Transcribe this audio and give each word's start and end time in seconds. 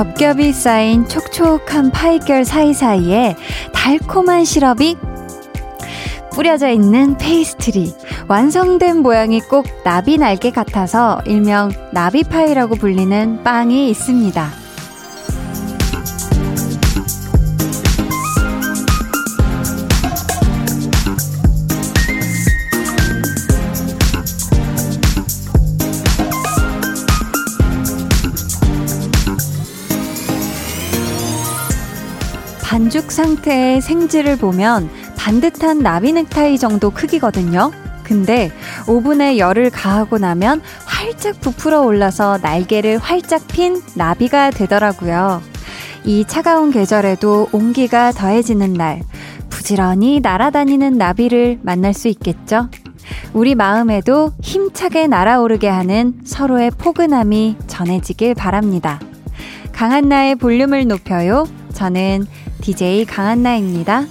겹겹이 0.00 0.54
쌓인 0.54 1.06
촉촉한 1.06 1.90
파이결 1.90 2.46
사이사이에 2.46 3.36
달콤한 3.74 4.46
시럽이 4.46 4.96
뿌려져 6.32 6.70
있는 6.70 7.18
페이스트리. 7.18 7.92
완성된 8.26 9.02
모양이 9.02 9.42
꼭 9.42 9.66
나비 9.84 10.16
날개 10.16 10.52
같아서 10.52 11.20
일명 11.26 11.70
나비파이라고 11.92 12.76
불리는 12.76 13.42
빵이 13.44 13.90
있습니다. 13.90 14.59
상태의 33.10 33.80
생지를 33.80 34.36
보면 34.36 34.88
반듯한 35.16 35.80
나비 35.80 36.12
넥타이 36.12 36.58
정도 36.58 36.90
크기거든요. 36.90 37.72
근데 38.02 38.50
오븐에 38.88 39.38
열을 39.38 39.70
가하고 39.70 40.18
나면 40.18 40.62
활짝 40.84 41.40
부풀어 41.40 41.82
올라서 41.82 42.38
날개를 42.42 42.98
활짝 42.98 43.46
핀 43.46 43.80
나비가 43.94 44.50
되더라고요. 44.50 45.42
이 46.04 46.24
차가운 46.26 46.70
계절에도 46.70 47.50
온기가 47.52 48.12
더해지는 48.12 48.72
날, 48.72 49.02
부지런히 49.48 50.20
날아다니는 50.20 50.98
나비를 50.98 51.60
만날 51.62 51.94
수 51.94 52.08
있겠죠? 52.08 52.68
우리 53.32 53.54
마음에도 53.54 54.32
힘차게 54.42 55.06
날아오르게 55.06 55.68
하는 55.68 56.14
서로의 56.24 56.70
포근함이 56.70 57.56
전해지길 57.66 58.34
바랍니다. 58.34 58.98
강한나의 59.72 60.36
볼륨을 60.36 60.86
높여요. 60.88 61.46
저는 61.72 62.26
DJ 62.70 63.04
강한나입니다. 63.04 64.04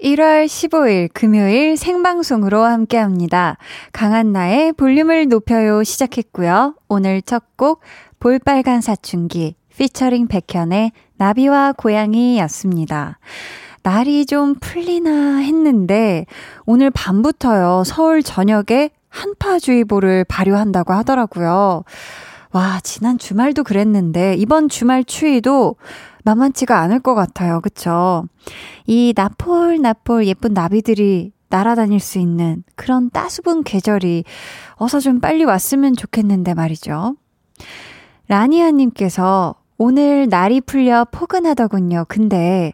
1월 0.00 0.46
15일 0.46 1.08
금요일 1.12 1.76
생방송으로 1.76 2.62
함께 2.62 2.98
합니다. 2.98 3.56
강한나의 3.92 4.74
볼륨을 4.74 5.26
높여요 5.26 5.82
시작했고요. 5.82 6.76
오늘 6.88 7.20
첫 7.22 7.42
곡 7.56 7.80
볼빨간 8.20 8.80
사춘기 8.80 9.56
피처링 9.76 10.28
백현의 10.28 10.92
나비와 11.16 11.72
고양이였습니다. 11.72 13.18
날이 13.82 14.24
좀 14.24 14.54
풀리나 14.60 15.38
했는데 15.38 16.26
오늘 16.64 16.92
밤부터요. 16.92 17.82
서울 17.84 18.22
전역에 18.22 18.90
한파주의보를 19.08 20.26
발효한다고 20.28 20.92
하더라고요. 20.92 21.82
와, 22.52 22.80
지난 22.82 23.18
주말도 23.18 23.64
그랬는데 23.64 24.36
이번 24.36 24.68
주말 24.68 25.04
추위도 25.04 25.74
만만치가 26.26 26.80
않을 26.80 27.00
것 27.00 27.14
같아요. 27.14 27.60
그쵸? 27.60 28.24
이 28.86 29.12
나폴 29.16 29.80
나폴 29.80 30.26
예쁜 30.26 30.52
나비들이 30.52 31.32
날아다닐 31.48 32.00
수 32.00 32.18
있는 32.18 32.64
그런 32.74 33.08
따스분 33.10 33.62
계절이 33.62 34.24
어서 34.74 34.98
좀 34.98 35.20
빨리 35.20 35.44
왔으면 35.44 35.94
좋겠는데 35.94 36.54
말이죠. 36.54 37.14
라니아님께서 38.28 39.54
오늘 39.78 40.28
날이 40.28 40.60
풀려 40.60 41.06
포근하더군요. 41.12 42.06
근데 42.08 42.72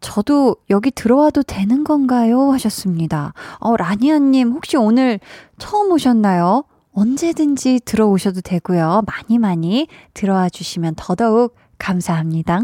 저도 0.00 0.56
여기 0.70 0.90
들어와도 0.92 1.42
되는 1.42 1.82
건가요? 1.82 2.52
하셨습니다. 2.52 3.32
어, 3.58 3.76
라니아님, 3.76 4.52
혹시 4.52 4.76
오늘 4.76 5.18
처음 5.58 5.90
오셨나요? 5.90 6.64
언제든지 6.92 7.80
들어오셔도 7.84 8.42
되고요. 8.42 9.02
많이 9.06 9.38
많이 9.38 9.88
들어와 10.14 10.48
주시면 10.48 10.94
더더욱 10.96 11.56
감사합니다. 11.78 12.60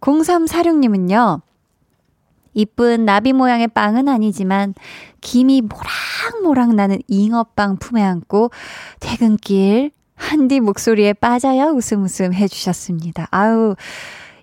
0346님은요, 0.00 1.40
이쁜 2.54 3.04
나비 3.04 3.32
모양의 3.32 3.68
빵은 3.68 4.08
아니지만 4.08 4.74
김이 5.20 5.62
모락모락 5.62 6.74
나는 6.74 6.98
잉어빵 7.06 7.76
품에 7.76 8.02
안고 8.02 8.50
퇴근길 9.00 9.92
한디 10.16 10.58
목소리에 10.58 11.12
빠져야 11.12 11.66
웃음 11.66 12.02
웃음 12.02 12.34
해주셨습니다. 12.34 13.28
아우, 13.30 13.76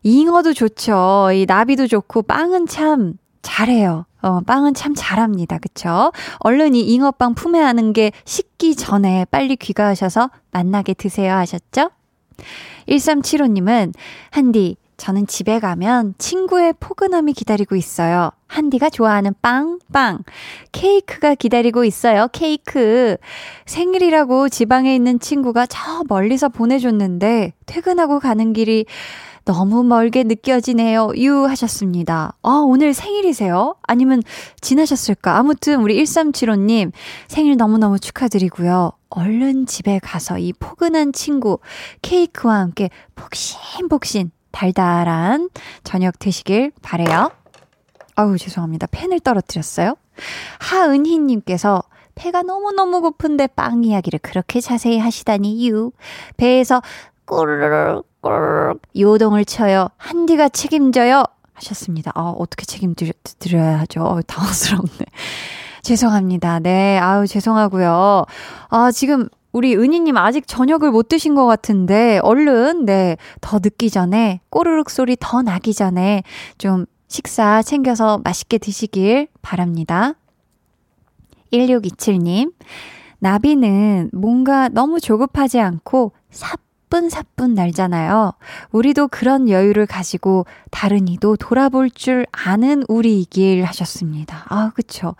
잉어도 0.03 0.53
좋죠. 0.53 1.29
이 1.33 1.45
나비도 1.45 1.87
좋고 1.87 2.21
빵은 2.23 2.67
참 2.67 3.15
잘해요. 3.41 4.05
어, 4.21 4.39
빵은 4.41 4.73
참 4.73 4.93
잘합니다. 4.95 5.59
그쵸? 5.59 6.11
얼른 6.39 6.73
이 6.73 6.81
잉어빵 6.81 7.35
품에 7.35 7.61
안은 7.61 7.93
게 7.93 8.11
식기 8.23 8.75
전에 8.75 9.25
빨리 9.29 9.55
귀가하셔서 9.55 10.31
만나게 10.51 10.93
드세요 10.93 11.33
하셨죠? 11.35 11.91
1375님은, 12.87 13.93
한디, 14.31 14.77
저는 14.97 15.27
집에 15.27 15.59
가면 15.59 16.15
친구의 16.17 16.73
포근함이 16.79 17.33
기다리고 17.33 17.75
있어요. 17.75 18.31
한디가 18.47 18.89
좋아하는 18.89 19.33
빵, 19.41 19.79
빵. 19.91 20.19
케이크가 20.71 21.35
기다리고 21.35 21.83
있어요. 21.83 22.27
케이크. 22.31 23.17
생일이라고 23.65 24.49
지방에 24.49 24.95
있는 24.95 25.19
친구가 25.19 25.65
저 25.65 26.03
멀리서 26.07 26.49
보내줬는데 26.49 27.53
퇴근하고 27.65 28.19
가는 28.19 28.53
길이 28.53 28.85
너무 29.45 29.83
멀게 29.83 30.23
느껴지네요. 30.23 31.11
유 31.17 31.45
하셨습니다. 31.45 32.33
아, 32.41 32.49
오늘 32.65 32.93
생일이세요? 32.95 33.75
아니면 33.83 34.23
지나셨을까? 34.59 35.37
아무튼 35.37 35.81
우리 35.81 36.01
1375님 36.01 36.91
생일 37.27 37.55
너무너무 37.55 37.99
축하드리고요. 37.99 38.91
얼른 39.09 39.67
집에 39.67 39.99
가서 39.99 40.39
이 40.39 40.51
포근한 40.53 41.13
친구 41.13 41.59
케이크와 42.01 42.55
함께 42.55 42.89
폭신폭신 43.15 44.31
달달한 44.55 45.49
저녁 45.83 46.17
되시길 46.17 46.71
바래요. 46.81 47.29
아우 48.15 48.37
죄송합니다. 48.37 48.87
펜을 48.89 49.19
떨어뜨렸어요. 49.19 49.95
하은희님께서 50.59 51.83
배가 52.15 52.41
너무너무 52.41 53.01
고픈데 53.01 53.47
빵 53.47 53.83
이야기를 53.83 54.19
그렇게 54.19 54.61
자세히 54.61 54.97
하시다니 54.97 55.67
유. 55.67 55.91
배에서 56.37 56.81
꼬르륵 57.25 58.07
꼬르륵 58.21 58.81
요동을 58.97 59.43
쳐요. 59.43 59.89
한디가 59.97 60.47
책임져요. 60.47 61.23
하셨습니다. 61.53 62.13
아, 62.15 62.33
어떻게 62.37 62.65
책임드려야 62.65 63.79
하죠? 63.81 64.03
어, 64.03 64.21
당황스럽네. 64.21 65.05
죄송합니다. 65.83 66.59
네, 66.59 66.97
아우, 66.97 67.27
죄송하고요. 67.27 68.25
아, 68.69 68.91
지금 68.91 69.27
우리 69.55 69.73
은희님 69.73 70.17
아직 70.17 70.47
저녁을 70.47 70.91
못 70.91 71.07
드신 71.07 71.33
것 71.33 71.45
같은데, 71.45 72.19
얼른, 72.23 72.83
네, 72.83 73.15
더 73.39 73.59
늦기 73.63 73.89
전에, 73.89 74.41
꼬르륵 74.49 74.89
소리 74.89 75.15
더 75.17 75.41
나기 75.41 75.73
전에, 75.73 76.23
좀 76.57 76.85
식사 77.07 77.61
챙겨서 77.61 78.19
맛있게 78.21 78.57
드시길 78.57 79.29
바랍니다. 79.41 80.15
1627님, 81.53 82.51
나비는 83.19 84.09
뭔가 84.11 84.67
너무 84.67 84.99
조급하지 84.99 85.61
않고 85.61 86.11
사뿐사뿐 86.31 87.53
날잖아요. 87.53 88.33
우리도 88.73 89.07
그런 89.07 89.47
여유를 89.47 89.85
가지고 89.85 90.45
다른 90.69 91.07
이도 91.07 91.37
돌아볼 91.37 91.91
줄 91.91 92.25
아는 92.33 92.83
우리이길 92.89 93.63
하셨습니다. 93.63 94.43
아, 94.49 94.71
그쵸. 94.75 95.15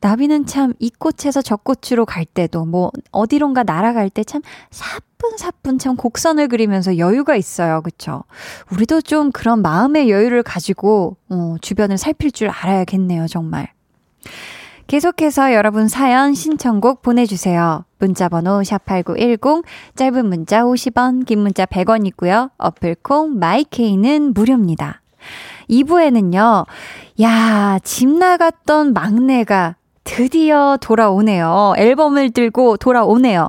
나비는 0.00 0.46
참 0.46 0.72
이 0.78 0.90
꽃에서 0.98 1.42
저 1.42 1.56
꽃으로 1.56 2.06
갈 2.06 2.24
때도 2.24 2.64
뭐 2.64 2.90
어디론가 3.12 3.64
날아갈 3.64 4.08
때 4.10 4.24
참 4.24 4.40
사뿐사뿐 4.70 5.78
참 5.78 5.96
곡선을 5.96 6.48
그리면서 6.48 6.96
여유가 6.98 7.36
있어요. 7.36 7.82
그쵸? 7.82 8.24
우리도 8.72 9.02
좀 9.02 9.30
그런 9.32 9.60
마음의 9.62 10.10
여유를 10.10 10.42
가지고 10.42 11.16
어, 11.28 11.56
주변을 11.60 11.98
살필 11.98 12.32
줄 12.32 12.48
알아야겠네요. 12.48 13.26
정말. 13.26 13.68
계속해서 14.86 15.52
여러분 15.54 15.86
사연 15.88 16.34
신청곡 16.34 17.02
보내주세요. 17.02 17.84
문자번호 17.98 18.60
샵8910, 18.62 19.62
짧은 19.94 20.26
문자 20.26 20.62
50원, 20.62 21.26
긴 21.26 21.40
문자 21.40 21.64
100원 21.64 22.06
있고요. 22.08 22.50
어플콩, 22.58 23.38
마이케이는 23.38 24.32
무료입니다. 24.34 25.00
2부에는요, 25.68 26.66
야, 27.22 27.78
집 27.84 28.08
나갔던 28.08 28.92
막내가 28.92 29.76
드디어 30.10 30.76
돌아오네요. 30.80 31.74
앨범을 31.76 32.30
들고 32.32 32.78
돌아오네요. 32.78 33.48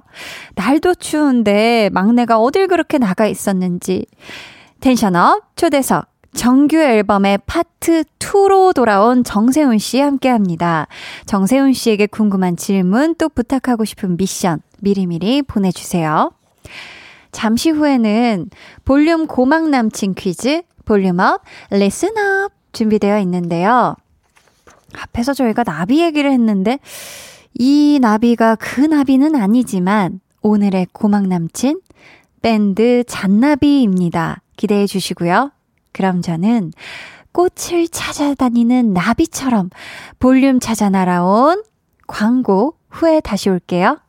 날도 0.53 0.93
추운데 0.93 1.89
막내가 1.91 2.39
어딜 2.39 2.67
그렇게 2.67 2.99
나가 2.99 3.25
있었는지. 3.25 4.05
텐션업 4.79 5.55
초대석 5.55 6.05
정규 6.35 6.77
앨범의 6.77 7.39
파트 7.47 8.03
2로 8.19 8.75
돌아온 8.75 9.23
정세훈 9.23 9.79
씨 9.79 9.99
함께 9.99 10.29
합니다. 10.29 10.85
정세운 11.25 11.73
씨에게 11.73 12.05
궁금한 12.05 12.55
질문 12.55 13.15
또 13.15 13.27
부탁하고 13.27 13.83
싶은 13.83 14.15
미션 14.15 14.61
미리미리 14.81 15.41
보내주세요. 15.41 16.31
잠시 17.31 17.71
후에는 17.71 18.51
볼륨 18.85 19.25
고막 19.25 19.69
남친 19.69 20.13
퀴즈 20.13 20.61
volume 20.85 21.27
up 21.27 21.41
listen 21.71 22.31
up 22.31 22.51
준비되어 22.71 23.17
있는데요. 23.21 23.95
앞에서 24.97 25.33
저희가 25.33 25.63
나비 25.63 26.01
얘기를 26.01 26.31
했는데 26.31 26.79
이 27.53 27.99
나비가 28.01 28.55
그 28.55 28.81
나비는 28.81 29.35
아니지만 29.35 30.19
오늘의 30.41 30.87
고막 30.93 31.27
남친 31.27 31.81
밴드 32.41 33.03
잔나비입니다. 33.07 34.41
기대해 34.57 34.87
주시고요. 34.87 35.51
그럼 35.91 36.21
저는 36.21 36.71
꽃을 37.31 37.87
찾아다니는 37.89 38.93
나비처럼 38.93 39.69
볼륨 40.19 40.59
찾아 40.59 40.89
날아온 40.89 41.63
광고 42.07 42.75
후에 42.89 43.21
다시 43.21 43.49
올게요. 43.49 43.99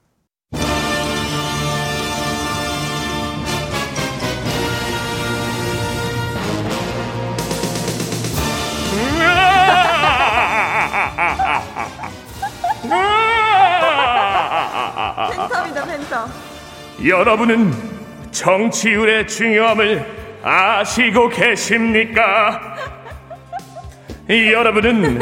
여러분은 17.05 17.73
정치율의 18.31 19.27
중요함을 19.27 20.07
아시고 20.43 21.29
계십니까? 21.29 22.77
여러분은 24.29 25.21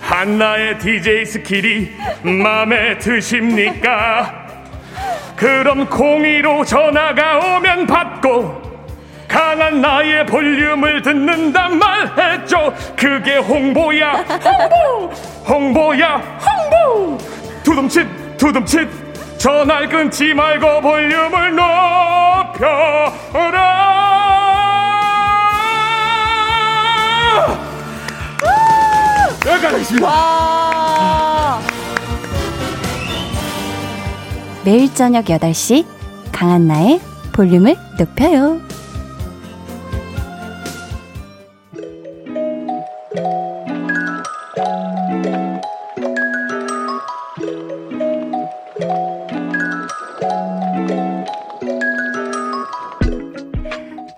한나의 0.00 0.78
DJ 0.78 1.24
스킬이 1.24 1.90
마음에 2.22 2.98
드십니까? 2.98 4.46
그럼 5.36 5.86
공의로 5.86 6.64
전화가 6.64 7.56
오면 7.56 7.86
받고 7.86 8.66
강한 9.28 9.80
나의 9.80 10.26
볼륨을 10.26 11.02
듣는단 11.02 11.78
말했죠. 11.78 12.74
그게 12.96 13.36
홍보야. 13.36 14.12
홍보! 14.12 15.14
홍보야. 15.46 16.16
홍보! 16.16 17.18
두둠칫 17.62 18.06
두둠칫 18.38 19.05
전화를 19.38 19.88
끊지 19.88 20.34
말고 20.34 20.80
볼륨을 20.80 21.54
높여라. 21.54 22.76
여기까지 29.46 29.66
하겠습니다. 29.66 30.06
와. 30.06 31.60
매일 34.64 34.92
저녁 34.94 35.26
8시 35.26 35.86
강한나의 36.32 37.00
볼륨을 37.32 37.76
높여요. 37.98 38.65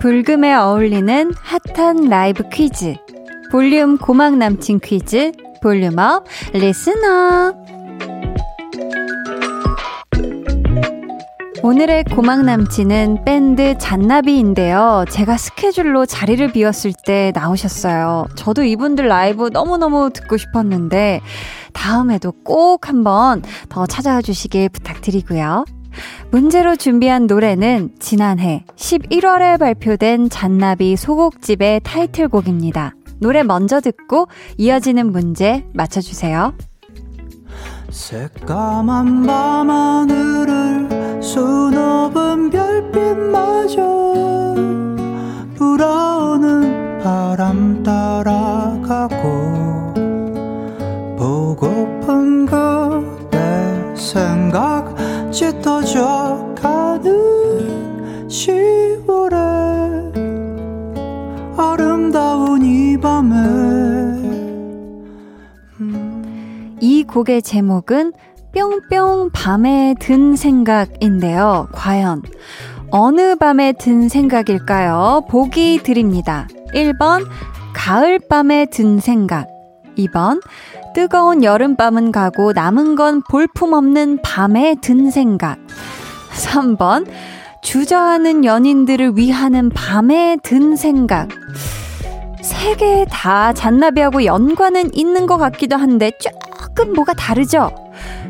불금에 0.08 0.54
어울리는 0.54 1.34
핫한 1.76 2.08
라이브 2.08 2.42
퀴즈. 2.48 2.94
볼륨 3.52 3.98
고막 3.98 4.38
남친 4.38 4.80
퀴즈. 4.80 5.32
volume 5.62 6.09
up 6.09 6.24
listen 6.54 7.20
up. 7.20 7.52
오늘의 11.62 12.04
고막 12.04 12.42
남친은 12.42 13.26
밴드 13.26 13.76
잔나비인데요. 13.76 15.04
제가 15.10 15.36
스케줄로 15.36 16.06
자리를 16.06 16.52
비웠을 16.52 16.94
때 17.04 17.30
나오셨어요. 17.34 18.28
저도 18.34 18.64
이분들 18.64 19.08
라이브 19.08 19.50
너무너무 19.52 20.08
듣고 20.10 20.38
싶었는데 20.38 21.20
다음에도 21.74 22.32
꼭 22.32 22.88
한번 22.88 23.42
더 23.68 23.84
찾아와 23.84 24.22
주시길 24.22 24.70
부탁드리고요. 24.70 25.66
문제로 26.30 26.76
준비한 26.76 27.26
노래는 27.26 27.92
지난해 27.98 28.64
11월에 28.76 29.58
발표된 29.58 30.30
잔나비 30.30 30.96
소곡집의 30.96 31.80
타이틀곡입니다. 31.84 32.94
노래 33.20 33.42
먼저 33.42 33.80
듣고 33.80 34.28
이어지는 34.56 35.10
문제 35.12 35.64
맞춰주세요. 35.74 36.54
새까만 37.90 39.26
밤하늘을 39.26 41.22
수놓은 41.22 42.50
별빛마저 42.50 44.07
짙어져 55.38 56.52
가는 56.60 58.26
10월에 58.26 59.36
아름다운 61.56 62.62
이 62.64 62.98
밤에 62.98 63.36
이 66.80 67.04
곡의 67.04 67.42
제목은 67.42 68.14
뿅뿅 68.52 69.30
밤에 69.32 69.94
든 70.00 70.34
생각인데요. 70.34 71.68
과연 71.70 72.22
어느 72.90 73.36
밤에 73.36 73.74
든 73.74 74.08
생각일까요? 74.08 75.26
보기 75.30 75.84
드립니다. 75.84 76.48
1번 76.74 77.24
가을 77.74 78.18
밤에 78.18 78.66
든 78.66 78.98
생각 78.98 79.46
2번 79.96 80.40
뜨거운 80.98 81.44
여름밤은 81.44 82.10
가고 82.10 82.52
남은 82.52 82.96
건 82.96 83.22
볼품없는 83.30 84.18
밤에 84.24 84.74
든 84.82 85.12
생각 85.12 85.56
3번 86.32 87.06
주저하는 87.62 88.44
연인들을 88.44 89.16
위하는 89.16 89.70
밤에 89.70 90.38
든 90.42 90.74
생각 90.74 91.28
세 92.42 92.74
개 92.74 93.04
다 93.08 93.52
잔나비하고 93.52 94.24
연관은 94.24 94.92
있는 94.92 95.26
것 95.26 95.36
같기도 95.36 95.76
한데 95.76 96.10
조금 96.18 96.94
뭐가 96.94 97.14
다르죠? 97.14 97.70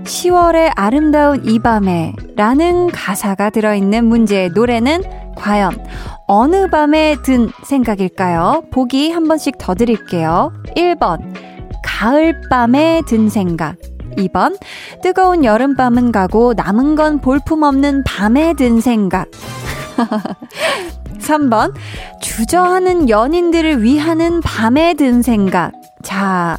10월의 0.05 0.73
아름다운 0.76 1.47
이 1.47 1.59
밤에 1.59 2.12
라는 2.37 2.88
가사가 2.88 3.49
들어있는 3.49 4.05
문제의 4.05 4.50
노래는 4.50 5.04
과연 5.37 5.73
어느 6.26 6.69
밤에 6.69 7.16
든 7.25 7.49
생각일까요? 7.64 8.64
보기 8.71 9.11
한 9.11 9.26
번씩 9.26 9.57
더 9.57 9.75
드릴게요. 9.75 10.52
1번, 10.76 11.58
가을밤에 11.82 13.02
든 13.06 13.28
생각. 13.28 13.76
2번, 14.16 14.58
뜨거운 15.02 15.44
여름밤은 15.44 16.12
가고 16.12 16.54
남은 16.54 16.97
건 16.97 17.20
볼품없는 17.20 18.04
밤에 18.04 18.54
든 18.54 18.80
생각. 18.80 19.28
3번, 21.20 21.75
주저하는 22.20 23.08
연인들을 23.08 23.82
위하는 23.82 24.40
밤에 24.40 24.94
든 24.94 25.23
생각. 25.23 25.73
자, 26.02 26.58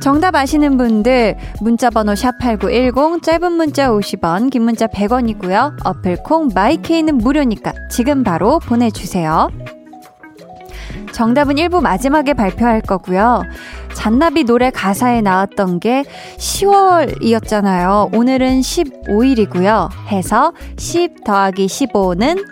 정답 0.00 0.34
아시는 0.34 0.78
분들 0.78 1.36
문자번호 1.60 2.14
샵8910 2.14 3.22
짧은 3.22 3.52
문자 3.52 3.90
50원 3.90 4.50
긴 4.50 4.62
문자 4.62 4.86
100원이고요. 4.86 5.76
어플콩 5.84 6.50
마이케이는 6.54 7.18
무료니까 7.18 7.72
지금 7.90 8.24
바로 8.24 8.58
보내주세요. 8.58 9.50
정답은 11.12 11.56
1부 11.56 11.80
마지막에 11.80 12.32
발표할 12.32 12.80
거고요. 12.80 13.42
잔나비 13.98 14.44
노래 14.44 14.70
가사에 14.70 15.22
나왔던 15.22 15.80
게 15.80 16.04
10월이었잖아요. 16.36 18.14
오늘은 18.14 18.60
15일이고요. 18.60 19.90
해서 20.06 20.52
10 20.78 21.24
더하기 21.24 21.66
15는 21.66 22.46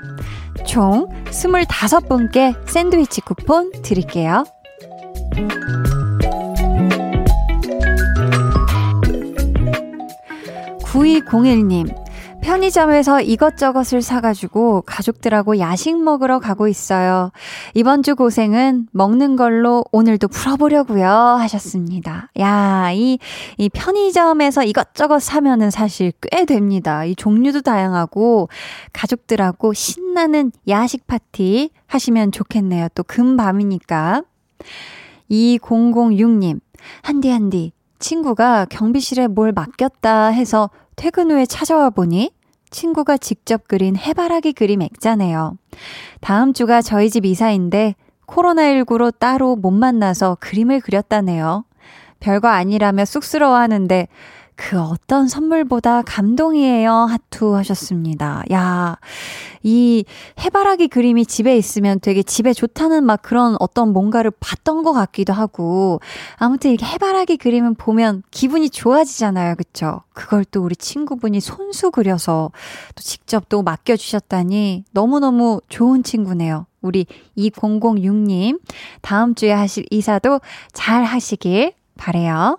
총 0.66 1.06
25분께 1.30 2.56
샌드위치 2.68 3.20
쿠폰 3.20 3.70
드릴게요. 3.82 4.42
9201님, 10.82 12.05
편의점에서 12.46 13.22
이것저것을 13.22 14.02
사가지고 14.02 14.82
가족들하고 14.82 15.58
야식 15.58 16.00
먹으러 16.00 16.38
가고 16.38 16.68
있어요. 16.68 17.32
이번 17.74 18.04
주 18.04 18.14
고생은 18.14 18.86
먹는 18.92 19.34
걸로 19.34 19.84
오늘도 19.90 20.28
풀어보려고요. 20.28 21.08
하셨습니다. 21.08 22.30
야, 22.38 22.92
이, 22.92 23.18
이 23.58 23.68
편의점에서 23.68 24.62
이것저것 24.62 25.18
사면은 25.18 25.72
사실 25.72 26.12
꽤 26.20 26.44
됩니다. 26.44 27.04
이 27.04 27.16
종류도 27.16 27.62
다양하고 27.62 28.48
가족들하고 28.92 29.72
신나는 29.72 30.52
야식 30.68 31.08
파티 31.08 31.70
하시면 31.88 32.30
좋겠네요. 32.30 32.86
또 32.94 33.02
금밤이니까. 33.02 34.22
2006님, 35.32 36.60
한디 37.02 37.28
한디. 37.28 37.72
친구가 37.98 38.66
경비실에 38.66 39.26
뭘 39.26 39.50
맡겼다 39.50 40.28
해서 40.28 40.70
퇴근 40.94 41.30
후에 41.30 41.44
찾아와 41.44 41.90
보니 41.90 42.35
친구가 42.76 43.16
직접 43.16 43.66
그린 43.66 43.96
해바라기 43.96 44.52
그림 44.52 44.82
액자네요. 44.82 45.56
다음 46.20 46.52
주가 46.52 46.82
저희 46.82 47.08
집 47.08 47.24
이사인데 47.24 47.94
코로나19로 48.26 49.18
따로 49.18 49.56
못 49.56 49.70
만나서 49.70 50.36
그림을 50.40 50.80
그렸다네요. 50.80 51.64
별거 52.20 52.48
아니라며 52.48 53.06
쑥스러워 53.06 53.56
하는데 53.56 54.08
그 54.56 54.80
어떤 54.80 55.28
선물보다 55.28 56.02
감동이에요. 56.02 56.90
하투 56.90 57.54
하셨습니다. 57.56 58.42
야, 58.50 58.96
이 59.62 60.04
해바라기 60.40 60.88
그림이 60.88 61.26
집에 61.26 61.56
있으면 61.56 62.00
되게 62.00 62.22
집에 62.22 62.52
좋다는 62.52 63.04
막 63.04 63.20
그런 63.20 63.56
어떤 63.60 63.92
뭔가를 63.92 64.32
봤던 64.40 64.82
것 64.82 64.92
같기도 64.92 65.34
하고, 65.34 66.00
아무튼 66.36 66.70
이렇게 66.70 66.86
해바라기 66.86 67.36
그림은 67.36 67.74
보면 67.74 68.22
기분이 68.30 68.70
좋아지잖아요. 68.70 69.56
그쵸? 69.56 70.02
그걸 70.14 70.44
또 70.46 70.62
우리 70.62 70.74
친구분이 70.74 71.40
손수 71.40 71.90
그려서 71.90 72.50
또 72.94 73.02
직접 73.02 73.48
또 73.50 73.62
맡겨주셨다니 73.62 74.84
너무너무 74.92 75.60
좋은 75.68 76.02
친구네요. 76.02 76.66
우리 76.80 77.06
2006님, 77.36 78.60
다음 79.02 79.34
주에 79.34 79.52
하실 79.52 79.84
이사도 79.90 80.40
잘 80.72 81.04
하시길 81.04 81.74
바래요. 81.98 82.58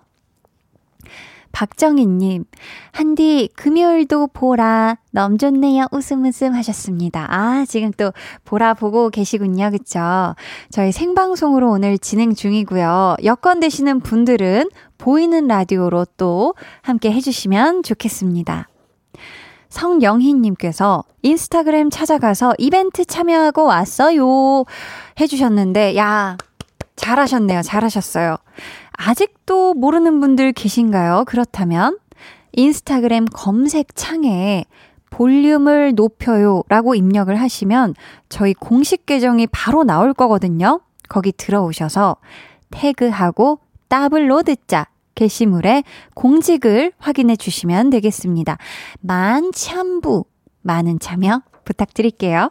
박정희님, 1.52 2.44
한디, 2.92 3.48
금요일도 3.56 4.28
보라. 4.28 4.98
너무 5.10 5.38
좋네요. 5.38 5.86
웃음 5.90 6.24
웃음 6.24 6.54
하셨습니다. 6.54 7.26
아, 7.30 7.64
지금 7.66 7.90
또 7.96 8.12
보라 8.44 8.74
보고 8.74 9.10
계시군요. 9.10 9.70
그쵸? 9.70 10.34
저희 10.70 10.92
생방송으로 10.92 11.70
오늘 11.70 11.98
진행 11.98 12.34
중이고요. 12.34 13.16
여권 13.24 13.60
되시는 13.60 14.00
분들은 14.00 14.68
보이는 14.98 15.46
라디오로 15.46 16.06
또 16.16 16.54
함께 16.82 17.10
해주시면 17.12 17.82
좋겠습니다. 17.82 18.68
성영희님께서 19.68 21.04
인스타그램 21.22 21.90
찾아가서 21.90 22.54
이벤트 22.58 23.04
참여하고 23.04 23.64
왔어요. 23.64 24.64
해주셨는데, 25.20 25.96
야, 25.96 26.36
잘하셨네요. 26.96 27.62
잘하셨어요. 27.62 28.36
아직도 28.98 29.74
모르는 29.74 30.20
분들 30.20 30.52
계신가요? 30.52 31.24
그렇다면 31.26 31.98
인스타그램 32.52 33.26
검색창에 33.26 34.64
볼륨을 35.10 35.94
높여요 35.94 36.62
라고 36.68 36.94
입력을 36.94 37.34
하시면 37.34 37.94
저희 38.28 38.52
공식 38.54 39.06
계정이 39.06 39.46
바로 39.46 39.84
나올 39.84 40.12
거거든요. 40.12 40.80
거기 41.08 41.32
들어오셔서 41.32 42.16
태그하고 42.70 43.60
따블로 43.86 44.42
듣자 44.42 44.86
게시물에 45.14 45.84
공직을 46.14 46.92
확인해 46.98 47.36
주시면 47.36 47.90
되겠습니다. 47.90 48.58
만참부 49.00 50.24
많은 50.62 50.98
참여 50.98 51.42
부탁드릴게요. 51.64 52.50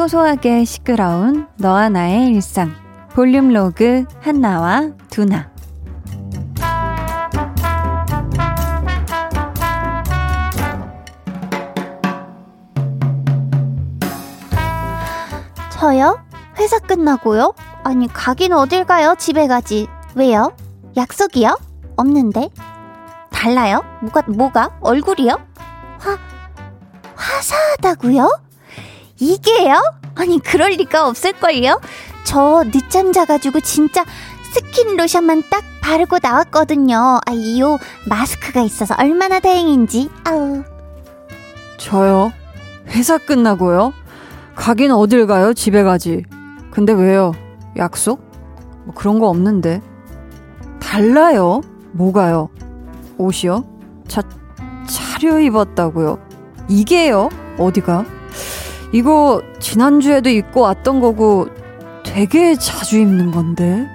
소소하게 0.00 0.64
시끄러운 0.64 1.46
너와 1.56 1.90
나의 1.90 2.28
일상 2.28 2.74
볼륨 3.10 3.52
로그 3.52 4.06
한나와 4.22 4.92
두나 5.10 5.52
저요? 15.68 16.18
회사 16.56 16.78
끝나고요? 16.78 17.52
아니 17.84 18.08
가긴 18.08 18.54
어딜 18.54 18.86
가요? 18.86 19.14
집에 19.18 19.46
가지. 19.46 19.86
왜요? 20.14 20.52
약속이요? 20.96 21.58
없는데. 21.96 22.48
달라요? 23.30 23.82
뭐가 24.00 24.22
뭐가? 24.28 24.78
얼굴이요? 24.80 25.38
화 25.98 26.18
화사하다고요? 27.14 28.49
이게요? 29.20 29.80
아니 30.14 30.38
그럴 30.38 30.70
리가 30.72 31.06
없을걸요? 31.08 31.80
저 32.24 32.64
늦잠 32.72 33.12
자가지고 33.12 33.60
진짜 33.60 34.04
스킨 34.52 34.96
로션만 34.96 35.44
딱 35.50 35.62
바르고 35.80 36.18
나왔거든요. 36.22 37.20
아, 37.24 37.32
이요 37.32 37.78
마스크가 38.08 38.62
있어서 38.62 38.94
얼마나 38.98 39.40
다행인지. 39.40 40.10
아우. 40.24 40.62
저요? 41.78 42.32
회사 42.88 43.18
끝나고요? 43.18 43.92
가긴 44.56 44.90
어딜 44.90 45.26
가요? 45.26 45.54
집에 45.54 45.82
가지. 45.82 46.24
근데 46.70 46.92
왜요? 46.92 47.32
약속? 47.76 48.20
뭐 48.84 48.94
그런 48.94 49.18
거 49.18 49.28
없는데. 49.28 49.80
달라요? 50.80 51.60
뭐가요? 51.92 52.48
옷이요? 53.18 53.64
차, 54.08 54.22
차려 54.88 55.40
입었다고요? 55.40 56.18
이게요? 56.68 57.28
어디가? 57.58 58.04
이거 58.92 59.42
지난주에도 59.60 60.28
입고 60.28 60.60
왔던 60.62 61.00
거고 61.00 61.48
되게 62.04 62.56
자주 62.56 62.98
입는 62.98 63.30
건데. 63.30 63.86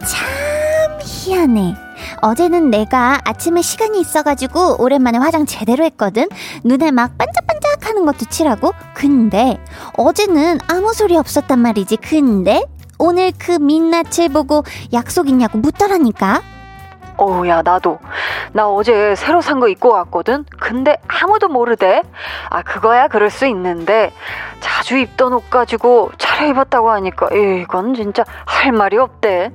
참 0.00 0.98
희한해. 1.04 1.76
어제는 2.20 2.70
내가 2.70 3.20
아침에 3.24 3.62
시간이 3.62 4.00
있어가지고 4.00 4.82
오랜만에 4.82 5.18
화장 5.18 5.46
제대로 5.46 5.84
했거든. 5.84 6.28
눈에 6.64 6.90
막 6.90 7.16
반짝반짝 7.16 7.88
하는 7.88 8.04
것도 8.06 8.26
칠하고. 8.28 8.72
근데 8.94 9.58
어제는 9.96 10.58
아무 10.68 10.92
소리 10.94 11.16
없었단 11.16 11.58
말이지. 11.60 11.96
근데 11.96 12.64
오늘 12.98 13.32
그 13.38 13.52
민낯을 13.52 14.28
보고 14.32 14.64
약속 14.92 15.28
있냐고 15.28 15.58
묻더라니까. 15.58 16.42
어우, 17.22 17.46
야, 17.46 17.62
나도. 17.62 18.00
나 18.52 18.68
어제 18.68 19.14
새로 19.14 19.40
산 19.40 19.60
거 19.60 19.68
입고 19.68 19.92
왔거든? 19.92 20.44
근데 20.58 20.96
아무도 21.06 21.46
모르대? 21.46 22.02
아, 22.50 22.62
그거야 22.62 23.06
그럴 23.06 23.30
수 23.30 23.46
있는데, 23.46 24.12
자주 24.58 24.98
입던 24.98 25.32
옷 25.32 25.48
가지고 25.48 26.10
차려입었다고 26.18 26.90
하니까, 26.90 27.28
이건 27.32 27.94
진짜 27.94 28.24
할 28.44 28.72
말이 28.72 28.96
없대. 28.98 29.52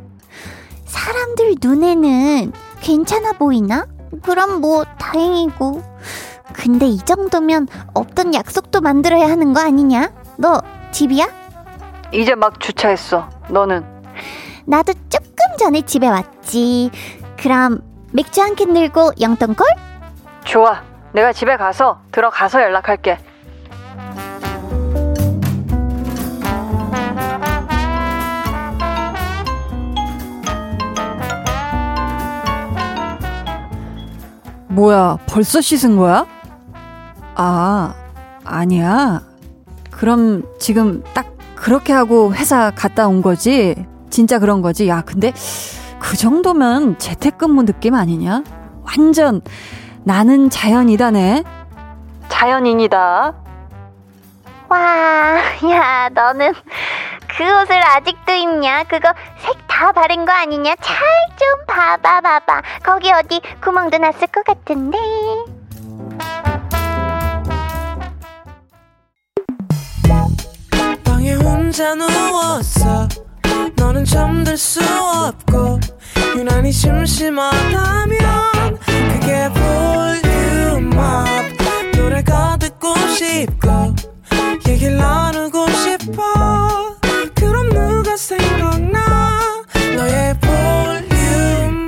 사람들 0.85 1.55
눈에는 1.61 2.53
괜찮아 2.79 3.33
보이나? 3.33 3.85
그럼 4.23 4.61
뭐 4.61 4.85
다행이고. 4.97 5.83
근데 6.53 6.85
이 6.85 6.97
정도면 6.99 7.67
없던 7.93 8.33
약속도 8.33 8.79
만들어야 8.79 9.27
하는 9.29 9.51
거 9.53 9.59
아니냐? 9.59 10.09
너 10.37 10.61
집이야? 10.91 11.27
이제 12.13 12.33
막 12.33 12.61
주차했어. 12.61 13.27
너는? 13.49 13.83
나도 14.65 14.93
조금 15.09 15.27
전에 15.59 15.81
집에 15.81 16.07
왔지. 16.07 16.89
그럼 17.37 17.81
맥주 18.11 18.41
한 18.41 18.55
캔 18.55 18.73
들고 18.73 19.11
영통콜? 19.21 19.65
좋아. 20.45 20.81
내가 21.13 21.33
집에 21.33 21.57
가서, 21.57 22.01
들어가서 22.11 22.61
연락할게. 22.61 23.17
뭐야, 34.69 35.17
벌써 35.25 35.61
씻은 35.61 35.97
거야? 35.97 36.25
아, 37.35 37.93
아니야. 38.43 39.21
그럼 39.91 40.43
지금 40.59 41.03
딱 41.13 41.25
그렇게 41.55 41.93
하고 41.93 42.33
회사 42.33 42.71
갔다 42.71 43.07
온 43.07 43.21
거지? 43.21 43.75
진짜 44.09 44.39
그런 44.39 44.61
거지? 44.61 44.87
야, 44.87 45.01
근데 45.01 45.33
그 45.99 46.15
정도면 46.17 46.97
재택근무 46.99 47.65
느낌 47.65 47.95
아니냐? 47.95 48.43
완전 48.83 49.41
나는 50.03 50.49
자연이다네. 50.49 51.43
자연인이다. 52.29 53.33
와, 54.69 54.77
야, 55.71 56.09
너는 56.13 56.53
그 57.27 57.43
옷을 57.61 57.81
아직도 57.85 58.31
입냐? 58.33 58.83
그거 58.83 59.13
색 59.37 59.57
다 59.67 59.91
바른 59.91 60.25
거 60.25 60.31
아니냐? 60.31 60.75
잘 60.81 60.97
좀 61.37 61.47
봐봐, 61.67 62.21
봐봐. 62.21 62.61
거기 62.83 63.11
어디 63.11 63.39
구멍도 63.61 63.99
났을 63.99 64.25
것 64.27 64.43
같은데. 64.43 64.97
방에 71.03 71.33
혼자 71.35 71.93
누웠어 71.95 73.07
너는 73.77 74.05
잠들 74.05 74.57
수 74.57 74.81
없고 74.81 75.79
유난히 76.35 76.71
심심하다면 76.71 78.17
그게 79.13 79.49
볼륨업 80.83 81.25
노래가 81.95 82.57
듣고 82.57 82.95
싶고 83.09 83.95
얘기를 84.67 84.97
나누고 84.97 85.67
싶어 85.69 86.97
그럼 87.35 87.69
누가 87.69 88.17
생각나 88.17 88.99
너의 89.95 90.35
volume 90.39 91.50
up 91.50 91.87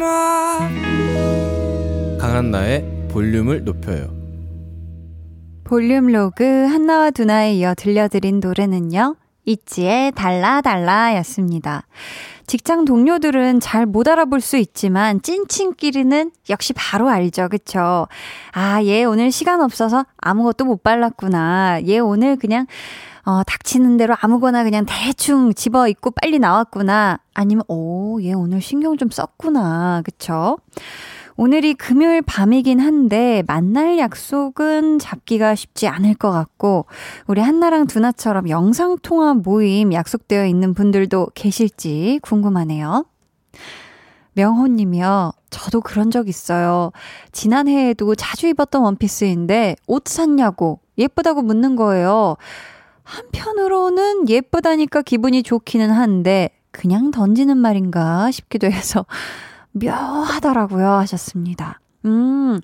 강한나의 2.20 3.08
볼륨을 3.12 3.64
높여요. 3.64 4.18
볼륨 5.64 6.08
로그 6.08 6.44
한나와 6.44 7.12
두나에 7.12 7.54
이어 7.54 7.76
들려드린 7.76 8.40
노래는요. 8.40 9.16
있지의 9.50 10.12
달라 10.14 10.62
달라 10.62 11.16
였습니다. 11.18 11.84
직장 12.48 12.86
동료들은 12.86 13.60
잘 13.60 13.86
못 13.86 14.08
알아볼 14.08 14.42
수 14.42 14.58
있지만 14.58 15.22
찐친끼리는 15.22 16.32
역시 16.50 16.74
바로 16.74 17.10
알죠. 17.10 17.48
그쵸? 17.50 18.08
아, 18.52 18.84
얘 18.84 19.04
오늘 19.04 19.32
시간 19.32 19.62
없어서 19.62 20.06
아무것도 20.18 20.66
못 20.66 20.84
발랐구나. 20.84 21.82
얘 21.88 22.00
오늘 22.00 22.38
그냥 22.38 22.66
어, 23.26 23.44
닥치는 23.44 23.98
대로 23.98 24.16
아무거나 24.20 24.64
그냥 24.64 24.86
대충 24.88 25.54
집어 25.54 25.88
입고 25.88 26.12
빨리 26.12 26.40
나왔구나. 26.40 27.20
아니면, 27.36 27.64
오, 27.68 28.20
얘 28.24 28.34
오늘 28.34 28.60
신경 28.62 28.98
좀 28.98 29.10
썼구나. 29.12 30.02
그쵸? 30.04 30.58
오늘이 31.42 31.74
금요일 31.74 32.22
밤이긴 32.22 32.82
한데 32.82 33.44
만날 33.48 33.98
약속은 33.98 35.00
잡기가 35.00 35.56
쉽지 35.56 35.88
않을 35.88 36.16
것 36.16 36.32
같고 36.32 36.86
우리 37.28 37.40
한나랑 37.40 37.88
두나처럼 37.88 38.50
영상통화 38.50 39.36
모임 39.36 39.94
약속되어 39.94 40.46
있는 40.46 40.74
분들도 40.74 41.30
계실지 41.36 42.20
궁금하네요. 42.24 43.06
명호님이요. 44.34 45.32
저도 45.50 45.80
그런 45.80 46.12
적 46.12 46.28
있어요. 46.28 46.92
지난해에도 47.32 48.16
자주 48.16 48.48
입었던 48.48 48.82
원피스인데 48.82 49.78
옷 49.88 50.10
샀냐고 50.10 50.82
예쁘다고 50.98 51.42
묻는 51.42 51.78
거예요. 51.78 52.36
한편으로는 53.04 54.28
예쁘다니까 54.28 55.04
기분이 55.04 55.44
좋기는 55.44 55.90
한데 55.90 56.50
그냥 56.72 57.12
던지는 57.12 57.56
말인가 57.58 58.30
싶기도 58.30 58.68
해서 58.68 59.06
묘하더라고요 59.72 60.88
하셨습니다. 60.88 61.80
음, 62.06 62.60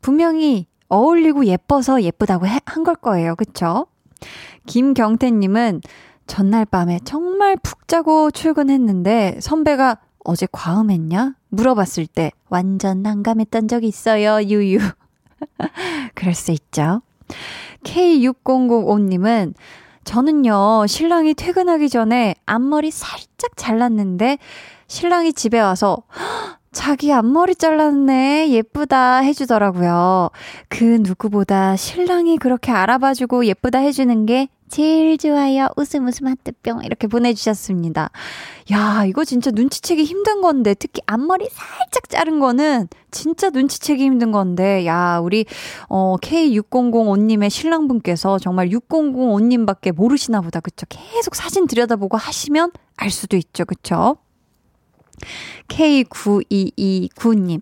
분명히 0.00 0.66
어울리고 0.88 1.46
예뻐서 1.46 2.02
예쁘다고 2.02 2.46
한 2.64 2.84
걸 2.84 2.94
거예요. 2.94 3.36
그쵸? 3.36 3.86
김경태님은 4.66 5.80
전날 6.26 6.64
밤에 6.64 7.00
정말 7.04 7.56
푹 7.62 7.88
자고 7.88 8.30
출근했는데 8.30 9.38
선배가 9.40 9.98
어제 10.24 10.46
과음했냐? 10.50 11.34
물어봤을 11.48 12.06
때 12.06 12.30
완전 12.48 13.02
난감했던 13.02 13.68
적이 13.68 13.88
있어요. 13.88 14.42
유유. 14.42 14.78
그럴 16.14 16.34
수 16.34 16.50
있죠. 16.52 17.00
K6005님은 17.84 19.54
저는요, 20.04 20.86
신랑이 20.86 21.34
퇴근하기 21.34 21.88
전에 21.88 22.34
앞머리 22.46 22.90
살짝 22.90 23.52
잘랐는데 23.56 24.38
신랑이 24.88 25.32
집에 25.32 25.60
와서 25.60 26.02
자기 26.72 27.12
앞머리 27.12 27.54
잘랐네. 27.54 28.50
예쁘다 28.50 29.18
해주더라고요. 29.18 30.30
그 30.68 30.98
누구보다 31.02 31.76
신랑이 31.76 32.38
그렇게 32.38 32.72
알아봐주고 32.72 33.46
예쁘다 33.46 33.78
해주는 33.78 34.26
게 34.26 34.48
제일 34.68 35.16
좋아요. 35.18 35.68
웃음 35.76 36.06
웃음 36.06 36.26
하트뿅. 36.26 36.84
이렇게 36.84 37.06
보내주셨습니다. 37.06 38.10
야, 38.70 39.04
이거 39.06 39.24
진짜 39.24 39.50
눈치채기 39.50 40.04
힘든 40.04 40.40
건데, 40.42 40.74
특히 40.74 41.00
앞머리 41.06 41.48
살짝 41.50 42.08
자른 42.08 42.38
거는 42.38 42.88
진짜 43.10 43.48
눈치채기 43.48 44.04
힘든 44.04 44.30
건데, 44.30 44.86
야, 44.86 45.20
우리, 45.22 45.46
어, 45.88 46.16
K6005님의 46.20 47.48
신랑분께서 47.48 48.38
정말 48.38 48.68
6005님밖에 48.68 49.92
모르시나 49.92 50.42
보다. 50.42 50.60
그쵸? 50.60 50.84
계속 50.88 51.34
사진 51.34 51.66
들여다보고 51.66 52.18
하시면 52.18 52.72
알 52.96 53.10
수도 53.10 53.36
있죠. 53.38 53.64
그쵸? 53.64 54.18
K9229님. 55.68 57.60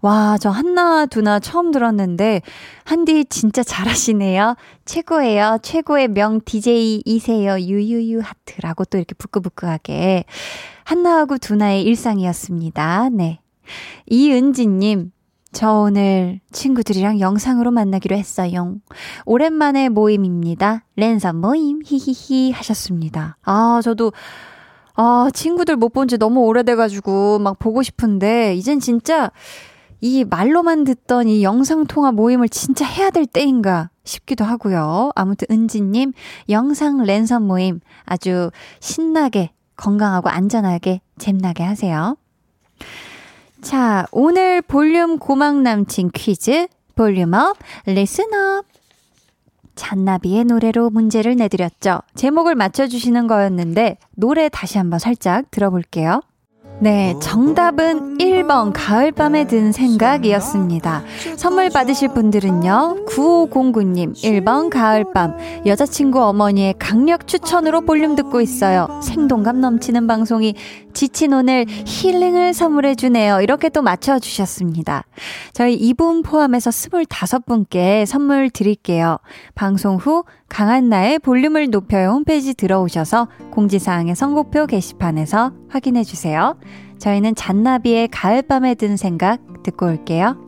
와, 0.00 0.38
저 0.38 0.48
한나, 0.50 1.06
두나 1.06 1.40
처음 1.40 1.72
들었는데, 1.72 2.42
한디 2.84 3.24
진짜 3.24 3.64
잘하시네요. 3.64 4.54
최고예요. 4.84 5.58
최고의 5.60 6.08
명 6.08 6.40
DJ이세요. 6.44 7.58
유유유 7.58 8.20
하트라고 8.20 8.84
또 8.84 8.98
이렇게 8.98 9.14
부끄부끄하게. 9.14 10.24
한나하고 10.84 11.38
두나의 11.38 11.82
일상이었습니다. 11.82 13.08
네. 13.10 13.40
이은지 14.06 14.66
님, 14.68 15.10
저 15.50 15.72
오늘 15.72 16.40
친구들이랑 16.52 17.18
영상으로 17.18 17.70
만나기로 17.72 18.14
했어요. 18.14 18.76
오랜만에 19.24 19.88
모임입니다. 19.88 20.84
랜선 20.94 21.40
모임, 21.40 21.80
히히히 21.84 22.52
하셨습니다. 22.52 23.36
아, 23.42 23.80
저도 23.82 24.12
아, 25.00 25.30
친구들 25.32 25.76
못 25.76 25.90
본 25.92 26.08
지 26.08 26.18
너무 26.18 26.40
오래돼가지고 26.40 27.38
막 27.38 27.58
보고 27.58 27.82
싶은데, 27.82 28.54
이젠 28.56 28.80
진짜 28.80 29.30
이 30.00 30.24
말로만 30.24 30.82
듣던 30.84 31.28
이 31.28 31.42
영상통화 31.44 32.10
모임을 32.12 32.48
진짜 32.48 32.84
해야 32.84 33.10
될 33.10 33.24
때인가 33.24 33.90
싶기도 34.04 34.44
하고요. 34.44 35.10
아무튼 35.14 35.46
은지님, 35.50 36.12
영상 36.48 37.04
랜선 37.04 37.46
모임 37.46 37.80
아주 38.04 38.50
신나게, 38.80 39.52
건강하고 39.76 40.28
안전하게, 40.30 41.00
잼나게 41.18 41.62
하세요. 41.62 42.16
자, 43.60 44.06
오늘 44.10 44.62
볼륨 44.62 45.18
고막 45.18 45.62
남친 45.62 46.10
퀴즈, 46.12 46.66
volume 46.96 47.36
up, 47.36 47.56
listen 47.86 48.38
up. 48.38 48.64
잔나비의 49.78 50.44
노래로 50.44 50.90
문제를 50.90 51.36
내드렸죠. 51.36 52.00
제목을 52.14 52.54
맞춰주시는 52.54 53.26
거였는데, 53.28 53.96
노래 54.16 54.50
다시 54.50 54.76
한번 54.76 54.98
살짝 54.98 55.50
들어볼게요. 55.50 56.20
네, 56.80 57.16
정답은 57.20 58.18
1번 58.18 58.70
가을밤에 58.72 59.48
든 59.48 59.72
생각이었습니다. 59.72 61.02
선물 61.36 61.70
받으실 61.70 62.08
분들은요. 62.08 63.06
9509님 63.08 64.14
1번 64.14 64.70
가을밤 64.70 65.36
여자친구 65.66 66.22
어머니의 66.22 66.74
강력 66.78 67.26
추천으로 67.26 67.80
볼륨 67.80 68.14
듣고 68.14 68.40
있어요. 68.40 69.00
생동감 69.02 69.60
넘치는 69.60 70.06
방송이 70.06 70.54
지친 70.98 71.32
오늘 71.32 71.64
힐링을 71.68 72.52
선물해 72.54 72.96
주네요. 72.96 73.40
이렇게 73.40 73.68
또 73.68 73.82
맞춰 73.82 74.18
주셨습니다. 74.18 75.04
저희 75.52 75.78
2분 75.78 76.24
포함해서 76.24 76.70
25분께 76.70 78.04
선물 78.04 78.50
드릴게요. 78.50 79.18
방송 79.54 79.94
후 79.94 80.24
강한나의 80.48 81.20
볼륨을 81.20 81.70
높여요 81.70 82.10
홈페이지 82.10 82.52
들어오셔서 82.52 83.28
공지사항의 83.52 84.16
선곡표 84.16 84.66
게시판에서 84.66 85.52
확인해 85.68 86.02
주세요. 86.02 86.58
저희는 86.98 87.36
잔나비의 87.36 88.08
가을밤에 88.08 88.74
든 88.74 88.96
생각 88.96 89.38
듣고 89.62 89.86
올게요. 89.86 90.47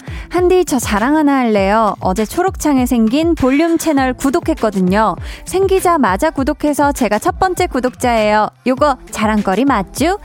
한디 0.31 0.63
저 0.63 0.79
자랑 0.79 1.17
하나 1.17 1.39
할래요. 1.39 1.93
어제 1.99 2.25
초록창에 2.25 2.85
생긴 2.85 3.35
볼륨 3.35 3.77
채널 3.77 4.13
구독했거든요. 4.13 5.17
생기자마자 5.43 6.29
구독해서 6.29 6.93
제가 6.93 7.19
첫 7.19 7.37
번째 7.37 7.67
구독자예요. 7.67 8.47
요거 8.65 8.97
자랑거리 9.11 9.65
맞죠? 9.65 10.19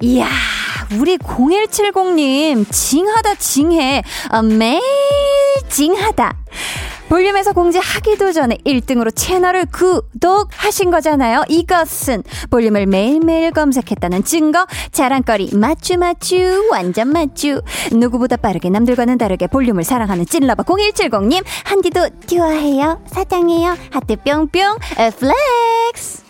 이야, 0.00 0.26
우리 0.98 1.18
0170님, 1.18 2.64
징하다, 2.70 3.34
징해. 3.34 4.02
어메이징하다. 4.30 6.36
볼륨에서 7.08 7.52
공지하기도 7.52 8.32
전에 8.32 8.56
1등으로 8.66 9.14
채널을 9.14 9.66
구독하신 9.66 10.90
거잖아요. 10.90 11.44
이것은 11.48 12.24
볼륨을 12.50 12.86
매일매일 12.86 13.52
검색했다는 13.52 14.24
증거, 14.24 14.66
자랑거리, 14.90 15.50
맞추, 15.54 16.68
완전 16.72 17.08
맞추. 17.08 17.62
누구보다 17.92 18.36
빠르게 18.36 18.68
남들과는 18.70 19.18
다르게 19.18 19.46
볼륨을 19.46 19.84
사랑하는 19.84 20.26
찐lover 20.26 20.64
0170님, 20.64 21.44
한디도 21.64 22.08
좋아해요, 22.26 23.00
사랑해요, 23.06 23.76
하트 23.90 24.16
뿅뿅, 24.16 24.78
flex. 25.18 26.23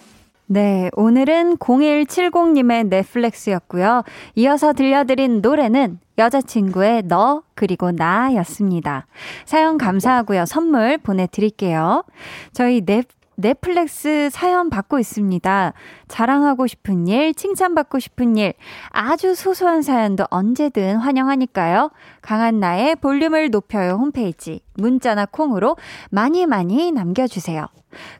네, 0.47 0.91
오늘은 0.95 1.57
0170님의 1.57 2.89
네 2.89 3.03
flex였고요. 3.03 4.03
이어서 4.35 4.75
들려드린 4.75 5.41
노래는 5.41 5.99
여자친구의 6.19 7.05
너 7.07 7.43
그리고 7.55 7.93
나였습니다. 7.93 9.07
사연 9.47 9.79
감사하고요. 9.79 10.45
선물 10.45 10.99
보내드릴게요. 10.99 12.05
저희 12.53 12.83
넷 12.83 13.07
넷플릭스 13.37 14.29
사연 14.31 14.71
받고 14.71 14.99
있습니다. 14.99 15.73
자랑하고 16.09 16.67
싶은 16.67 17.07
일, 17.09 17.35
칭찬받고 17.35 17.99
싶은 17.99 18.37
일, 18.37 18.55
아주 18.91 19.35
소소한 19.35 19.83
사연도 19.83 20.25
언제든 20.31 20.97
환영하니까요. 20.97 21.91
강한 22.23 22.61
나의 22.61 22.97
볼륨을 22.97 23.51
높여요 23.51 23.93
홈페이지, 23.93 24.61
문자나 24.75 25.27
콩으로 25.27 25.77
많이 26.11 26.47
많이 26.47 26.93
남겨주세요. 26.93 27.67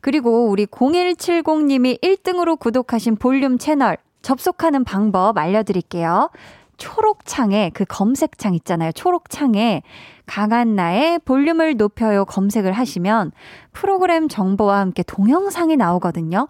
그리고 0.01 0.49
우리 0.49 0.67
0170님이 0.67 2.01
1등으로 2.01 2.59
구독하신 2.59 3.17
볼륨 3.17 3.59
채널 3.59 3.97
접속하는 4.23 4.85
방법 4.85 5.37
알려드릴게요. 5.37 6.31
초록창에 6.77 7.71
그 7.75 7.85
검색창 7.85 8.55
있잖아요. 8.55 8.93
초록창에 8.93 9.83
강한 10.27 10.75
나의 10.75 11.19
볼륨을 11.21 11.77
높여요 11.77 12.25
검색을 12.25 12.73
하시면 12.73 13.33
프로그램 13.73 14.29
정보와 14.29 14.79
함께 14.79 15.03
동영상이 15.03 15.77
나오거든요. 15.77 16.49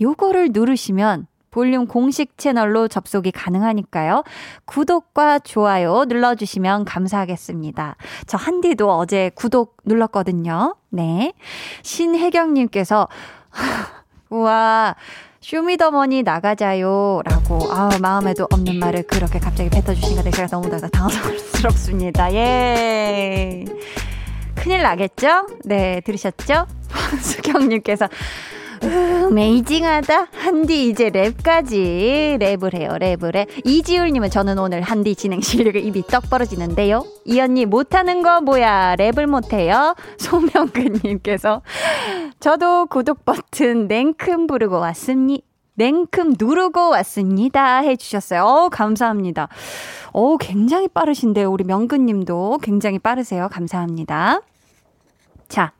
요거를 0.00 0.50
누르시면 0.52 1.26
볼륨 1.56 1.86
공식 1.86 2.36
채널로 2.36 2.86
접속이 2.86 3.30
가능하니까요. 3.30 4.24
구독과 4.66 5.38
좋아요 5.38 6.04
눌러주시면 6.06 6.84
감사하겠습니다. 6.84 7.96
저 8.26 8.36
한디도 8.36 8.90
어제 8.92 9.30
구독 9.34 9.78
눌렀거든요. 9.86 10.76
네. 10.90 11.32
신혜경님께서, 11.82 13.08
우와, 14.28 14.96
쇼미더머니 15.48 16.24
나가자요. 16.24 17.22
라고, 17.24 17.60
아 17.70 17.88
마음에도 18.02 18.48
없는 18.50 18.80
말을 18.80 19.04
그렇게 19.04 19.38
갑자기 19.38 19.70
뱉어주시니까 19.70 20.28
제가 20.32 20.48
너무 20.48 20.68
당황스럽습니다. 20.68 22.34
예. 22.34 23.64
큰일 24.56 24.82
나겠죠? 24.82 25.46
네, 25.64 26.00
들으셨죠? 26.04 26.66
수경님께서, 27.22 28.06
어 28.06 28.08
메이징하다. 29.32 30.28
한디 30.32 30.88
이제 30.88 31.10
랩까지 31.10 32.38
랩을 32.38 32.74
해요. 32.74 32.90
랩을 33.00 33.36
해. 33.36 33.46
이지율님은 33.64 34.30
저는 34.30 34.58
오늘 34.58 34.82
한디 34.82 35.14
진행 35.14 35.40
실력에 35.40 35.80
입이 35.80 36.02
떡 36.08 36.30
벌어지는데요. 36.30 37.04
이 37.24 37.40
언니 37.40 37.66
못하는 37.66 38.22
거 38.22 38.40
뭐야? 38.40 38.96
랩을 38.96 39.26
못해요. 39.26 39.94
송명근님께서 40.18 41.62
저도 42.40 42.86
구독 42.86 43.24
버튼 43.24 43.88
냉큼 43.88 44.46
부르고 44.46 44.78
왔습니다. 44.78 45.44
냉큼 45.74 46.34
누르고 46.38 46.90
왔습니다. 46.90 47.78
해주셨어요. 47.78 48.44
어 48.44 48.68
감사합니다. 48.70 49.48
어 50.12 50.36
굉장히 50.38 50.88
빠르신데요. 50.88 51.50
우리 51.50 51.64
명근님도 51.64 52.60
굉장히 52.62 52.98
빠르세요. 52.98 53.48
감사합니다. 53.52 54.40
자, 55.48 55.72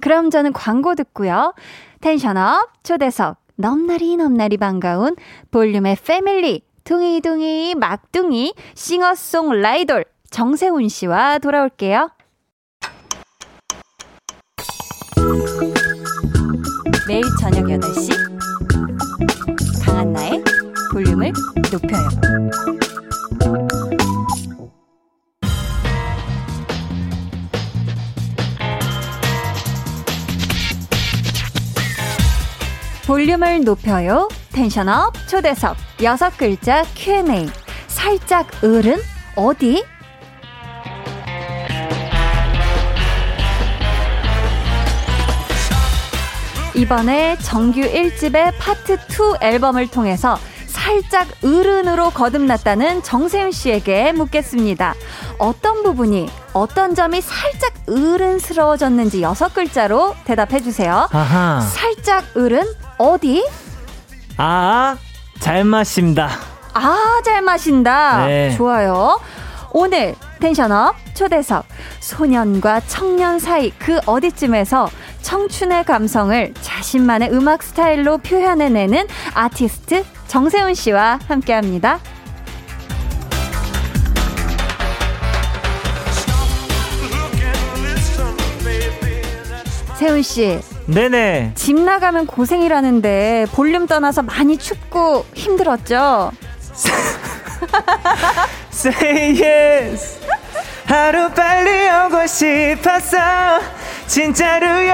그럼 0.00 0.30
저는 0.30 0.52
광고 0.52 0.94
듣고요. 0.94 1.54
텐션업 2.00 2.82
초대석 2.82 3.38
넘나리 3.56 4.16
넘나리 4.16 4.56
반가운 4.56 5.16
볼륨의 5.50 5.96
패밀리 6.04 6.62
둥이둥이 6.84 7.74
막둥이 7.74 8.54
싱어송 8.74 9.60
라이돌 9.60 10.04
정세훈 10.30 10.88
씨와 10.88 11.38
돌아올게요. 11.38 12.10
매일 17.08 17.22
저녁 17.40 17.64
8시 17.64 18.10
강한나의 19.84 20.42
볼륨을 20.92 21.32
높여요. 21.72 22.85
볼륨을 33.06 33.62
높여요. 33.62 34.28
텐션업 34.52 35.14
초대석 35.28 35.76
여섯 36.02 36.36
글자 36.36 36.82
Q&A 36.96 37.46
살짝 37.86 38.48
을은 38.64 38.96
어디? 39.36 39.84
이번에 46.74 47.38
정규 47.38 47.80
1집의 47.80 48.52
파트 48.58 48.94
2 48.94 49.36
앨범을 49.40 49.88
통해서 49.88 50.36
살짝 50.76 51.26
어른으로 51.42 52.10
거듭났다는 52.10 53.02
정세윤 53.02 53.50
씨에게 53.50 54.12
묻겠습니다. 54.12 54.94
어떤 55.38 55.82
부분이, 55.82 56.28
어떤 56.52 56.94
점이 56.94 57.22
살짝 57.22 57.72
어른스러워졌는지 57.88 59.22
여섯 59.22 59.54
글자로 59.54 60.14
대답해 60.24 60.60
주세요. 60.60 61.08
아하. 61.12 61.60
살짝 61.62 62.24
어른 62.36 62.62
어디? 62.98 63.42
아, 64.36 64.96
잘 65.40 65.64
마신다. 65.64 66.28
아, 66.74 67.22
잘 67.24 67.40
마신다. 67.40 68.26
네. 68.26 68.54
좋아요. 68.54 69.18
오늘 69.72 70.14
텐션업 70.40 70.94
초대석 71.14 71.64
소년과 72.00 72.80
청년 72.86 73.38
사이 73.38 73.70
그 73.78 73.98
어디쯤에서 74.04 74.90
청춘의 75.26 75.82
감성을 75.82 76.54
자신만의 76.60 77.32
음악 77.32 77.64
스타일로 77.64 78.18
표현해내는 78.18 79.08
아티스트 79.34 80.04
정세훈 80.28 80.74
씨와 80.74 81.18
함께 81.26 81.52
합니다. 81.52 81.98
세훈 89.96 90.22
씨, 90.22 90.60
네네. 90.86 91.54
집 91.56 91.80
나가면 91.80 92.26
고생이라는데 92.26 93.46
볼륨 93.52 93.88
떠나서 93.88 94.22
많이 94.22 94.56
춥고 94.56 95.26
힘들었죠? 95.34 96.30
Say 98.70 99.42
yes. 99.42 100.20
하루 100.84 101.28
빨리 101.30 101.88
오고 102.06 102.28
싶었어. 102.28 103.16
진짜로요. 104.06 104.90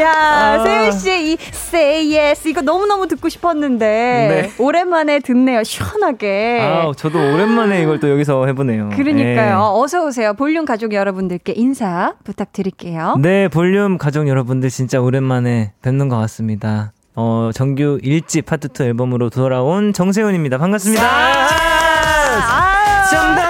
야, 0.00 0.12
아. 0.12 0.64
세훈 0.64 0.92
씨의 0.92 1.32
이 1.32 1.38
say 1.52 2.16
yes 2.16 2.48
이거 2.48 2.60
너무 2.62 2.86
너무 2.86 3.08
듣고 3.08 3.28
싶었는데 3.28 3.86
네. 3.86 4.52
오랜만에 4.58 5.20
듣네요. 5.20 5.64
시원하게. 5.64 6.60
아, 6.62 6.92
저도 6.96 7.18
오랜만에 7.18 7.82
이걸 7.82 8.00
또 8.00 8.10
여기서 8.10 8.46
해보네요. 8.46 8.90
그러니까요. 8.90 9.72
어서 9.74 10.04
오세요. 10.04 10.34
볼륨 10.34 10.64
가족 10.64 10.92
여러분들께 10.94 11.54
인사 11.56 12.14
부탁드릴게요. 12.24 13.16
네, 13.20 13.48
볼륨 13.48 13.98
가족 13.98 14.28
여러분들 14.28 14.70
진짜 14.70 15.00
오랜만에 15.00 15.72
뵙는 15.82 16.08
것 16.08 16.16
같습니다. 16.18 16.92
어, 17.14 17.50
정규 17.54 17.98
1집 18.02 18.46
파트 18.46 18.68
2 18.68 18.84
앨범으로 18.84 19.28
돌아온 19.28 19.92
정세운입니다. 19.92 20.56
반갑습니다. 20.58 21.02
아, 21.04 21.48
끌 23.10 23.41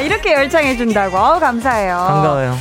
이렇게 0.00 0.32
열창해준다고. 0.34 1.16
어우, 1.16 1.40
감사해요. 1.40 1.96
반가워요. 1.96 2.54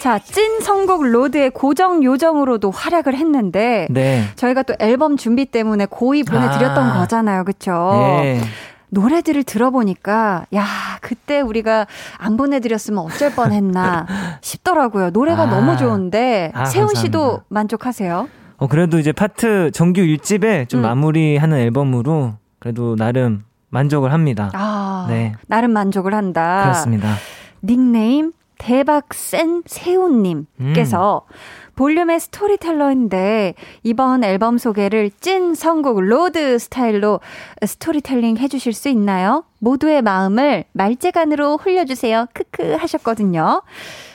자, 0.00 0.18
찐 0.18 0.60
선곡 0.60 1.04
road의 1.06 1.50
고정 1.50 2.02
요정으로도 2.04 2.70
활약을 2.70 3.14
했는데 3.14 3.86
네. 3.90 4.24
저희가 4.36 4.62
또 4.62 4.74
앨범 4.78 5.16
준비 5.16 5.46
때문에 5.46 5.86
고이 5.86 6.22
보내드렸던 6.22 6.90
아. 6.90 6.98
거잖아요. 7.00 7.44
그쵸? 7.44 8.20
네. 8.22 8.40
노래들을 8.88 9.42
들어보니까 9.42 10.46
야 10.54 10.64
그때 11.00 11.40
우리가 11.40 11.86
안 12.18 12.36
보내드렸으면 12.36 13.00
어쩔 13.04 13.32
뻔했나 13.32 14.06
싶더라고요. 14.42 15.10
노래가 15.10 15.42
아. 15.42 15.46
너무 15.46 15.76
좋은데 15.76 16.52
아, 16.54 16.64
세운 16.66 16.94
씨도 16.94 17.18
감사합니다. 17.18 17.44
만족하세요? 17.48 18.28
어, 18.58 18.66
그래도 18.68 18.98
이제 18.98 19.12
파트 19.12 19.70
정규 19.72 20.02
1집에 20.02 20.68
좀 20.68 20.80
음. 20.80 20.82
마무리하는 20.82 21.58
앨범으로 21.58 22.34
그래도 22.60 22.94
나름 22.96 23.42
만족을 23.76 24.12
합니다. 24.12 24.50
아 24.54 25.06
네. 25.08 25.34
나름 25.46 25.72
만족을 25.72 26.14
한다. 26.14 26.62
그렇습니다. 26.62 27.16
닉네임 27.62 28.32
대박 28.58 29.12
센 29.12 29.62
세운님께서 29.66 31.22
음. 31.28 31.36
볼륨의 31.74 32.20
storyteller인데 32.20 33.54
이번 33.82 34.24
앨범 34.24 34.56
소개를 34.56 35.10
찐 35.20 35.54
선곡 35.54 36.00
road 36.00 36.58
스타일로 36.58 37.20
스토리텔링 37.64 38.38
해주실 38.38 38.72
수 38.72 38.88
있나요? 38.88 39.44
모두의 39.58 40.00
마음을 40.00 40.64
말재간으로 40.72 41.58
홀려주세요. 41.58 42.28
크크 42.32 42.76
하셨거든요. 42.76 43.60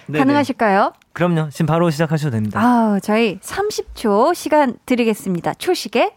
네네. 0.08 0.20
가능하실까요? 0.20 0.94
그럼요. 1.14 1.50
지금 1.52 1.68
바로 1.68 1.92
시작하셔도 1.92 2.32
됩니다. 2.32 2.60
아, 2.60 3.00
저희 3.04 3.38
30초 3.40 4.34
시간 4.34 4.76
드리겠습니다. 4.88 5.54
초시계 5.54 6.16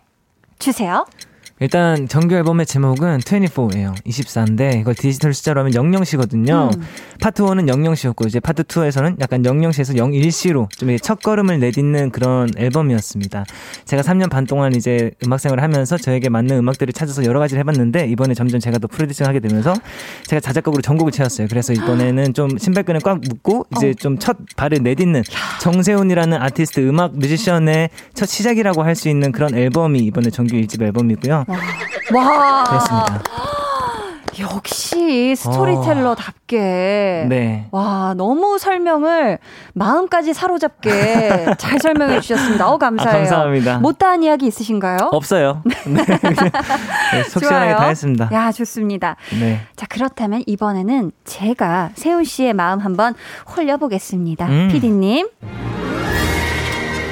주세요. 0.59 1.05
일단 1.61 2.09
정규 2.09 2.35
앨범의 2.35 2.67
제목은 2.67 3.19
24예요. 3.21 3.95
24인데 4.05 4.81
이걸 4.81 4.95
디지털 4.95 5.33
숫자로 5.33 5.61
하면 5.61 5.73
00시거든요. 5.73 6.75
음. 6.77 6.83
파트 7.21 7.43
1은 7.45 7.71
00시였고 7.71 8.27
이제 8.27 8.41
파트 8.41 8.65
2에서는 8.65 9.21
약간 9.21 9.43
00시에서 9.43 9.95
01시로 9.97 10.69
좀 10.77 10.95
첫 11.01 11.23
걸음을 11.23 11.61
내딛는 11.61 12.11
그런 12.11 12.49
앨범이었습니다. 12.57 13.45
제가 13.85 14.03
3년 14.03 14.31
반 14.31 14.47
동안 14.47 14.75
이제 14.75 15.13
음악 15.25 15.39
생활을 15.41 15.63
하면서 15.63 15.97
저에게 15.97 16.29
맞는 16.29 16.57
음악들을 16.59 16.93
찾아서 16.93 17.25
여러 17.25 17.39
가지를 17.39 17.61
해 17.61 17.65
봤는데 17.65 18.07
이번에 18.09 18.35
점점 18.35 18.59
제가 18.59 18.79
더 18.79 18.89
프로듀싱 18.89 19.27
하게 19.27 19.41
되면서 19.41 19.75
제가 20.27 20.41
자작곡으로 20.41 20.83
전곡을 20.83 21.13
채웠어요. 21.13 21.47
그래서 21.49 21.73
이번에는 21.73 22.35
좀 22.35 22.57
신발끈을 22.59 23.01
꽉 23.01 23.21
묶고 23.21 23.67
이제 23.77 23.91
어. 23.91 23.95
좀첫 23.95 24.39
발을 24.57 24.79
내딛는 24.83 25.23
정세훈이라는 25.61 26.41
아티스트 26.41 26.81
음악 26.89 27.17
뮤지션의 27.17 27.91
첫 28.15 28.27
시작이라고 28.27 28.83
할 28.83 28.95
수 28.95 29.09
있는 29.09 29.33
그런 29.33 29.55
앨범이 29.57 29.99
이번에 30.01 30.31
정규 30.31 30.55
1집 30.55 30.81
앨범이고요. 30.81 31.44
와. 32.15 32.65
그렇습니다. 32.65 33.23
역시 34.41 35.37
스토리텔러답게. 35.37 37.27
네. 37.29 37.69
와, 37.71 38.15
너무 38.17 38.59
설명을 38.59 39.39
마음까지 39.75 40.35
사로잡게 40.35 41.55
잘 41.59 41.79
설명해 41.79 42.21
주셨습니다. 42.21 42.69
어, 42.69 42.79
감사해요. 42.79 43.11
아, 43.11 43.19
감사합니다. 43.19 43.79
못다한 43.79 44.23
이야기 44.25 44.47
있으신가요? 44.47 45.11
없어요. 45.13 45.63
네. 45.87 46.05
네, 46.05 47.23
속 47.29 47.41
시원하게 47.41 47.71
좋아요. 47.71 47.77
다 47.77 47.87
했습니다. 47.87 48.29
야, 48.33 48.51
좋습니다. 48.51 49.17
네. 49.39 49.61
자, 49.77 49.87
그렇다면 49.89 50.43
이번에는 50.47 51.13
제가 51.25 51.91
세훈 51.95 52.25
씨의 52.25 52.55
마음 52.55 52.81
한번 52.81 53.15
홀려보겠습니다. 53.57 54.47
음. 54.47 54.69
피디님. 54.73 55.29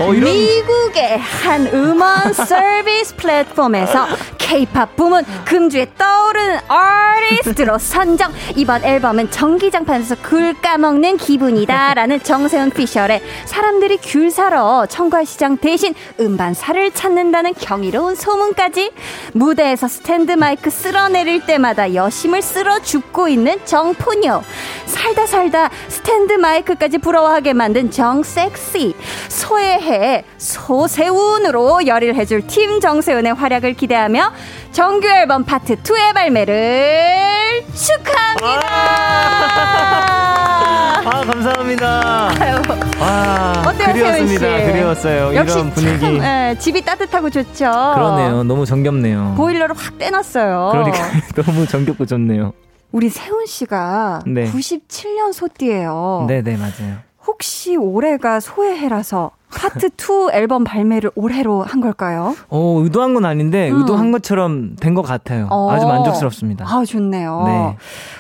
어, 0.01 0.15
이런 0.15 0.33
미국의 0.33 1.19
한 1.19 1.67
음원 1.69 2.33
서비스 2.35 3.15
플랫폼에서 3.17 4.07
K-팝 4.39 4.97
부문 4.97 5.25
금주에 5.45 5.87
떠오르는 5.97 6.59
아티스트로 6.67 7.79
선정. 7.79 8.33
이번 8.57 8.85
앨범은 8.85 9.31
전기장판에서 9.31 10.17
굴 10.23 10.55
까먹는 10.61 11.19
기분이다라는 11.19 12.21
정세훈 12.25 12.71
피셜의 12.71 13.23
사람들이 13.45 13.99
귤 14.03 14.31
사러 14.31 14.87
청과 14.87 15.25
시장 15.25 15.57
대신 15.57 15.95
음반사를 16.19 16.91
찾는다는 16.93 17.55
경이로운 17.55 18.15
소문까지 18.15 18.93
무대에서 19.35 19.89
스탠드 19.89 20.33
마이크 20.33 20.71
쓸어내릴 20.71 21.47
때마다 21.47 21.95
여심을 21.95 22.43
쓸어 22.43 22.81
죽고 22.81 23.29
있는 23.29 23.59
정포녀. 23.65 24.43
살다 24.87 25.27
살다 25.27 25.71
스탠드 25.89 26.33
마이크까지 26.35 26.99
부러워하게 26.99 27.53
만든 27.53 27.91
정섹시. 27.91 28.95
소 29.29 29.53
외해 29.83 30.25
소세훈으로 30.39 31.87
열의를 31.87 32.15
해줄 32.15 32.47
팀 32.47 32.81
정세훈의 32.81 33.35
활약을 33.35 33.75
기대하며 33.75 34.33
정규 34.71 35.09
앨범 35.09 35.45
파트 35.45 35.77
2의 35.77 36.15
발매를 36.15 37.65
축하합니다. 37.75 38.69
아, 41.05 41.25
감사합니다. 41.27 42.31
아유, 42.41 42.63
와, 43.01 43.63
어때요, 43.67 43.93
세훈 43.95 44.29
씨? 44.29 44.39
그리웠습니다. 44.39 44.73
그리웠어요. 44.73 45.35
역시 45.35 45.55
이런 45.59 45.71
분위기. 45.73 46.01
참 46.01 46.17
예, 46.23 46.57
집이 46.59 46.85
따뜻하고 46.85 47.31
좋죠. 47.31 47.65
그러네요. 47.65 48.45
너무 48.45 48.65
정겹네요. 48.65 49.35
보일러를 49.37 49.75
확 49.77 49.99
떼놨어요. 49.99 50.69
그러니까 50.73 50.99
너무 51.43 51.67
정겹고 51.67 52.07
좋네요. 52.07 52.53
우리 52.93 53.09
세훈 53.09 53.47
씨가 53.47 54.21
네. 54.27 54.51
97년 54.53 55.33
소띠예요. 55.33 56.27
네, 56.29 56.43
네, 56.43 56.57
맞아요. 56.57 56.99
혹시 57.27 57.77
올해가 57.77 58.39
소해해라서 58.41 59.31
파트 59.55 59.87
2 59.97 60.31
앨범 60.33 60.65
발매를 60.65 61.11
올해로 61.15 61.63
한 61.63 61.81
걸까요? 61.81 62.35
어, 62.49 62.81
의도한 62.83 63.15
건 63.15 63.25
아닌데 63.25 63.71
음. 63.71 63.79
의도한 63.79 64.11
것처럼 64.13 64.77
된 64.77 64.95
것 64.95 65.03
같아요. 65.03 65.49
어. 65.51 65.71
아주 65.71 65.87
만족스럽습니다. 65.87 66.65
아, 66.69 66.85
좋네요. 66.85 67.43
네. 67.47 67.77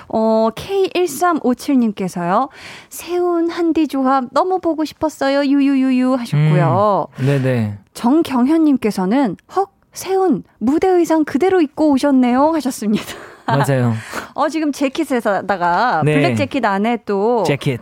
어, 0.08 0.48
K1357님께서요. 0.54 2.48
세운 2.88 3.50
한디 3.50 3.86
조합 3.88 4.24
너무 4.32 4.58
보고 4.58 4.84
싶었어요. 4.84 5.44
유유유유 5.44 6.14
하셨고요. 6.14 7.06
네, 7.20 7.40
네. 7.42 7.78
정경현님께서는 7.94 9.36
헉, 9.56 9.70
세운 9.92 10.42
무대 10.58 10.88
의상 10.88 11.24
그대로 11.24 11.60
입고 11.60 11.90
오셨네요. 11.90 12.52
하셨습니다. 12.54 13.04
맞아요. 13.46 13.92
어, 14.34 14.48
지금 14.48 14.72
재킷에다가 14.72 16.02
네. 16.04 16.14
블랙 16.14 16.36
재킷 16.36 16.64
안에 16.64 16.98
또 17.04 17.42
재킷. 17.44 17.80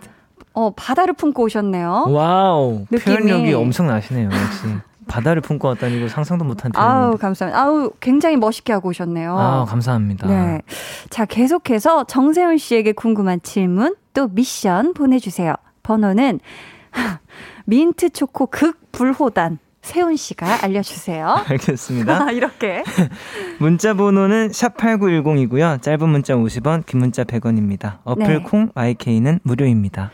어, 0.60 0.70
바다를 0.76 1.14
품고 1.14 1.44
오셨네요. 1.44 2.06
와우. 2.08 2.84
느낌이. 2.90 3.16
표현력이 3.16 3.54
엄청나시네요, 3.54 4.26
역시. 4.26 4.66
바다를 5.08 5.40
품고 5.40 5.66
왔다니 5.68 6.00
고 6.00 6.08
상상도 6.08 6.44
못한 6.44 6.70
아우, 6.74 6.98
표현인데. 6.98 7.16
감사합니다. 7.22 7.60
아우, 7.60 7.90
굉장히 7.98 8.36
멋있게 8.36 8.72
하고 8.74 8.90
오셨네요. 8.90 9.36
아, 9.38 9.64
감사합니다. 9.64 10.28
네. 10.28 10.60
자, 11.08 11.24
계속해서 11.24 12.04
정세훈 12.04 12.58
씨에게 12.58 12.92
궁금한 12.92 13.40
질문 13.42 13.96
또 14.12 14.28
미션 14.28 14.92
보내주세요. 14.94 15.54
번호는 15.82 16.40
민트 17.64 18.10
초코 18.10 18.46
극 18.46 18.78
불호단 18.92 19.58
세훈 19.82 20.14
씨가 20.16 20.62
알려주세요. 20.62 21.26
알겠습니다. 21.48 22.26
아, 22.26 22.30
이렇게. 22.32 22.84
문자 23.58 23.94
번호는 23.94 24.50
샵8910이고요. 24.50 25.80
짧은 25.82 26.08
문자 26.08 26.34
50원, 26.34 26.84
긴 26.86 27.00
문자 27.00 27.24
100원입니다. 27.24 27.96
어플 28.04 28.26
네. 28.26 28.38
콩 28.42 28.68
IK는 28.74 29.40
무료입니다. 29.42 30.10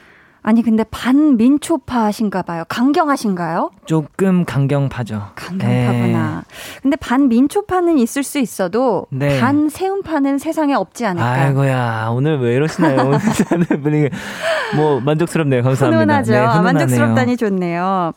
아니, 0.46 0.62
근데 0.62 0.84
반민초파신가 0.84 2.42
봐요. 2.42 2.62
강경하신가요? 2.68 3.72
조금 3.84 4.44
강경파죠. 4.44 5.30
강경파구나. 5.34 6.44
근데 6.82 6.96
반민초파는 6.96 7.98
있을 7.98 8.22
수 8.22 8.38
있어도 8.38 9.08
네. 9.10 9.40
반세훈파는 9.40 10.38
세상에 10.38 10.74
없지 10.74 11.04
않을까. 11.04 11.28
아이고야, 11.28 12.10
오늘 12.12 12.38
왜 12.38 12.54
이러시나요? 12.54 13.10
오늘 13.52 13.66
분위기. 13.82 14.08
뭐, 14.76 15.00
만족스럽네요. 15.00 15.64
감사합니다. 15.64 16.00
훈훈하죠. 16.00 16.32
네, 16.32 16.38
아. 16.38 16.62
만족스럽다니 16.62 17.36
좋네요. 17.36 18.12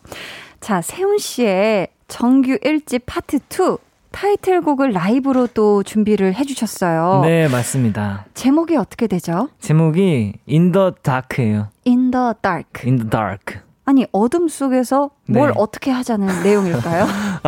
자, 0.61 0.81
세훈 0.81 1.17
씨의 1.17 1.87
정규 2.07 2.59
1집 2.59 3.01
파트 3.07 3.37
2 3.37 3.77
타이틀곡을 4.11 4.91
라이브로 4.91 5.47
또 5.47 5.83
준비를 5.83 6.33
해주셨어요. 6.35 7.21
네, 7.23 7.47
맞습니다. 7.47 8.25
제목이 8.33 8.75
어떻게 8.75 9.07
되죠? 9.07 9.49
제목이 9.59 10.33
In 10.49 10.71
the 10.71 10.91
Dark예요. 11.03 11.67
In 11.85 12.11
the 12.11 12.33
Dark. 12.41 12.83
In 12.85 12.97
the 12.97 13.09
Dark. 13.09 13.59
아니 13.85 14.05
어둠 14.11 14.47
속에서 14.47 15.09
뭘 15.27 15.47
네. 15.49 15.53
어떻게 15.57 15.89
하자는 15.89 16.43
내용일까요? 16.43 17.07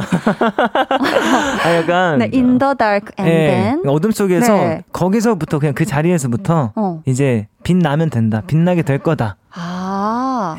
아, 1.64 1.76
약간. 1.76 2.18
네, 2.18 2.32
In 2.34 2.58
the 2.58 2.74
Dark 2.76 3.12
and 3.20 3.32
예, 3.32 3.48
then. 3.48 3.82
어둠 3.88 4.10
속에서 4.10 4.54
네. 4.54 4.84
거기서부터 4.92 5.60
그냥 5.60 5.76
그 5.76 5.86
자리에서부터 5.86 6.74
어. 6.76 7.02
이제 7.06 7.48
빛나면 7.64 8.10
된다. 8.10 8.42
빛나게 8.48 8.82
될 8.82 8.98
거다. 8.98 9.36
아, 9.54 9.91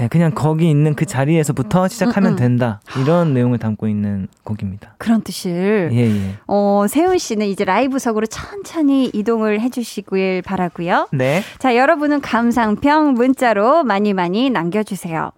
예, 0.00 0.08
그냥 0.08 0.32
거기 0.34 0.68
있는 0.70 0.94
그 0.94 1.06
자리에서부터 1.06 1.88
시작하면 1.88 2.32
음, 2.32 2.34
음. 2.34 2.36
된다. 2.36 2.80
이런 3.00 3.34
내용을 3.34 3.58
담고 3.58 3.88
있는 3.88 4.28
곡입니다. 4.44 4.94
그런 4.98 5.22
뜻을. 5.22 5.90
예, 5.92 5.98
예. 5.98 6.34
어, 6.46 6.86
세훈 6.88 7.18
씨는 7.18 7.46
이제 7.46 7.64
라이브석으로 7.64 8.26
천천히 8.26 9.10
이동을 9.12 9.60
해주시길 9.60 10.42
바라고요. 10.42 11.08
네. 11.12 11.42
자, 11.58 11.76
여러분은 11.76 12.20
감상평 12.20 13.14
문자로 13.14 13.84
많이 13.84 14.12
많이 14.12 14.50
남겨주세요. 14.50 15.32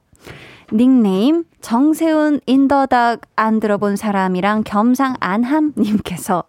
닉네임 0.72 1.44
정세훈 1.60 2.40
In 2.46 2.63
the 2.63 2.88
Dark 2.88 3.20
안 3.36 3.60
들어본 3.60 3.96
사람이랑 3.96 4.64
겸상 4.64 5.14
안함님께서 5.20 6.44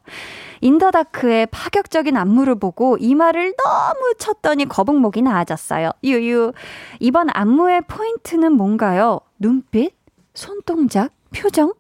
In 0.66 0.80
the 0.80 1.02
Dark의 1.02 1.46
파격적인 1.52 2.18
안무를 2.18 2.56
보고 2.56 2.98
이마를 2.98 3.54
너무 3.64 4.16
쳤더니 4.18 4.66
거북목이 4.66 5.22
나아졌어요. 5.22 5.92
유유. 6.04 6.54
이번 7.00 7.28
안무의 7.32 7.82
포인트는 7.88 8.52
뭔가요? 8.54 9.20
눈빛? 9.38 9.94
손동작? 10.34 11.12
표정? 11.36 11.74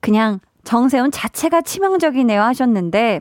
그냥 0.00 0.40
정세훈 0.64 1.12
자체가 1.12 1.60
치명적이네요 1.60 2.42
하셨는데 2.42 3.20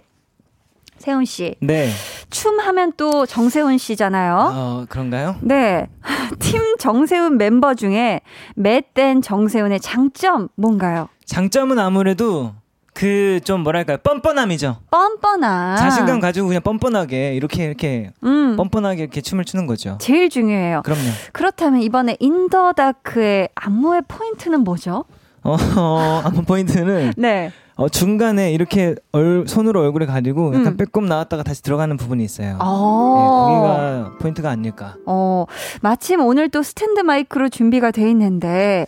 세훈 0.97 1.25
씨, 1.25 1.55
네. 1.59 1.89
춤 2.29 2.59
하면 2.59 2.93
또 2.95 3.25
정세훈 3.25 3.79
씨잖아요. 3.79 4.51
어, 4.53 4.85
그런가요? 4.87 5.35
네. 5.41 5.87
팀 6.39 6.77
정세훈 6.77 7.37
멤버 7.37 7.73
중에 7.73 8.21
맷댄 8.55 9.21
정세훈의 9.21 9.79
장점 9.79 10.49
뭔가요? 10.55 11.09
장점은 11.25 11.79
아무래도 11.79 12.53
그 12.93 13.31
좀 13.43 13.61
뭐랄까요 13.61 13.97
뻔뻔함이죠. 13.97 14.77
뻔뻔한. 14.89 15.77
자신감 15.77 16.19
가지고 16.19 16.47
그냥 16.47 16.61
뻔뻔하게 16.61 17.35
이렇게 17.35 17.65
이렇게 17.65 18.11
음. 18.23 18.55
뻔뻔하게 18.55 19.01
이렇게 19.03 19.21
춤을 19.21 19.45
추는 19.45 19.67
거죠. 19.67 19.97
제일 19.99 20.29
중요해요. 20.29 20.81
그럼요. 20.83 21.01
그렇다면 21.33 21.81
이번에 21.81 22.17
In 22.19 22.43
the 22.43 22.79
Dark의 22.79 23.49
안무의 23.55 24.03
포인트는 24.07 24.61
뭐죠? 24.61 25.05
어, 25.43 25.57
어 25.77 26.21
안무 26.23 26.43
포인트는 26.43 27.13
네. 27.17 27.51
어, 27.75 27.89
중간에 27.89 28.51
이렇게 28.53 28.95
얼, 29.11 29.45
손으로 29.47 29.81
얼굴에 29.81 30.05
가리고 30.05 30.49
약간 30.49 30.73
음. 30.73 30.77
빼꼼 30.77 31.07
나왔다가 31.07 31.41
다시 31.41 31.63
들어가는 31.63 31.97
부분이 31.97 32.23
있어요. 32.23 32.57
어. 32.59 33.15
네, 33.17 34.03
거기가 34.03 34.17
포인트가 34.19 34.49
아닐까. 34.51 34.95
어, 35.07 35.45
마침 35.81 36.21
오늘 36.21 36.49
또 36.49 36.61
스탠드 36.61 36.99
마이크로 36.99 37.49
준비가 37.49 37.89
돼 37.91 38.07
있는데. 38.11 38.85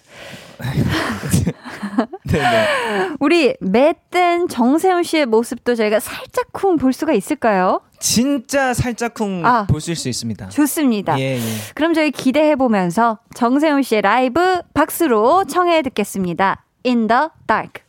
우리 3.20 3.20
우리 3.20 3.56
맷된 3.60 4.48
정세훈 4.48 5.04
씨의 5.04 5.26
모습도 5.26 5.76
저희가 5.76 6.00
살짝쿵 6.00 6.78
볼 6.78 6.94
수가 6.94 7.14
있을까요? 7.14 7.82
진짜 8.00 8.74
살짝쿵 8.74 9.46
아. 9.46 9.66
보실 9.68 9.96
수 9.96 10.10
있습니다. 10.10 10.50
좋습니다. 10.50 11.20
예, 11.20 11.38
예. 11.38 11.42
그럼 11.74 11.94
저희 11.94 12.12
기대해 12.12 12.56
보면서 12.56 13.20
정세훈 13.36 13.82
씨의 13.82 14.02
라이브 14.02 14.62
박수로 14.74 15.46
청해 15.46 15.82
듣겠습니다. 15.84 16.66
In 16.86 17.08
the 17.08 17.30
dark. 17.48 17.82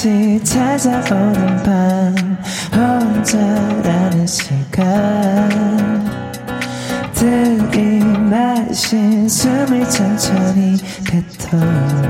매일같이 0.00 0.42
찾아오는 0.42 1.62
밤 1.62 2.38
혼자라는 2.72 4.26
시간. 4.26 5.50
들이마신 7.12 8.08
숨을 9.28 9.88
천천히 9.90 10.78
뱉어 11.04 12.09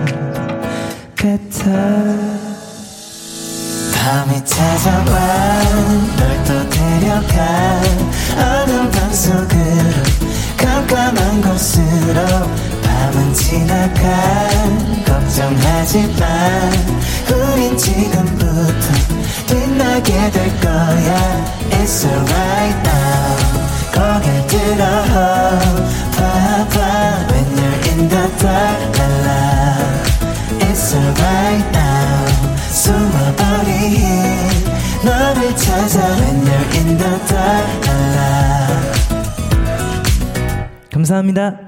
감사합니다. 41.10 41.58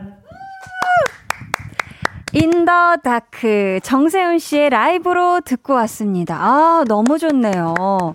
In 2.33 2.59
the 2.59 2.99
Dark 3.03 3.81
정세훈 3.83 4.39
씨의 4.39 4.71
라이브로 4.71 5.41
듣고 5.41 5.75
왔습니다. 5.75 6.37
아, 6.41 6.85
너무 6.87 7.19
좋네요. 7.19 8.15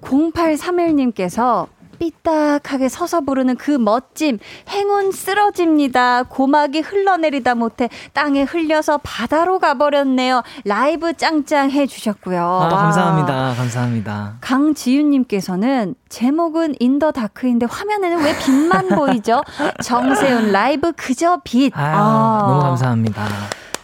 0831님께서 0.00 1.68
삐딱하게 1.98 2.88
서서 2.88 3.20
부르는 3.22 3.56
그 3.56 3.70
멋짐, 3.72 4.38
행운 4.68 5.12
쓰러집니다. 5.12 6.22
고막이 6.24 6.80
흘러내리다 6.80 7.54
못해 7.54 7.88
땅에 8.12 8.42
흘려서 8.42 8.98
바다로 9.02 9.58
가버렸네요. 9.58 10.42
라이브 10.64 11.12
짱짱 11.14 11.70
해주셨고요. 11.70 12.40
아, 12.40 12.44
와. 12.44 12.68
감사합니다. 12.68 13.54
감사합니다. 13.56 14.36
강지윤님께서는 14.40 15.94
제목은 16.08 16.74
In 16.80 16.93
the 16.93 17.12
Dark인데 17.12 17.66
화면에는 17.68 18.24
왜 18.24 18.36
빛만 18.38 18.88
보이죠? 18.96 19.42
정세훈 19.82 20.52
라이브 20.52 20.92
그저 20.92 21.40
빛. 21.44 21.72
아유, 21.76 21.96
아. 21.96 22.44
너무 22.46 22.60
감사합니다. 22.62 23.26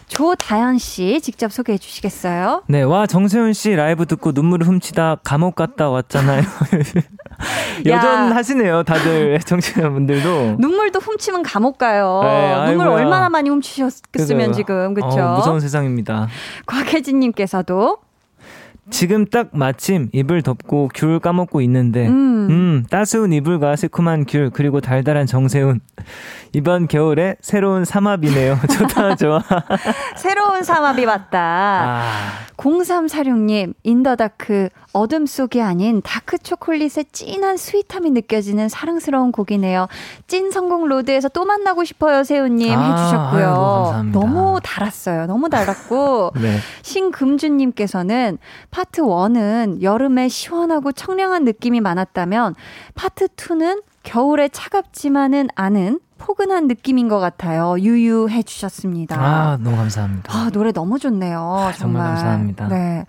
조다연 0.07 0.77
씨 0.77 1.19
직접 1.21 1.51
소개해 1.51 1.77
주시겠어요? 1.77 2.63
네, 2.67 2.83
와, 2.83 3.05
정세훈 3.05 3.53
씨 3.53 3.75
라이브 3.75 4.05
듣고 4.05 4.31
눈물을 4.33 4.65
훔치다 4.67 5.17
감옥 5.23 5.55
갔다 5.55 5.89
왔잖아요. 5.89 6.43
여전하시네요, 7.85 8.83
다들 8.83 9.39
청취자분들도. 9.45 10.55
눈물도 10.59 10.99
훔치면 10.99 11.43
감옥 11.43 11.77
가요. 11.77 12.21
네, 12.23 12.65
눈물 12.71 12.87
아이고야. 12.87 13.03
얼마나 13.03 13.29
많이 13.29 13.49
훔치셨겠으면 13.49 14.47
그죠? 14.47 14.57
지금 14.57 14.93
그렇죠? 14.93 15.19
어, 15.21 15.35
무서운 15.35 15.59
세상입니다. 15.59 16.27
곽혜진님께서도 16.65 17.97
지금 18.91 19.25
딱 19.25 19.49
마침 19.51 20.09
이불 20.13 20.43
덮고 20.43 20.89
귤 20.93 21.19
까먹고 21.19 21.61
있는데, 21.61 22.07
음. 22.07 22.47
음, 22.49 22.85
따스운 22.89 23.33
이불과 23.33 23.75
새콤한 23.75 24.25
귤, 24.25 24.51
그리고 24.51 24.79
달달한 24.79 25.25
정세훈. 25.25 25.79
이번 26.55 26.87
겨울에 26.87 27.35
새로운 27.41 27.83
삼합이네요. 27.83 28.57
좋다, 28.71 29.15
좋아. 29.17 29.43
새로운 30.15 30.63
삼합이 30.63 31.03
왔다. 31.03 31.39
아, 31.41 32.31
0346님, 32.55 33.73
In 33.83 34.00
the 34.00 34.26
Dark, 34.26 34.69
어둠 34.93 35.25
속이 35.25 35.61
아닌 35.61 36.01
다크 36.01 36.37
초콜릿의 36.37 37.07
진한 37.11 37.57
sweet함이 37.57 38.11
느껴지는 38.11 38.69
사랑스러운 38.69 39.33
곡이네요. 39.33 39.89
찐 40.27 40.49
성공 40.49 40.87
로드에서 40.87 41.27
또 41.27 41.43
만나고 41.43 41.83
싶어요, 41.83 42.23
세훈님 42.23 42.71
아, 42.79 42.83
해주셨고요. 42.83 43.47
아이고, 43.49 43.83
감사합니다. 43.83 44.19
너무 44.19 44.59
달았어요. 44.63 45.25
너무 45.25 45.49
달았고. 45.49 46.31
네. 46.41 46.57
신금주님께서는 46.83 48.37
파트 48.71 49.01
1은 49.01 49.81
여름에 49.81 50.29
시원하고 50.29 50.93
청량한 50.93 51.43
느낌이 51.43 51.81
많았다면 51.81 52.55
파트 52.95 53.27
2는 53.27 53.83
겨울에 54.03 54.47
차갑지만은 54.47 55.49
않은 55.55 55.99
포근한 56.17 56.67
느낌인 56.67 57.07
것 57.07 57.19
같아요. 57.19 57.75
유유해 57.79 58.43
주셨습니다. 58.43 59.15
아, 59.19 59.57
너무 59.61 59.75
감사합니다. 59.77 60.31
아, 60.33 60.49
노래 60.51 60.71
너무 60.71 60.97
좋네요. 60.99 61.71
정말. 61.75 61.75
정말 61.77 62.07
감사합니다. 62.07 62.67
네. 62.69 63.05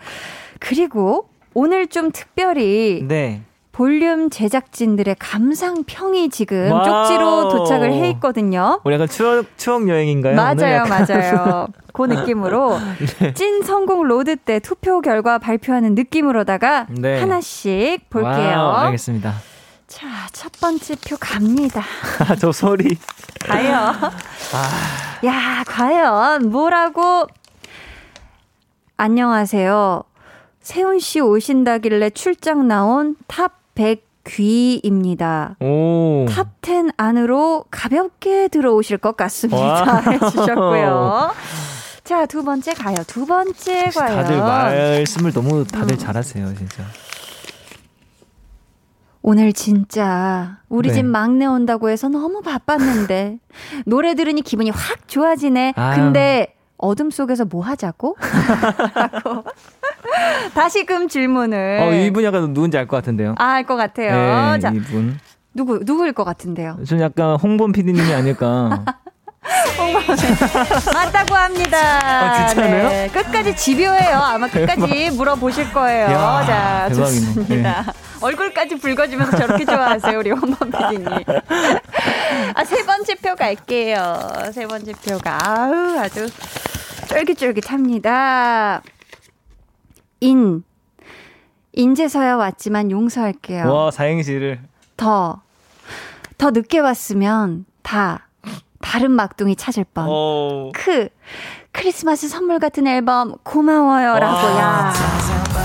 그리고 0.58 1.28
오늘 1.54 1.86
좀 1.86 2.10
특별히 2.10 3.04
네. 3.06 3.42
볼륨 3.72 4.30
제작진들의 4.30 5.16
감상평이 5.18 6.30
지금 6.30 6.72
와우. 6.72 6.84
쪽지로 6.84 7.48
도착을 7.50 7.92
해 7.92 8.08
있거든요. 8.12 8.80
우리 8.84 8.94
약간 8.94 9.06
추억, 9.06 9.46
추억 9.58 9.86
여행인가요? 9.86 10.34
맞아요? 10.34 10.84
맞아요. 10.88 11.66
그 11.92 12.02
느낌으로 12.04 12.78
네. 13.20 13.34
찐 13.34 13.62
성공 13.62 14.04
로드 14.04 14.36
때 14.36 14.60
투표 14.60 15.00
결과 15.02 15.38
발표하는 15.38 15.94
느낌으로다가 15.94 16.86
네. 16.90 17.20
하나씩 17.20 18.08
볼게요. 18.08 18.32
와우, 18.32 18.74
알겠습니다. 18.86 19.34
자, 19.86 20.06
첫 20.32 20.50
번째 20.60 20.96
표 20.96 21.16
갑니다. 21.18 21.82
저 22.40 22.50
소리. 22.50 22.96
과연. 23.46 23.74
아. 23.74 25.20
야, 25.24 25.64
과연 25.66 26.50
뭐라고? 26.50 27.26
안녕하세요. 28.96 30.02
세훈 30.60 30.98
씨 30.98 31.20
오신다길래 31.20 32.10
출장 32.10 32.66
나온 32.66 33.16
탑 33.28 33.52
100 33.74 34.04
귀입니다. 34.24 35.54
오. 35.60 36.24
탑10 36.28 36.94
안으로 36.96 37.64
가볍게 37.70 38.48
들어오실 38.48 38.96
것 38.98 39.16
같습니다. 39.16 39.60
와. 39.62 40.00
해주셨고요. 40.10 41.30
자, 42.02 42.24
두 42.26 42.42
번째 42.42 42.72
가요. 42.72 42.96
두 43.06 43.26
번째 43.26 43.90
과연. 43.90 44.16
다들 44.16 44.38
말씀을 44.40 45.32
너무 45.32 45.64
다들 45.66 45.98
잘하세요, 45.98 46.54
진짜. 46.56 46.84
오늘 49.28 49.52
진짜 49.52 50.58
우리 50.68 50.90
네. 50.90 50.94
집 50.94 51.04
막내 51.04 51.46
온다고 51.46 51.90
해서 51.90 52.08
너무 52.08 52.42
바빴는데 52.42 53.40
노래 53.84 54.14
들으니 54.14 54.40
기분이 54.40 54.70
확 54.70 55.08
좋아지네. 55.08 55.72
아유. 55.74 55.96
근데 55.96 56.54
어둠 56.78 57.10
속에서 57.10 57.44
뭐 57.44 57.64
하자고? 57.64 58.16
라고 58.94 59.42
다시금 60.54 61.08
질문을 61.08 61.80
어, 61.82 61.92
이분 61.92 62.22
약간 62.22 62.52
누군지 62.54 62.78
알 62.78 62.86
것 62.86 62.98
같은데요. 62.98 63.34
아, 63.38 63.44
알 63.54 63.66
것 63.66 63.74
같아요. 63.74 64.52
네, 64.54 64.58
자, 64.60 64.70
이분. 64.70 65.18
누구 65.54 65.80
누구일 65.84 66.12
것 66.12 66.22
같은데요? 66.22 66.78
전 66.86 67.00
약간 67.00 67.34
홍범 67.34 67.72
PD님이 67.72 68.14
아닐까. 68.14 68.84
맞다고 70.92 71.34
합니다. 71.34 71.78
아, 71.78 72.46
진짜네요? 72.48 72.88
네, 72.88 73.08
끝까지 73.08 73.54
집요해요. 73.56 74.18
아마 74.18 74.48
끝까지 74.48 75.10
물어보실 75.10 75.72
거예요. 75.72 76.06
야, 76.06 76.44
자, 76.46 76.88
대박이네. 76.88 77.26
좋습니다. 77.26 77.84
얼굴까지 78.20 78.78
붉어지면서 78.78 79.36
저렇게 79.36 79.64
좋아하세요, 79.64 80.18
우리 80.18 80.30
원범 80.30 80.70
PD님. 80.70 81.06
아, 82.54 82.64
세 82.64 82.84
번째 82.84 83.14
표 83.16 83.34
갈게요. 83.36 84.18
세 84.52 84.66
번째 84.66 84.92
표가. 84.92 85.38
아우, 85.42 85.98
아주 85.98 86.28
쫄깃쫄깃합니다. 87.08 88.82
인. 90.20 90.64
인제서야 91.72 92.36
왔지만 92.36 92.90
용서할게요. 92.90 93.70
와, 93.72 93.90
사행시를. 93.90 94.60
더. 94.96 95.42
더 96.38 96.50
늦게 96.50 96.78
왔으면 96.78 97.66
다. 97.82 98.25
다른 98.80 99.10
막둥이 99.12 99.56
찾을 99.56 99.84
뻔. 99.92 100.06
어. 100.08 100.70
크 100.74 101.08
크리스마스 101.72 102.28
선물 102.28 102.58
같은 102.58 102.86
앨범 102.86 103.34
고마워요라고 103.42 104.46
야. 104.58 104.92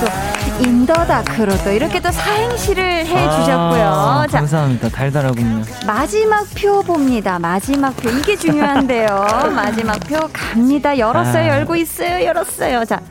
또 0.01 0.63
In 0.63 0.80
the 0.80 1.06
Dark로 1.06 1.57
또 1.63 1.71
이렇게 1.71 1.99
또 1.99 2.11
사행시를 2.11 3.05
해 3.05 3.05
주셨고요. 3.05 3.83
아, 3.83 4.27
자, 4.29 4.39
감사합니다. 4.39 4.89
달달하군요. 4.89 5.63
마지막 5.87 6.45
표 6.55 6.81
봅니다. 6.83 7.39
마지막 7.39 7.95
표. 7.97 8.09
이게 8.09 8.35
중요한데요. 8.35 9.07
마지막 9.55 9.99
표 10.01 10.19
갑니다. 10.31 10.97
열었어요. 10.97 11.51
아. 11.51 11.55
열고 11.57 11.75
있어요. 11.77 12.25
열었어요. 12.25 12.85
자. 12.85 13.01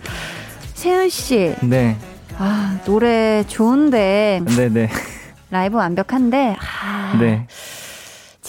세훈 0.74 1.08
씨. 1.08 1.54
네. 1.62 1.96
아, 2.38 2.78
노래 2.84 3.44
좋은데 3.46 4.40
네네. 4.56 4.88
라이브 5.50 5.76
완벽한데 5.76 6.56
아, 6.82 7.16
네. 7.18 7.46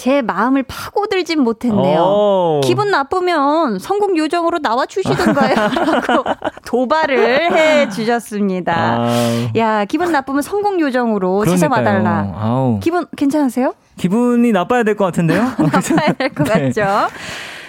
제 0.01 0.23
마음을 0.23 0.63
파고들진 0.63 1.41
못했네요. 1.41 2.01
오. 2.01 2.61
기분 2.63 2.89
나쁘면 2.89 3.77
성공 3.77 4.17
요정으로 4.17 4.57
나와 4.57 4.87
주시던가요? 4.87 5.53
라고 6.07 6.23
도발을 6.65 7.51
해 7.55 7.87
주셨습니다. 7.87 8.95
아우. 8.97 9.09
야, 9.57 9.85
기분 9.85 10.11
나쁘면 10.11 10.41
성공 10.41 10.79
요정으로 10.79 11.41
그러니까요. 11.41 11.55
찾아봐달라. 11.55 12.33
아우. 12.35 12.79
기분 12.79 13.05
괜찮으세요? 13.15 13.75
기분이 13.97 14.51
나빠야 14.51 14.81
될 14.81 14.95
것 14.95 15.05
같은데요? 15.05 15.43
나빠야 15.71 16.13
될것 16.13 16.47
네. 16.47 16.71
같죠? 16.71 17.13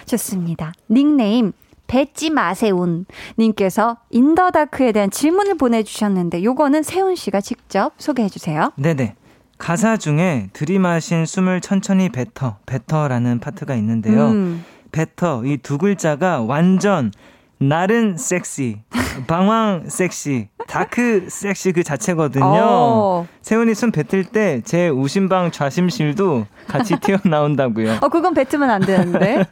좋습니다. 0.06 0.72
닉네임 0.90 1.52
배지 1.86 2.30
마세운 2.30 3.04
님께서 3.38 3.98
인더다크에 4.08 4.92
대한 4.92 5.10
질문을 5.10 5.58
보내주셨는데 5.58 6.42
요거는 6.44 6.82
세훈 6.82 7.14
씨가 7.14 7.42
직접 7.42 7.92
소개해 7.98 8.30
주세요. 8.30 8.72
네네. 8.76 9.16
가사 9.62 9.96
중에 9.96 10.48
들이마신 10.52 11.24
숨을 11.24 11.60
천천히 11.60 12.08
뱉어, 12.08 12.56
뱉어라는 12.66 13.38
파트가 13.38 13.76
있는데요. 13.76 14.30
음. 14.30 14.64
뱉어, 14.90 15.44
이 15.44 15.56
두 15.62 15.78
글자가 15.78 16.40
완전 16.40 17.12
나른 17.58 18.16
섹시, 18.16 18.80
방황 19.28 19.84
섹시, 19.88 20.48
dark 20.66 21.26
섹시 21.28 21.70
그 21.70 21.84
자체거든요. 21.84 22.44
어. 22.52 23.26
세훈이 23.42 23.76
숨 23.76 23.92
뱉을 23.92 24.24
때 24.24 24.60
제 24.64 24.88
우심방 24.88 25.52
좌심실도 25.52 26.46
같이 26.66 26.96
튀어나온다고요. 27.00 27.98
어, 28.00 28.08
그건 28.08 28.34
뱉으면 28.34 28.68
안 28.68 28.80
되는데. 28.80 29.46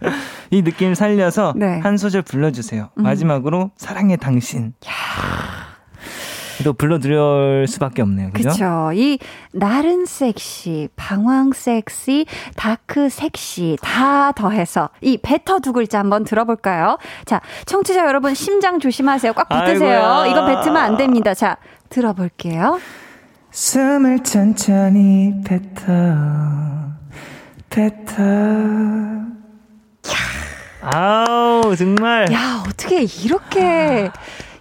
이 0.50 0.62
느낌 0.62 0.94
살려서 0.96 1.52
네. 1.56 1.78
한 1.78 1.96
소절 1.96 2.22
불러주세요. 2.22 2.88
마지막으로 2.96 3.70
사랑해 3.76 4.16
당신. 4.16 4.74
또 6.64 6.72
불러드릴 6.72 7.66
수밖에 7.68 8.02
없네요. 8.02 8.30
그죠? 8.32 8.50
그쵸. 8.50 8.90
이 8.94 9.18
나른 9.52 10.04
섹시, 10.06 10.88
방황 10.96 11.52
섹시, 11.52 12.26
다크 12.56 13.08
섹시 13.08 13.76
다 13.82 14.32
더해서 14.32 14.90
이 15.00 15.18
뱉어 15.18 15.60
두 15.60 15.72
글자 15.72 15.98
한번 15.98 16.24
들어볼까요? 16.24 16.98
자, 17.24 17.40
청취자 17.66 18.06
여러분 18.06 18.34
심장 18.34 18.78
조심하세요. 18.78 19.32
꽉 19.32 19.48
붙으세요. 19.48 20.02
아이고야. 20.02 20.26
이거 20.26 20.46
뱉으면 20.46 20.76
안 20.76 20.96
됩니다. 20.96 21.34
자, 21.34 21.56
들어볼게요. 21.88 22.78
숨을 23.52 24.22
천천히 24.22 25.34
뱉어 25.44 26.14
뱉어 27.68 29.20
아우 30.82 31.74
정말 31.76 32.32
야, 32.32 32.62
어떻게 32.66 33.02
이렇게 33.02 34.10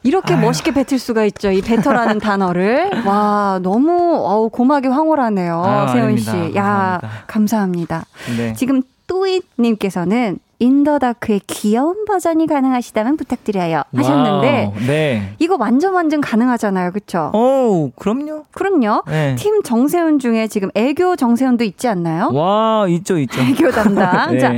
이렇게 0.04 0.36
멋있게 0.36 0.72
뱉을 0.74 1.00
수가 1.00 1.26
있죠. 1.26 1.52
이 1.52 1.62
뱉어라는 1.62 2.20
단어를. 2.20 3.06
와, 3.06 3.60
너무 3.62 4.16
어우 4.16 4.50
고막이 4.50 4.88
황홀하네요. 4.88 5.64
아유, 5.64 5.88
세훈 5.94 6.18
씨. 6.18 6.30
아닙니다. 6.30 6.60
야, 6.60 7.00
감사합니다. 7.28 7.28
감사합니다. 7.28 8.06
네. 8.38 8.54
지금 8.54 8.82
또잇님께서는 9.08 10.40
In 10.60 10.75
the 10.75 10.97
Dark의 10.97 11.42
귀여운 11.48 12.04
버전이 12.06 12.46
가능하시다면 12.46 13.16
부탁드려요 13.16 13.84
하셨는데 13.96 14.64
와우, 14.66 14.74
네. 14.86 15.34
이거 15.40 15.56
완전 15.58 15.94
완전 15.94 16.20
가능하잖아요, 16.20 16.92
그렇죠? 16.92 17.32
오 17.34 17.92
그럼요 17.96 18.44
그럼요. 18.52 19.04
네. 19.08 19.36
팀 19.36 19.64
정세훈 19.64 20.20
중에 20.20 20.48
지금 20.48 20.70
애교 20.76 21.16
정세훈도 21.16 21.64
있지 21.64 21.88
않나요? 21.88 22.30
와 22.34 22.86
있죠 22.90 23.18
있죠 23.20 23.42
애교 23.42 23.72
담당. 23.72 24.32
네. 24.36 24.40
자, 24.40 24.54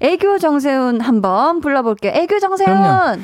애교 0.00 0.38
정세훈 0.38 1.00
한번 1.00 1.60
불러볼게요. 1.60 2.12
애교 2.14 2.40
정세훈. 2.40 2.74
그럼요. 2.74 3.20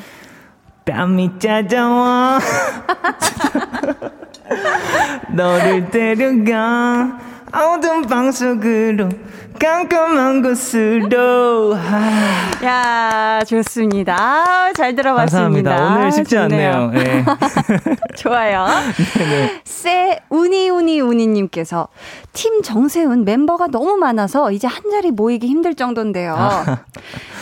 뺨이 0.85 1.39
짜져와. 1.39 2.39
너를 5.33 5.89
데려가 5.89 7.17
어두운 7.51 8.03
방 8.03 8.31
속으로 8.31 9.09
깜깜한 9.59 10.41
곳으로. 10.41 11.75
아, 11.75 12.51
야, 12.63 13.39
좋습니다. 13.45 14.15
아, 14.17 14.73
잘 14.73 14.95
들어봤습니다. 14.95 15.69
감사합니다. 15.71 15.95
오늘 15.99 16.11
쉽지 16.11 16.35
좋네요. 16.35 16.73
않네요. 16.73 16.91
예. 16.95 17.25
좋아요. 18.15 18.65
네네. 19.17 19.61
세 19.63 20.19
우니 20.29 20.69
우니 20.69 20.99
우니님께서 20.99 21.87
팀 22.33 22.61
정세훈 22.61 23.23
멤버가 23.25 23.67
너무 23.67 23.95
많아서 23.97 24.51
이제 24.51 24.67
한 24.67 24.89
자리 24.91 25.11
모이기 25.11 25.47
힘들 25.47 25.75
정도인데요. 25.75 26.37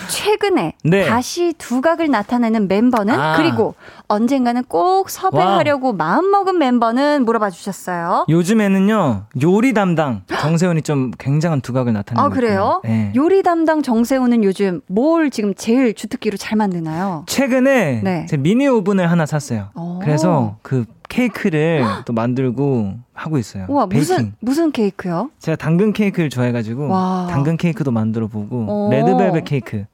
최근에 0.09 0.74
네. 0.84 1.05
다시 1.07 1.53
두각을 1.57 2.09
나타내는 2.09 2.68
멤버는 2.68 3.20
아. 3.20 3.36
그리고 3.38 3.76
언젠가는 4.14 4.64
꼭 4.66 5.09
섭외하려고 5.09 5.91
마음먹은 5.93 6.59
멤버는 6.59 7.26
물어봐 7.26 7.49
주셨어요. 7.49 8.26
요즘에는요, 8.30 9.26
요리 9.41 9.74
담당 9.74 10.22
정세훈이 10.28 10.84
좀 10.84 11.11
굉장한 11.18 11.61
두각을 11.61 11.93
나타내고 11.93 12.24
아 12.24 12.30
그래요? 12.30 12.82
예. 12.86 13.11
요리 13.16 13.41
담당 13.41 13.82
정세훈은 13.82 14.43
요즘 14.43 14.82
뭘 14.88 15.32
지금 15.32 15.55
제일 15.55 15.95
주특기로 15.95 16.38
잘 16.38 16.57
만드나요? 16.57 17.24
최근에 17.28 18.01
네. 18.03 18.26
제 18.30 18.38
미니 18.38 18.68
오븐을 18.68 19.09
하나 19.09 19.26
샀어요. 19.26 19.70
오. 19.76 19.97
그래서 19.99 20.57
그 20.61 20.86
케이크를 21.09 21.84
또 22.05 22.14
만들고 22.14 22.93
하고 23.14 23.38
있어요. 23.38 23.66
우와 23.68 23.88
무슨. 23.88 24.34
무슨 24.39 24.72
케이크요? 24.72 25.30
제가 25.39 25.55
당근 25.55 25.91
케이크를 25.91 26.30
좋아해가지고 26.30 26.88
와. 26.88 27.28
당근 27.30 27.57
케이크도 27.57 27.91
만들어 27.91 28.28
보고 28.28 28.88
오. 28.88 28.89
레드벨벳 28.91 29.43
케이크 29.45 29.86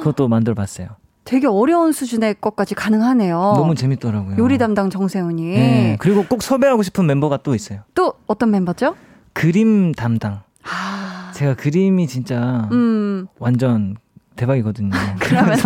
그것도 0.00 0.28
만들어 0.28 0.54
봤어요. 0.54 0.88
되게 1.28 1.46
어려운 1.46 1.92
수준의 1.92 2.36
것까지 2.40 2.74
가능하네요. 2.74 3.36
너무 3.54 3.74
재밌더라고요. 3.74 4.38
요리 4.38 4.56
담당 4.56 4.88
정세훈이 4.88 5.42
네. 5.42 5.96
그리고 6.00 6.24
꼭 6.24 6.42
섭외하고 6.42 6.82
싶은 6.82 7.04
멤버가 7.04 7.36
또 7.42 7.54
있어요. 7.54 7.80
또 7.94 8.14
어떤 8.26 8.50
멤버죠? 8.50 8.96
그림 9.34 9.92
담당. 9.92 10.40
아, 10.62 11.30
제가 11.34 11.54
그림이 11.54 12.06
진짜 12.06 12.66
음 12.72 13.26
완전 13.38 13.96
대박이거든요. 14.36 14.90
그러면 15.20 15.58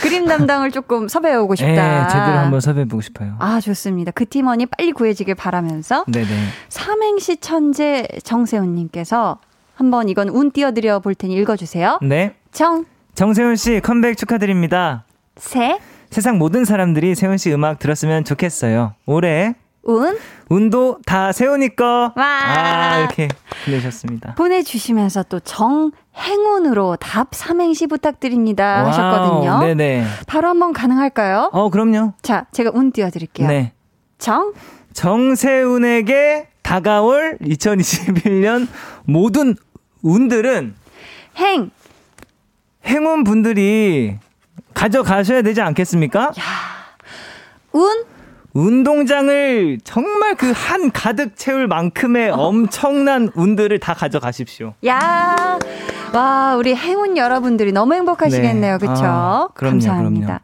그림 0.00 0.26
담당을 0.26 0.70
조금 0.70 1.08
섭외해 1.08 1.34
오고 1.34 1.56
싶다. 1.56 2.04
예, 2.04 2.08
제대로 2.08 2.38
한번 2.38 2.60
섭외해 2.60 2.86
보고 2.86 3.00
싶어요. 3.00 3.34
아 3.40 3.58
좋습니다. 3.58 4.12
그 4.12 4.28
팀원이 4.28 4.66
빨리 4.66 4.92
구해지길 4.92 5.34
바라면서 5.34 6.04
네네. 6.06 6.28
삼행시 6.68 7.38
천재 7.38 8.06
정세운 8.22 8.76
님께서 8.76 9.38
한번 9.74 10.08
이건 10.08 10.28
운 10.28 10.52
띄워 10.52 10.70
드려 10.70 11.00
볼 11.00 11.16
테니 11.16 11.34
읽어 11.34 11.56
주세요. 11.56 11.98
네. 12.00 12.36
정, 12.52 12.84
정세운 13.20 13.54
씨 13.56 13.80
컴백 13.80 14.16
축하드립니다. 14.16 15.04
세, 15.36 15.78
세상 16.08 16.38
모든 16.38 16.64
사람들이 16.64 17.14
세운 17.14 17.36
씨 17.36 17.52
음악 17.52 17.78
들었으면 17.78 18.24
좋겠어요. 18.24 18.94
올해 19.04 19.54
운 19.82 20.16
운도 20.48 21.00
다 21.04 21.30
세운이 21.30 21.76
거. 21.76 22.14
와. 22.16 22.24
아, 22.24 22.98
이렇게 23.00 23.28
보내셨습니다. 23.66 24.36
보내주시면서 24.36 25.24
또 25.24 25.38
정 25.40 25.90
행운으로 26.16 26.96
답 26.96 27.34
삼행시 27.34 27.88
부탁드립니다 27.88 28.86
하셨거든요. 28.86 29.50
wow, 29.50 29.66
네네. 29.66 30.06
바로 30.26 30.48
한번 30.48 30.72
가능할까요? 30.72 31.50
어, 31.52 31.68
그럼요. 31.68 32.14
자, 32.22 32.46
제가 32.52 32.70
운 32.72 32.90
띄워드릴게요. 32.90 33.48
네. 33.48 33.74
정, 34.16 34.54
정세훈에게 34.94 36.48
다가올 36.62 37.36
2021년 37.42 38.66
모든 39.04 39.56
운들은 40.00 40.74
행, 41.36 41.70
행운 42.86 43.24
분들이 43.24 44.16
가져가셔야 44.74 45.42
되지 45.42 45.60
않겠습니까? 45.60 46.32
운, 47.72 48.04
운동장을 48.52 49.78
정말 49.84 50.34
그 50.34 50.52
한 50.52 50.90
가득 50.92 51.36
채울 51.36 51.66
만큼의 51.68 52.30
엄청난 52.30 53.30
운들을 53.34 53.78
다 53.80 53.94
가져가십시오. 53.94 54.74
야, 54.86 55.58
와, 56.12 56.56
우리 56.56 56.74
행운 56.74 57.16
여러분들이 57.16 57.70
너무 57.72 57.94
행복하시겠네요. 57.94 58.78
네. 58.78 58.86
그쵸? 58.86 59.02
아, 59.04 59.48
그럼요, 59.54 59.72
감사합니다. 59.74 60.40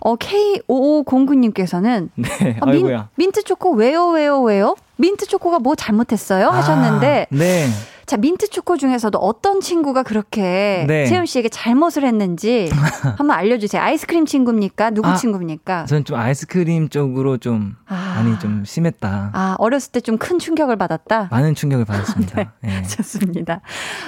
어, 0.00 0.16
K5509님께서는 0.16 2.08
네, 2.14 2.56
어, 2.60 2.66
민. 2.66 2.98
민트 3.16 3.42
초코 3.44 3.72
왜요, 3.72 4.08
왜요, 4.08 4.40
왜요? 4.40 4.74
민트 4.96 5.26
초코가 5.26 5.58
뭐 5.58 5.74
잘못했어요? 5.74 6.48
하셨는데, 6.48 7.26
아, 7.30 7.34
네. 7.36 7.66
자, 8.12 8.18
민트 8.18 8.50
초코 8.50 8.76
중에서도 8.76 9.16
어떤 9.18 9.62
친구가 9.62 10.02
그렇게 10.02 10.84
네. 10.86 11.06
세훈 11.06 11.24
씨에게 11.24 11.48
잘못을 11.48 12.04
했는지 12.04 12.68
한번 13.16 13.30
알려주세요. 13.30 13.80
아이스크림 13.80 14.26
친구입니까? 14.26 14.90
누구 14.90 15.08
아, 15.08 15.14
친구입니까? 15.14 15.86
저는 15.86 16.04
좀 16.04 16.18
아이스크림 16.18 16.90
쪽으로 16.90 17.38
좀 17.38 17.74
아. 17.86 18.16
많이 18.18 18.38
좀 18.38 18.64
심했다. 18.66 19.30
아, 19.32 19.56
어렸을 19.58 19.92
때 19.92 20.00
좀 20.00 20.18
큰 20.18 20.38
충격을 20.38 20.76
받았다? 20.76 21.28
많은 21.30 21.54
충격을 21.54 21.86
받았습니다. 21.86 22.52
예. 22.66 22.82
좋습니다. 22.82 23.62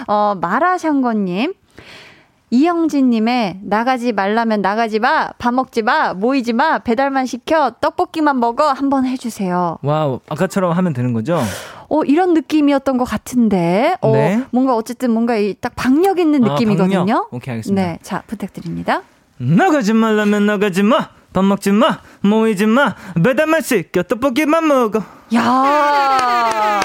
어, 0.07 0.35
마라샹궈님. 0.39 1.55
이영진님의 2.51 3.61
나가지 3.65 4.13
말라면 4.13 4.61
나가지 4.61 5.01
마, 5.01 5.31
밥 5.39 5.55
먹지 5.55 5.83
마, 5.83 6.13
모이지 6.13 6.53
마, 6.53 6.79
배달만 6.79 7.27
시켜, 7.27 7.73
떡볶이만 7.81 8.39
먹어 8.39 8.71
한번 8.71 9.07
해주세요. 9.07 9.79
wow, 9.83 10.21
아까처럼 10.29 10.71
하면 10.73 10.93
되는 10.93 11.13
거죠? 11.15 11.41
어, 11.95 12.03
이런 12.03 12.35
느낌이었던 12.35 12.97
것 12.99 13.05
같은데, 13.05 13.97
어, 14.01 14.11
네. 14.13 14.45
뭔가 14.51 14.75
어쨌든 14.75 15.13
뭔가 15.13 15.37
이 15.37 15.55
딱 15.61 15.77
박력 15.77 16.19
있는 16.19 16.45
아, 16.45 16.55
느낌이거든요. 16.55 16.99
박력? 16.99 17.33
오케이, 17.33 17.53
알겠습니다. 17.53 17.83
네, 17.83 17.99
자 18.03 18.23
부탁드립니다. 18.27 19.03
나가지 19.37 19.93
말라면 19.93 20.45
나가지 20.47 20.83
마. 20.83 21.11
밥 21.33 21.45
먹지 21.45 21.71
마. 21.73 22.01
모이지 22.21 22.67
마. 22.67 22.95
배달만 23.23 23.61
시켜. 23.61 24.03
떡볶이만 24.03 24.67
먹어. 24.67 25.03
야, 25.35 26.81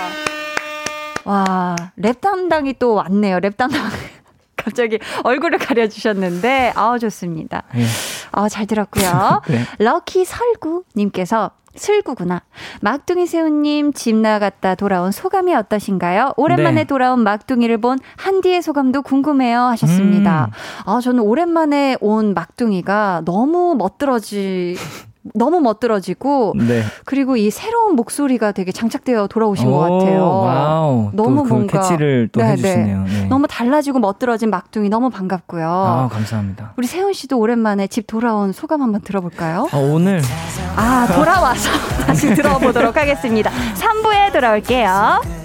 와, 1.26 1.76
랩 1.98 2.22
담당이 2.22 2.76
또 2.80 2.94
왔네요. 2.94 3.40
랩 3.40 3.58
담당. 3.58 3.82
갑자기 4.56 5.00
얼굴을 5.24 5.58
가려주셨는데, 5.58 6.74
아 6.76 6.98
좋습니다. 7.00 7.64
예. 7.76 7.86
아, 8.32 8.50
잘 8.50 8.66
들었고요. 8.68 9.42
네. 9.50 9.64
럭키 9.80 10.26
설구님께서 10.26 11.52
슬구구나. 11.80 12.42
막둥이 12.82 13.26
세운님 13.26 13.94
집 13.94 14.16
나갔다 14.16 14.76
돌아온 14.76 15.12
소감이 15.12 15.56
어떠신가요? 15.56 16.34
오랜만에 16.38 16.82
네. 16.82 16.84
돌아온 16.84 17.24
막둥이를 17.24 17.80
본 17.80 17.98
한디의 18.18 18.62
소감도 18.62 19.02
궁금해요 19.02 19.60
하셨습니다. 19.62 20.50
음. 20.50 20.52
아, 20.86 21.00
저는 21.02 21.22
오랜만에 21.22 21.98
온 22.02 22.34
막둥이가 22.34 23.24
너무 23.26 23.76
멋들어지, 23.78 24.76
너무 25.34 25.60
멋들어지고, 25.62 26.54
네. 26.58 26.84
그리고 27.06 27.38
이 27.38 27.50
새로운 27.50 27.96
목소리가 27.96 28.52
되게 28.52 28.72
장착되어 28.72 29.28
돌아오신 29.28 29.70
것 29.70 29.78
오, 29.78 30.00
같아요. 30.00 30.24
wow. 30.24 31.10
너무 31.14 31.38
또그 31.44 31.50
뭔가 31.54 31.80
캐치를 31.82 32.30
또 32.32 32.42
네, 32.42 32.52
해주시네요. 32.52 33.04
네. 33.06 33.26
너무 33.28 33.48
달라지고 33.48 34.00
멋들어진 34.00 34.50
막둥이 34.50 34.90
너무 34.90 35.10
반갑고요. 35.10 35.68
아, 35.68 36.10
감사합니다. 36.12 36.74
우리 36.78 36.88
세훈 36.88 37.14
씨도 37.14 37.38
오랜만에 37.40 37.88
집 37.88 38.08
돌아온 38.08 38.52
소감 38.52 38.82
한번 38.82 39.02
들어볼까요? 39.02 39.68
아, 39.72 39.78
오늘 39.78 40.22
아, 40.76 41.08
돌아와서 41.14 41.70
다시 42.06 42.34
들어보도록 42.34 42.98
하겠습니다. 42.98 43.52
3부에 43.76 44.32
돌아올게요. 44.34 45.39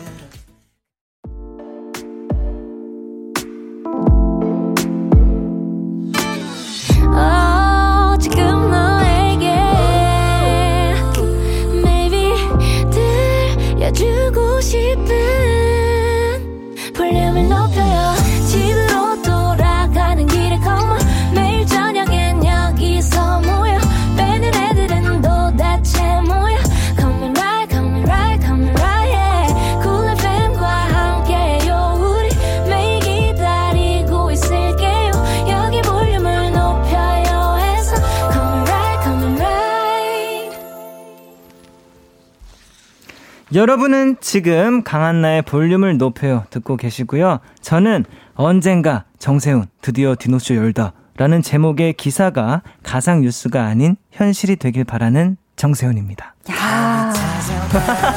여러분은 43.54 44.16
지금 44.20 44.82
강한나의 44.82 45.42
볼륨을 45.42 45.96
높여요 45.96 46.44
듣고 46.50 46.76
계시고요. 46.76 47.38
저는 47.62 48.04
언젠가 48.34 49.04
정세훈 49.18 49.66
드디어 49.80 50.16
디노쇼 50.18 50.56
열다 50.56 50.92
라는 51.16 51.40
제목의 51.40 51.92
기사가 51.92 52.62
가상 52.82 53.20
뉴스가 53.20 53.64
아닌 53.64 53.96
현실이 54.10 54.56
되길 54.56 54.82
바라는 54.84 55.36
정세훈입니다. 55.54 56.34
야 56.50 57.12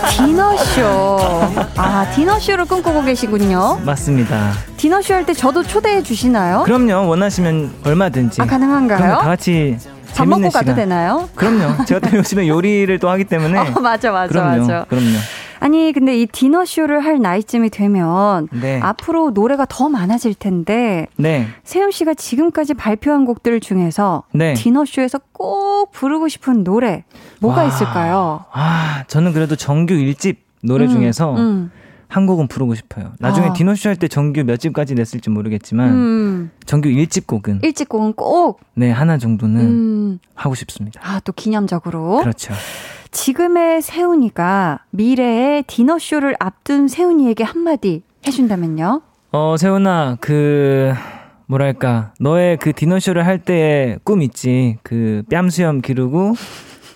디너쇼. 0.10 0.84
아, 1.78 2.10
디너쇼를 2.16 2.66
꿈꾸고 2.66 3.04
계시군요. 3.04 3.80
맞습니다. 3.86 4.54
디너쇼 4.78 5.14
할 5.14 5.26
때 5.26 5.34
저도 5.34 5.62
초대해 5.62 6.02
주시나요? 6.02 6.64
그럼요. 6.64 7.08
원하시면 7.08 7.76
얼마든지. 7.84 8.42
아, 8.42 8.46
가능한가요? 8.46 8.98
그럼 9.00 9.20
다 9.20 9.26
같이 9.28 9.78
밥 10.16 10.28
먹고 10.28 10.43
가도 10.49 10.60
시간. 10.72 10.76
되나요? 10.76 11.30
그럼요. 11.36 11.86
제가 11.86 12.08
또 12.10 12.18
요즘에 12.18 12.47
요리를 12.47 12.97
또 12.99 13.10
하기 13.10 13.26
때문에. 13.26 13.58
어, 13.76 13.80
맞아, 13.80 14.12
맞아, 14.12 14.28
그럼요. 14.32 14.62
맞아. 14.62 14.86
그럼요. 14.89 15.18
아니, 15.60 15.91
근데 15.91 16.16
이 16.20 16.28
디너 16.28 16.66
쇼를 16.66 17.03
할 17.03 17.20
나이쯤이 17.20 17.72
되면 17.72 18.47
네. 18.51 18.80
앞으로 18.82 19.32
노래가 19.32 19.66
더 19.68 19.89
많아질 19.89 20.36
텐데 20.36 21.08
네. 21.18 21.47
세훈 21.64 21.89
씨가 21.91 22.14
지금까지 22.14 22.76
발표한 22.76 23.26
곡들 23.26 23.60
중에서 23.60 24.24
네. 24.34 24.53
디너 24.53 24.86
쇼에서 24.86 25.20
꼭 25.34 25.91
부르고 25.91 26.28
싶은 26.28 26.64
노래 26.64 27.03
뭐가 27.41 27.62
와. 27.62 27.68
있을까요? 27.68 28.45
아, 28.51 29.03
저는 29.08 29.34
그래도 29.34 29.55
정규 29.55 29.95
1집 29.95 30.38
노래 30.62 30.86
음, 30.86 30.89
중에서 30.89 31.36
음, 31.36 31.72
한 32.10 32.26
곡은 32.26 32.47
부르고 32.47 32.74
싶어요. 32.76 33.12
나중에 33.20 33.47
아. 33.47 33.53
디너쇼 33.53 33.89
할 33.89 33.95
때 33.97 34.08
정규 34.08 34.43
몇 34.43 34.58
집까지 34.58 34.95
냈을지 34.95 35.30
모르겠지만 35.30 35.89
음. 35.89 36.51
정규 36.66 36.89
1집 36.89 37.28
곡은 37.28 37.60
일집 37.64 37.89
곡은 37.89 38.14
꼭 38.14 38.62
네, 38.76 38.91
하나 38.91 39.18
정도는 39.18 39.60
음. 39.62 40.20
하고 40.36 40.55
싶습니다. 40.55 41.01
아, 41.03 41.20
또 41.24 41.34
기념적으로. 41.34 42.20
그렇죠. 42.20 42.53
지금의 43.12 43.82
세훈이가 43.82 44.80
미래의 44.91 45.64
디너쇼를 45.68 46.36
앞둔 46.39 46.88
세훈이에게 46.88 47.43
한마디 47.43 48.03
해준다면요? 48.26 49.01
어, 49.32 49.55
세훈아, 49.58 50.18
그, 50.22 50.93
뭐랄까, 51.47 52.14
너의 52.20 52.58
그 52.58 52.74
디너쇼를 52.74 53.26
할 53.26 53.39
때의 53.39 53.99
꿈 54.03 54.22
있지. 54.22 54.78
그, 54.84 55.24
뺨 55.30 55.49
수염 55.49 55.82
기르고, 55.82 56.34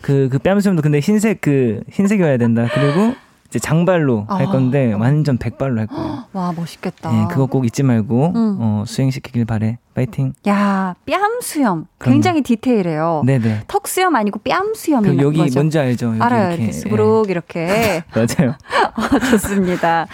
그, 0.02 0.30
그 0.30 0.40
뺨 0.40 0.60
수염도 0.60 0.82
근데 0.82 1.00
흰색, 1.00 1.42
그, 1.42 1.82
흰색이어야 1.92 2.38
된다. 2.38 2.68
그리고, 2.74 3.14
이제 3.52 3.60
장발로 3.60 4.28
할 4.30 4.44
아. 4.48 4.50
건데, 4.50 4.94
완전 4.94 5.38
백발로 5.38 5.82
할 5.82 5.88
거예요. 5.88 6.24
와, 6.32 6.54
멋있겠다. 6.56 7.14
예, 7.14 7.28
그거 7.30 7.48
꼭 7.48 7.66
잊지 7.66 7.84
말고, 7.84 8.32
음. 8.34 8.58
어, 8.62 8.84
수행시키길 8.88 9.44
바래. 9.44 9.78
파이팅. 9.94 10.34
야, 10.48 10.96
뺨 11.06 11.20
수염. 11.42 11.86
그럼요. 11.98 12.14
굉장히 12.16 12.42
디테일해요. 12.42 13.24
네네. 13.26 13.64
턱 13.68 13.88
수염 13.88 14.16
아니고 14.16 14.40
뺨 14.40 14.74
수염이 14.74 15.18
그, 15.18 15.22
여기 15.24 15.38
거죠? 15.40 15.60
뭔지 15.60 15.78
알죠? 15.80 16.08
여기 16.10 16.22
알아요. 16.22 16.48
이렇게. 16.50 16.64
이렇게 16.64 16.72
스브룩 16.72 17.30
이렇게. 17.30 17.60
예. 17.60 18.04
맞아요. 18.16 18.56
어, 18.96 19.20
좋습니다. 19.32 20.08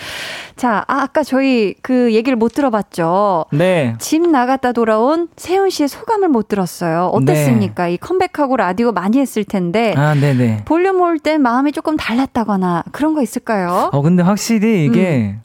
자, 0.55 0.83
아, 0.87 1.01
아까 1.03 1.23
저희 1.23 1.75
그 1.83 2.11
얘기를 2.13 2.35
못 2.35 2.53
들어봤죠. 2.53 3.45
네. 3.51 3.95
집 3.99 4.27
나갔다 4.27 4.71
돌아온 4.71 5.27
세훈 5.37 5.69
씨의 5.69 5.87
소감을 5.87 6.29
못 6.29 6.47
들었어요. 6.47 7.11
어땠습니까? 7.13 7.87
이 7.87 7.97
컴백하고 7.97 8.57
라디오 8.57 8.91
많이 8.91 9.19
했을 9.19 9.43
텐데 9.43 9.93
아, 9.95 10.15
네네. 10.15 10.63
볼륨 10.65 11.01
올 11.01 11.17
때 11.19 11.37
마음이 11.37 11.71
조금 11.71 11.97
달랐다거나 11.97 12.83
그런 12.91 13.13
거 13.15 13.21
있을까요? 13.23 13.89
어, 13.91 14.01
근데 14.01 14.21
확실히 14.23 14.85
이게, 14.85 15.35
음. 15.35 15.41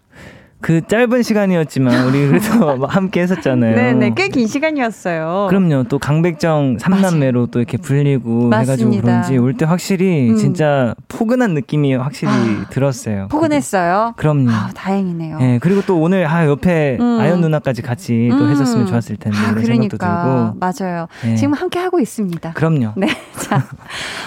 그 0.62 0.80
짧은 0.86 1.22
시간이었지만, 1.22 2.06
우리 2.06 2.26
그래도 2.28 2.86
함께 2.86 3.20
했었잖아요. 3.22 3.74
네네, 3.74 4.14
꽤 4.14 4.28
긴 4.28 4.46
시간이었어요. 4.46 5.48
그럼요. 5.50 5.84
또 5.90 5.98
강백정 5.98 6.78
삼남매로 6.78 7.48
또 7.48 7.58
이렇게 7.58 7.76
불리고 7.76 8.50
해가지고. 8.54 8.90
그런지 9.02 9.36
올 9.36 9.52
때 9.54 9.64
확실히 9.66 10.30
음. 10.30 10.36
진짜 10.36 10.94
포근한 11.08 11.52
느낌이 11.54 11.94
확실히 11.96 12.32
들었어요. 12.70 13.28
포근했어요. 13.30 14.14
그럼요. 14.16 14.50
아, 14.50 14.70
다행이네요. 14.74 15.38
예, 15.42 15.58
그리고 15.60 15.82
또 15.86 16.00
오늘 16.00 16.26
아 16.26 16.46
옆에 16.46 16.96
음. 17.00 17.18
아연 17.20 17.40
누나까지 17.42 17.82
같이 17.82 18.28
또 18.30 18.44
음. 18.44 18.50
했었으면 18.50 18.86
좋았을 18.86 19.16
텐데 19.16 19.36
아, 19.36 19.50
이런 19.50 19.64
생각도 19.64 19.98
그러니까 19.98 20.54
들고. 20.54 20.84
맞아요. 20.86 21.06
예. 21.26 21.34
지금 21.34 21.52
함께 21.54 21.78
하고 21.80 22.00
있습니다. 22.00 22.52
그럼요. 22.54 22.92
네. 22.96 23.08
자, 23.36 23.64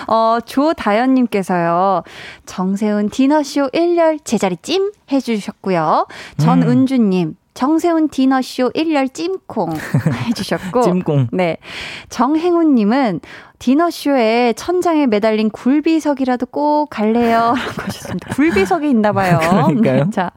어, 0.08 0.38
조다연님께서요, 0.46 2.04
정세훈 2.46 3.10
디너쇼 3.10 3.70
1열 3.70 4.20
제자리 4.24 4.58
찜 4.62 4.92
해주셨고요. 5.12 6.08
전은주님, 6.38 7.36
정세훈 7.54 8.10
디너쇼 8.10 8.72
1열 8.76 9.14
찜콩 9.14 9.74
해주셨고. 10.28 10.82
찜꽁. 10.84 11.28
네. 11.32 11.58
정행훈님은 12.10 13.22
디너쇼에 13.70 14.54
천장에 14.56 15.08
매달린 15.08 15.50
굴비석이라도 15.50 16.46
꼭 16.46 16.88
갈래요. 16.92 17.56
라고 17.58 17.82
하셨습니다. 17.82 18.36
굴비석이 18.36 18.88
있나 18.92 19.12
봐요. 19.12 19.40
그러니까요. 19.42 20.04
네, 20.06 20.10
자, 20.14 20.30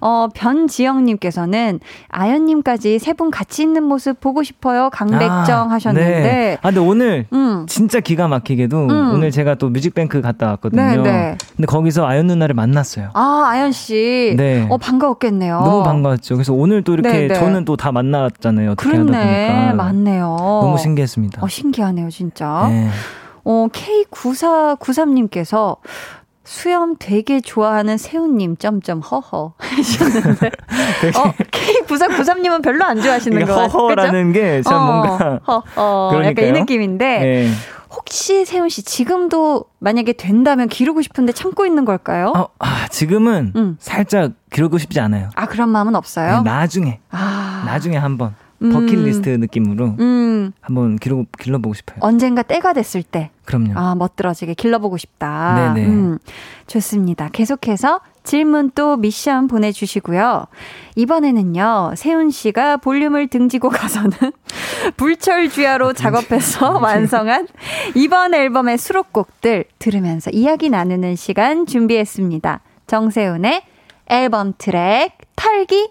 어, 0.00 0.28
변지영님께서는 0.34 1.80
아연님까지 2.08 2.98
세 2.98 3.12
분 3.12 3.30
같이 3.30 3.60
있는 3.60 3.82
모습 3.82 4.20
보고 4.20 4.42
싶어요. 4.42 4.88
강백정 4.88 5.70
아, 5.70 5.74
하셨는데. 5.74 6.20
네. 6.22 6.58
아 6.62 6.68
근데 6.70 6.80
오늘 6.80 7.26
음. 7.34 7.66
진짜 7.68 8.00
기가 8.00 8.26
막히게도 8.26 8.86
음. 8.86 9.10
오늘 9.12 9.30
제가 9.30 9.56
또 9.56 9.68
뮤직뱅크 9.68 10.22
갔다 10.22 10.46
왔거든요. 10.46 10.82
네, 10.82 10.96
네. 10.96 11.36
근데 11.54 11.66
거기서 11.66 12.06
아연 12.06 12.26
누나를 12.26 12.54
만났어요. 12.54 13.10
아, 13.12 13.44
아연 13.48 13.72
씨. 13.72 14.32
네. 14.38 14.66
어, 14.70 14.78
반가웠겠네요. 14.78 15.60
너무 15.60 15.82
반가웠죠. 15.84 16.36
그래서 16.36 16.54
오늘 16.54 16.82
또 16.82 16.94
이렇게 16.94 17.10
네, 17.12 17.28
네. 17.28 17.34
저는 17.34 17.66
또 17.66 17.76
다 17.76 17.92
만났잖아요. 17.92 18.70
어떻게 18.72 18.88
하다 18.88 19.02
그렇네. 19.04 19.48
보니까 19.58 19.74
맞네요. 19.74 20.36
너무 20.40 20.78
신기했습니다. 20.78 21.42
어, 21.44 21.48
신기하네요, 21.48 22.08
진짜. 22.08 22.61
네. 22.68 22.88
어, 23.44 23.66
K9493님께서 23.72 25.76
수염 26.44 26.96
되게 26.98 27.40
좋아하는 27.40 27.96
세훈님, 27.96 28.56
점점, 28.56 29.00
허허. 29.00 29.54
하셨는데. 29.58 30.46
어, 31.16 31.32
K9493님은 31.86 32.62
별로 32.62 32.84
안 32.84 33.00
좋아하시는 33.00 33.38
거 33.44 33.46
같아요. 33.46 33.68
허허라는 33.68 34.32
게참 34.32 34.84
뭔가 34.84 35.40
허허. 35.46 35.56
약간 35.56 36.10
이 36.10 36.12
그러니까요. 36.34 36.52
느낌인데. 36.52 37.18
네. 37.20 37.48
혹시 37.94 38.46
세훈 38.46 38.70
씨 38.70 38.82
지금도 38.82 39.66
만약에 39.78 40.14
된다면 40.14 40.66
기르고 40.66 41.02
싶은데 41.02 41.32
참고 41.32 41.66
있는 41.66 41.84
걸까요? 41.84 42.32
어, 42.34 42.48
아, 42.58 42.88
지금은 42.88 43.52
음. 43.54 43.76
살짝 43.78 44.32
기르고 44.50 44.78
싶지 44.78 44.98
않아요. 45.00 45.28
아, 45.34 45.44
그런 45.46 45.68
마음은 45.68 45.94
없어요? 45.94 46.38
네, 46.38 46.42
나중에 46.50 47.00
아. 47.10 47.62
나중에 47.66 47.98
한번 47.98 48.28
음. 48.28 48.34
버킷리스트 48.70 49.28
느낌으로 49.30 49.96
음, 49.98 50.52
한번 50.60 50.96
기르고 50.96 51.26
길러보고 51.38 51.74
싶어요. 51.74 51.98
언젠가 52.00 52.42
때가 52.42 52.72
됐을 52.72 53.02
때. 53.02 53.30
그럼요. 53.44 53.72
아, 53.74 53.94
멋들어지게 53.94 54.54
길러보고 54.54 54.96
싶다. 54.96 55.72
네네. 55.74 55.88
음, 55.88 56.18
좋습니다. 56.66 57.28
계속해서 57.32 58.00
질문 58.24 58.70
또 58.74 58.96
미션 58.96 59.48
보내주시고요. 59.48 60.46
이번에는요, 60.94 61.94
세훈 61.96 62.30
씨가 62.30 62.76
볼륨을 62.76 63.28
등지고 63.28 63.68
가서는 63.68 64.12
불철주야로 64.96 65.92
작업해서 65.92 66.78
완성한 66.78 67.48
이번 67.96 68.34
앨범의 68.34 68.78
수록곡들 68.78 69.64
들으면서 69.78 70.30
이야기 70.30 70.70
나누는 70.70 71.16
시간 71.16 71.66
준비했습니다. 71.66 72.60
정세훈의 72.86 73.62
앨범 74.06 74.52
트랙 74.56 75.16
털기. 75.36 75.90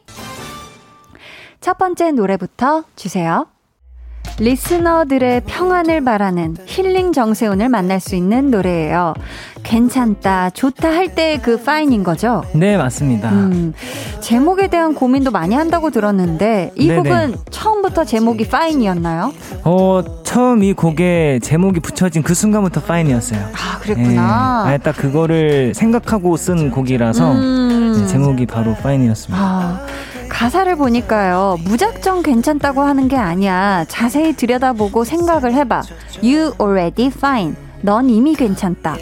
첫 1.61 1.77
번째 1.77 2.11
노래부터 2.11 2.83
주세요. 2.95 3.45
리스너들의 4.39 5.41
평안을 5.45 6.03
바라는 6.03 6.57
힐링 6.65 7.11
정세훈을 7.13 7.69
만날 7.69 7.99
수 7.99 8.15
있는 8.15 8.49
노래예요. 8.49 9.13
괜찮다, 9.63 10.51
좋다 10.51 10.89
할 10.89 11.09
때 11.13 11.37
그 11.41 11.61
파인인 11.61 12.03
거죠? 12.03 12.43
네 12.55 12.77
맞습니다. 12.77 13.29
음, 13.29 13.73
제목에 14.21 14.67
대한 14.67 14.95
고민도 14.95 15.29
많이 15.31 15.53
한다고 15.53 15.91
들었는데 15.91 16.71
이 16.75 16.87
네네. 16.87 16.97
곡은 17.09 17.35
처음부터 17.51 18.05
제목이 18.05 18.47
파인이었나요? 18.47 19.31
어 19.63 20.01
처음 20.23 20.63
이 20.63 20.73
곡에 20.73 21.39
제목이 21.43 21.79
붙여진 21.79 22.23
그 22.23 22.33
순간부터 22.33 22.81
파인이었어요. 22.81 23.39
아, 23.53 23.79
그랬구나. 23.79 24.69
예, 24.73 24.77
딱 24.79 24.95
그거를 24.95 25.73
생각하고 25.75 26.37
쓴 26.37 26.71
곡이라서 26.71 27.31
음. 27.33 27.95
네, 27.99 28.07
제목이 28.07 28.45
바로 28.47 28.73
파인이었습니다. 28.75 29.43
아, 29.43 29.85
가사를 30.41 30.75
보니까요, 30.75 31.59
무작정 31.65 32.23
괜찮다고 32.23 32.81
하는 32.81 33.07
게 33.07 33.15
아니야. 33.15 33.85
자세히 33.87 34.33
들여다보고 34.33 35.03
생각을 35.03 35.53
해봐. 35.53 35.83
You 36.23 36.53
already 36.59 37.11
fine. 37.15 37.53
넌 37.81 38.09
이미 38.09 38.33
괜찮다. 38.33 38.97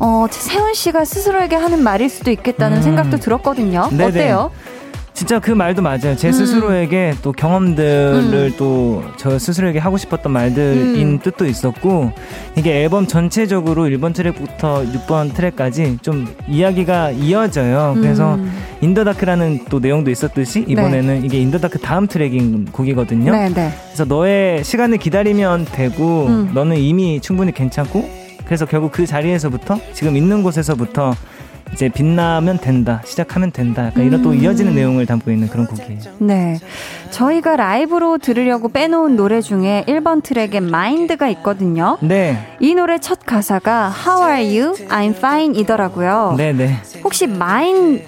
어, 0.00 0.26
세운 0.28 0.74
씨가 0.74 1.04
스스로에게 1.04 1.54
하는 1.54 1.80
말일 1.84 2.08
수도 2.10 2.32
있겠다는 2.32 2.78
음. 2.78 2.82
생각도 2.82 3.18
들었거든요. 3.18 3.88
네네. 3.90 4.04
어때요? 4.04 4.50
진짜 5.14 5.38
그 5.38 5.52
말도 5.52 5.80
맞아요. 5.80 6.16
제 6.16 6.28
음. 6.28 6.32
스스로에게 6.32 7.14
또 7.22 7.30
경험들을 7.30 8.56
또저 8.56 9.38
스스로에게 9.38 9.78
하고 9.78 9.96
싶었던 9.96 10.30
말들인 10.32 11.06
음. 11.06 11.18
뜻도 11.20 11.46
있었고 11.46 12.12
이게 12.56 12.82
앨범 12.82 13.06
전체적으로 13.06 13.84
1번 13.84 14.12
트랙부터 14.12 14.82
6번 14.82 15.32
트랙까지 15.32 15.98
좀 16.02 16.26
이야기가 16.48 17.12
이어져요. 17.12 17.94
그래서 17.96 18.34
음. 18.34 18.52
In 18.80 18.91
the 18.91 19.09
Dark라는 19.09 19.66
또 19.70 19.78
내용도 19.78 20.10
있었듯이 20.10 20.64
이번에는 20.66 21.24
이게 21.24 21.38
In 21.38 21.47
the 21.47 21.60
Dark 21.60 21.78
다음 21.78 22.08
트랙인 22.08 22.66
곡이거든요. 22.72 23.30
네, 23.30 23.48
네. 23.50 23.72
그래서 23.86 24.04
너의 24.04 24.64
시간을 24.64 24.98
기다리면 24.98 25.66
되고 25.66 26.26
음. 26.26 26.50
너는 26.54 26.76
이미 26.78 27.20
충분히 27.20 27.52
괜찮고 27.52 28.24
그래서 28.44 28.66
결국 28.66 28.90
그 28.90 29.06
자리에서부터 29.06 29.78
지금 29.92 30.16
있는 30.16 30.42
곳에서부터 30.42 31.14
이제 31.74 31.88
빛나면 31.88 32.58
된다 32.58 33.02
시작하면 33.04 33.50
된다 33.50 33.86
약간 33.86 34.04
이런 34.04 34.22
또 34.22 34.30
음. 34.30 34.40
이어지는 34.40 34.76
내용을 34.76 35.06
담고 35.06 35.32
있는 35.32 35.48
그런 35.48 35.66
곡이에요. 35.66 35.98
네. 36.18 36.60
저희가 37.10 37.56
라이브로 37.56 38.18
들으려고 38.18 38.68
빼놓은 38.68 39.16
노래 39.16 39.40
중에 39.40 39.84
1번 39.88 40.22
트랙에 40.22 40.60
마인드가 40.60 41.28
있거든요. 41.30 41.98
네, 42.00 42.38
이 42.60 42.76
노래 42.76 42.98
첫 43.00 43.18
가사가 43.26 43.92
How 44.06 44.30
are 44.30 44.60
you? 44.60 44.72
I'm 44.88 45.16
fine 45.16 45.58
이더라고요. 45.58 46.34
네, 46.36 46.52
네. 46.52 46.76
혹시 47.02 47.26
마인드랑 47.26 48.06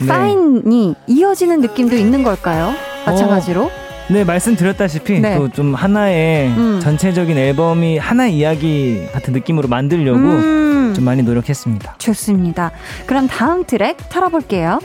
네. 0.00 0.04
fine이 0.04 0.94
이어지는 1.06 1.62
느낌도 1.62 1.96
있는 1.96 2.22
걸까요? 2.22 2.74
마찬가지로? 3.06 3.70
네, 4.10 4.24
말씀드렸다시피 4.24 5.20
네. 5.20 5.36
또좀 5.36 5.74
하나의 5.74 6.48
음. 6.48 6.80
전체적인 6.80 7.36
앨범이 7.36 7.98
하나의 7.98 8.36
이야기 8.36 9.06
같은 9.12 9.34
느낌으로 9.34 9.68
만들려고 9.68 10.18
음. 10.18 10.92
좀 10.94 11.04
많이 11.04 11.22
노력했습니다. 11.22 11.96
좋습니다. 11.98 12.72
그럼 13.06 13.26
다음 13.26 13.64
트랙 13.64 13.96
털어볼게요. 14.08 14.80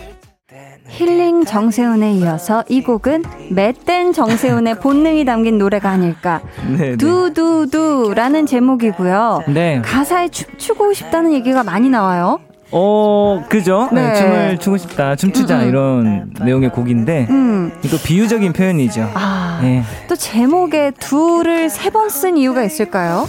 힐링 0.90 1.46
정세훈에 1.46 2.14
이어서 2.14 2.64
이 2.70 2.84
곡은 2.84 3.24
맷된 3.50 4.14
정세훈의 4.14 4.80
본능이 4.80 5.26
담긴 5.26 5.58
노래가 5.58 5.90
아닐까. 5.90 6.42
네, 6.68 6.92
네. 6.92 6.98
두두두라는 6.98 8.46
제목이고요. 8.46 9.44
네. 9.48 9.82
가사에 9.84 10.28
춤추고 10.28 10.94
싶다는 10.94 11.34
얘기가 11.34 11.64
많이 11.64 11.90
나와요. 11.90 12.40
어, 12.74 13.44
그죠? 13.50 13.88
네, 13.92 14.10
네. 14.10 14.16
춤을 14.20 14.58
추고 14.58 14.78
싶다, 14.78 15.16
춤추자 15.16 15.58
음, 15.60 15.62
음. 15.64 15.68
이런 15.70 16.34
내용의 16.42 16.72
곡인데 16.72 17.28
음. 17.30 17.72
이거 17.84 17.98
비유적인 18.04 18.52
표현이죠. 18.54 19.12
아. 19.14 19.60
네. 19.62 19.84
또 20.08 20.16
제목에 20.16 20.92
두를 21.00 21.70
세 21.70 21.90
번 21.92 22.10
쓴 22.10 22.36
이유가 22.38 22.64
있을까요? 22.64 23.28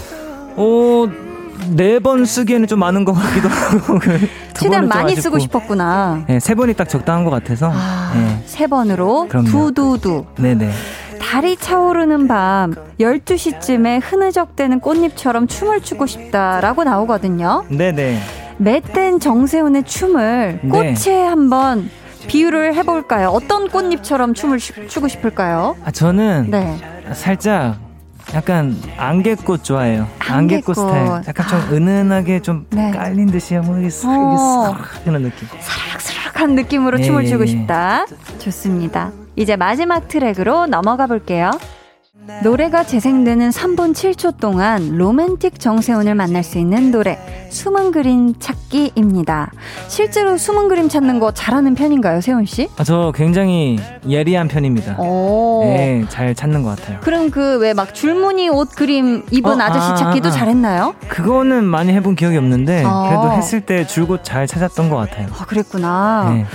어, 0.56 1.06
네 1.76 1.98
번 1.98 2.24
쓰기에는 2.24 2.66
좀 2.66 2.78
많은 2.78 3.04
것 3.04 3.12
같기도 3.12 3.48
하고 3.48 3.98
최대한 4.54 4.88
많이 4.88 5.12
아쉽고. 5.12 5.20
쓰고 5.22 5.38
싶었구나. 5.38 6.24
네, 6.26 6.40
세 6.40 6.54
번이 6.54 6.74
딱 6.74 6.88
적당한 6.88 7.24
것 7.24 7.30
같아서. 7.30 7.70
아, 7.72 8.12
네. 8.14 8.42
세 8.46 8.66
번으로 8.66 9.26
그럼요. 9.28 9.48
두두두. 9.48 10.24
네네. 10.38 10.70
달이 11.20 11.56
차오르는 11.56 12.28
밤 12.28 12.74
12시쯤에 13.00 14.00
흐느적대는 14.02 14.80
꽃잎처럼 14.80 15.46
춤을 15.48 15.80
추고 15.82 16.06
싶다라고 16.06 16.84
나오거든요. 16.84 17.64
네네. 17.68 18.20
맷된 18.58 19.20
정세훈의 19.20 19.84
춤을 19.84 20.60
네. 20.62 20.68
꽃에 20.94 21.22
한번 21.26 21.90
비유를 22.26 22.74
해볼까요? 22.76 23.28
어떤 23.28 23.68
꽃잎처럼 23.68 24.34
춤을 24.34 24.58
추, 24.58 24.86
추고 24.88 25.08
싶을까요? 25.08 25.76
아, 25.84 25.90
저는 25.90 26.48
네. 26.50 26.78
살짝 27.12 27.76
약간 28.32 28.76
안개꽃 28.96 29.62
좋아해요. 29.64 30.08
안개꽃. 30.18 30.76
안개꽃, 30.76 30.76
스타일. 30.76 31.06
약간 31.28 31.48
좀 31.48 31.76
은은하게 31.76 32.40
좀 32.40 32.66
네. 32.70 32.90
깔린 32.90 33.30
듯이 33.30 33.54
싹, 33.90 34.08
어. 34.08 34.76
그런 35.04 35.22
느낌. 35.22 35.46
사락사락한 35.60 36.54
느낌으로 36.54 36.98
예, 37.00 37.02
춤을 37.02 37.24
예, 37.24 37.28
추고 37.28 37.42
예. 37.42 37.46
싶다. 37.46 38.06
좋습니다. 38.38 39.12
이제 39.36 39.56
마지막 39.56 40.08
트랙으로 40.08 40.66
넘어가 40.66 41.06
볼게요. 41.06 41.50
노래가 42.42 42.84
재생되는 42.84 43.50
3분 43.50 43.92
7초 43.92 44.38
동안 44.38 44.96
로맨틱 44.96 45.58
정세운을 45.60 46.14
만날 46.14 46.42
수 46.42 46.58
있는 46.58 46.90
노래 46.90 47.18
숨은 47.50 47.92
그림 47.92 48.34
찾기입니다. 48.38 49.52
실제로 49.88 50.36
숨은 50.36 50.68
그림 50.68 50.88
찾는 50.88 51.20
거 51.20 51.32
잘하는 51.32 51.74
편인가요, 51.74 52.20
세운 52.20 52.44
씨? 52.46 52.68
아, 52.78 52.84
저 52.84 53.12
굉장히 53.14 53.78
예리한 54.08 54.48
편입니다. 54.48 54.96
오. 54.98 55.62
네, 55.64 56.04
잘 56.08 56.34
찾는 56.34 56.62
것 56.62 56.76
같아요. 56.78 56.98
그럼 57.02 57.30
그 57.30 57.58
왜 57.60 57.74
막 57.74 57.92
줄무늬 57.94 58.48
옷 58.48 58.70
그림 58.74 59.22
입은 59.30 59.60
어, 59.60 59.64
아저씨 59.64 59.92
아, 59.92 59.94
찾기도 59.96 60.28
아, 60.28 60.32
아. 60.32 60.34
잘했나요? 60.34 60.94
그거는 61.08 61.64
많이 61.64 61.92
해본 61.92 62.14
기억이 62.16 62.36
없는데 62.36 62.84
어. 62.84 63.06
그래도 63.08 63.32
했을 63.32 63.60
때 63.60 63.86
줄곧 63.86 64.20
잘 64.22 64.46
찾았던 64.46 64.88
것 64.90 64.96
같아요. 64.96 65.26
아, 65.38 65.44
그랬구나. 65.44 66.32
네. 66.34 66.46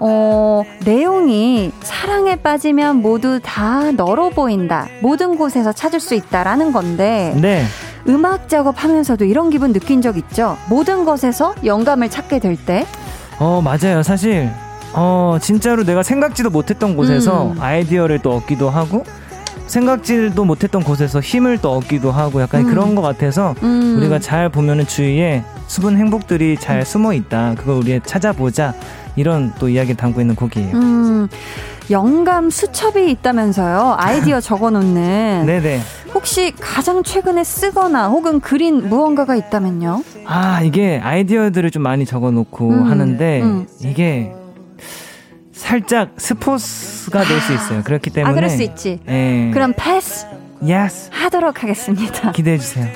어, 0.00 0.62
내용이 0.84 1.72
사랑에 1.80 2.36
빠지면 2.36 2.96
모두 2.96 3.40
다 3.42 3.90
너로 3.92 4.30
보인다. 4.30 4.86
모든 5.00 5.36
곳에서 5.36 5.72
찾을 5.72 6.00
수 6.00 6.14
있다라는 6.14 6.72
건데 6.72 7.36
네. 7.40 7.64
음악 8.08 8.48
작업하면서도 8.48 9.24
이런 9.24 9.50
기분 9.50 9.72
느낀 9.72 10.00
적 10.00 10.16
있죠? 10.16 10.56
모든 10.68 11.04
것에서 11.04 11.54
영감을 11.64 12.08
찾게 12.08 12.38
될 12.38 12.56
때. 12.56 12.86
어, 13.38 13.60
맞아요. 13.62 14.02
사실 14.02 14.50
어, 14.94 15.36
진짜로 15.40 15.84
내가 15.84 16.02
생각지도 16.02 16.50
못했던 16.50 16.96
곳에서 16.96 17.52
음. 17.52 17.60
아이디어를 17.60 18.20
또 18.20 18.34
얻기도 18.36 18.70
하고 18.70 19.04
생각지도 19.66 20.44
못했던 20.44 20.82
곳에서 20.82 21.20
힘을 21.20 21.58
또 21.58 21.72
얻기도 21.76 22.10
하고 22.10 22.40
약간 22.40 22.62
음. 22.62 22.70
그런 22.70 22.94
것 22.94 23.02
같아서 23.02 23.54
음. 23.62 23.96
우리가 23.98 24.18
잘 24.18 24.48
보면은 24.48 24.86
주위에 24.86 25.44
수분 25.66 25.98
행복들이 25.98 26.56
잘 26.58 26.84
숨어 26.86 27.12
있다. 27.12 27.54
그걸 27.58 27.76
우리 27.76 28.00
찾아보자. 28.04 28.74
이런 29.18 29.52
또 29.58 29.68
이야기를 29.68 29.96
담고 29.96 30.20
있는 30.20 30.36
곡이에요. 30.36 30.76
음, 30.76 31.28
영감 31.90 32.50
수첩이 32.50 33.10
있다면서요. 33.10 33.96
아이디어 33.98 34.40
적어놓는. 34.40 35.44
네네. 35.46 35.80
혹시 36.14 36.52
가장 36.58 37.02
최근에 37.02 37.42
쓰거나 37.44 38.08
혹은 38.08 38.40
그린 38.40 38.88
무언가가 38.88 39.34
있다면요? 39.34 40.02
아, 40.26 40.62
이게 40.62 41.00
아이디어들을 41.02 41.70
좀 41.70 41.82
많이 41.82 42.06
적어 42.06 42.30
놓고 42.30 42.68
음, 42.70 42.82
하는데 42.90 43.42
음. 43.42 43.66
이게 43.80 44.32
살짝 45.52 46.10
스포가 46.16 47.24
될 47.24 47.40
수 47.40 47.52
있어요. 47.52 47.82
그렇기 47.82 48.10
때문에 48.10 48.30
아, 48.30 48.34
그럴 48.34 48.48
수 48.48 48.62
있지. 48.62 49.00
예. 49.08 49.50
그럼 49.52 49.72
패스 49.76 50.26
yes. 50.66 51.10
하도록 51.12 51.62
하겠습니다. 51.62 52.32
기대해 52.32 52.58
주세요. 52.58 52.86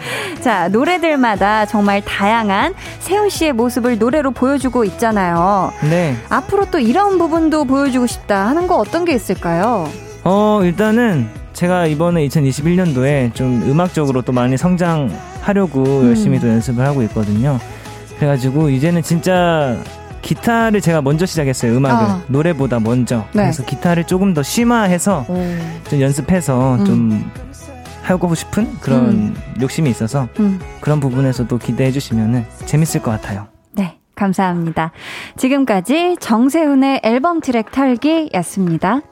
자, 0.41 0.69
노래들마다 0.69 1.67
정말 1.67 2.01
다양한 2.05 2.75
세운 3.01 3.29
씨의 3.29 3.53
모습을 3.53 3.99
노래로 3.99 4.33
보여주고 4.33 4.85
있잖아요. 4.85 5.73
네. 5.89 6.17
앞으로 6.29 6.71
또 6.71 6.79
이런 6.79 7.19
부분도 7.19 7.65
보여주고 7.65 8.07
싶다 8.07 8.47
하는 8.47 8.67
거 8.67 8.77
어떤 8.77 9.05
게 9.05 9.13
있을까요? 9.15 9.89
어, 10.25 10.61
일단은 10.63 11.29
제가 11.53 11.87
이번에 11.87 12.27
2021년도에 12.29 13.35
좀 13.35 13.63
음악적으로 13.71 14.23
또 14.23 14.33
많이 14.33 14.57
성장하려고 14.57 15.83
음. 15.85 16.09
열심히 16.09 16.41
또 16.41 16.49
연습을 16.49 16.85
하고 16.85 17.03
있거든요. 17.05 17.59
그래가지고 18.17 18.71
이제는 18.71 19.03
진짜 19.03 19.77
기타를 20.23 20.81
제가 20.81 21.03
먼저 21.03 21.27
시작했어요. 21.27 21.77
음악을. 21.77 22.07
아. 22.07 22.23
노래보다 22.29 22.79
먼저. 22.81 23.19
네. 23.33 23.43
그래서 23.43 23.65
기타를 23.65 24.05
조금 24.05 24.33
더 24.35 24.43
심화해서 24.43 25.27
좀 25.89 26.01
연습해서 26.01 26.77
음. 26.77 26.85
좀 26.85 27.31
하고 28.03 28.35
싶은 28.35 28.79
그런 28.81 29.37
욕심이 29.61 29.89
있어서 29.91 30.29
음. 30.41 30.61
그런 30.81 31.01
부분에서도 31.01 31.57
기대해 31.59 31.91
주시면 31.91 32.47
재밌을 32.67 33.03
것 33.03 33.11
같아요. 33.11 33.47
네, 33.73 33.99
감사합니다. 34.15 34.93
지금까지 35.37 36.17
정세훈의 36.21 37.01
앨범 37.05 37.41
트랙 37.41 37.71
털기였습니다. 37.71 39.03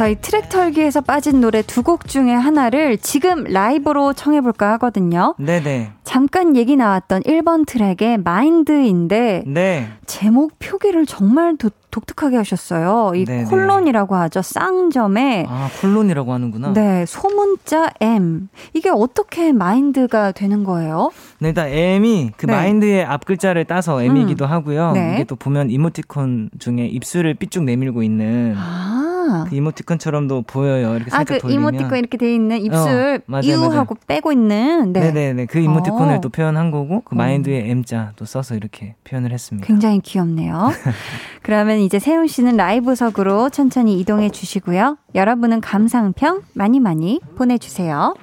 저희 0.00 0.16
트랙 0.18 0.48
털기에서 0.48 1.02
빠진 1.02 1.42
노래 1.42 1.60
두 1.60 1.82
곡 1.82 2.06
중에 2.08 2.32
하나를 2.32 2.96
지금 2.98 3.44
라이브로 3.44 4.14
청해볼까 4.14 4.72
하거든요. 4.72 5.34
네네. 5.38 5.92
잠깐 6.04 6.56
얘기 6.56 6.74
나왔던 6.76 7.22
1번 7.22 7.66
트랙의 7.66 8.18
Mind인데 8.18 9.44
네. 9.46 9.88
제목 10.06 10.58
표기를 10.58 11.04
정말 11.04 11.56
도- 11.58 11.70
독특하게 11.90 12.36
하셨어요. 12.38 13.12
이 13.14 13.24
네네. 13.26 13.44
콜론이라고 13.44 14.14
하죠. 14.14 14.40
쌍점에 14.42 15.46
아, 15.48 15.68
콜론이라고 15.82 16.32
하는구나. 16.32 16.72
네, 16.72 17.04
소문자 17.06 17.90
M. 18.00 18.48
이게 18.72 18.88
어떻게 18.90 19.52
Mind가 19.52 20.32
되는 20.32 20.64
거예요? 20.64 21.10
네, 21.40 21.48
일단 21.48 21.68
M이 21.68 22.30
그 22.38 22.46
네. 22.46 22.52
Mind의 22.54 23.04
앞 23.04 23.24
글자를 23.26 23.64
따서 23.66 24.00
M이기도 24.02 24.46
하고요. 24.46 24.92
네. 24.92 25.14
이게 25.16 25.24
또 25.24 25.36
보면 25.36 25.70
이모티콘 25.70 26.50
중에 26.58 26.86
입술을 26.86 27.34
삐쭉 27.34 27.64
내밀고 27.64 28.02
있는 28.02 28.54
아. 28.56 29.08
그 29.48 29.54
이모티콘처럼도 29.54 30.42
보여요. 30.42 30.96
이렇게 30.96 31.10
아, 31.12 31.24
그 31.24 31.38
돌리면. 31.38 31.74
이모티콘 31.74 31.98
이렇게 31.98 32.16
돼 32.16 32.34
있는 32.34 32.58
입술 32.58 33.16
어, 33.16 33.18
맞아요, 33.26 33.44
이우하고 33.44 33.96
빼고 34.06 34.32
있는 34.32 34.92
네. 34.92 35.12
네. 35.12 35.32
네그 35.32 35.58
이모티콘을 35.58 36.16
어. 36.16 36.20
또 36.20 36.28
표현한 36.28 36.70
거고 36.70 37.02
그 37.04 37.14
어. 37.14 37.18
마인드의 37.18 37.70
M자 37.70 38.12
또 38.16 38.24
써서 38.24 38.54
이렇게 38.54 38.94
표현을 39.04 39.32
했습니다. 39.32 39.66
굉장히 39.66 40.00
귀엽네요. 40.00 40.70
그러면 41.42 41.78
이제 41.78 41.98
세훈 41.98 42.26
씨는 42.26 42.56
라이브석으로 42.56 43.50
천천히 43.50 43.98
이동해 43.98 44.30
주시고요. 44.30 44.98
여러분은 45.14 45.60
감상평 45.60 46.42
많이 46.54 46.80
많이 46.80 47.20
보내주세요. 47.36 48.14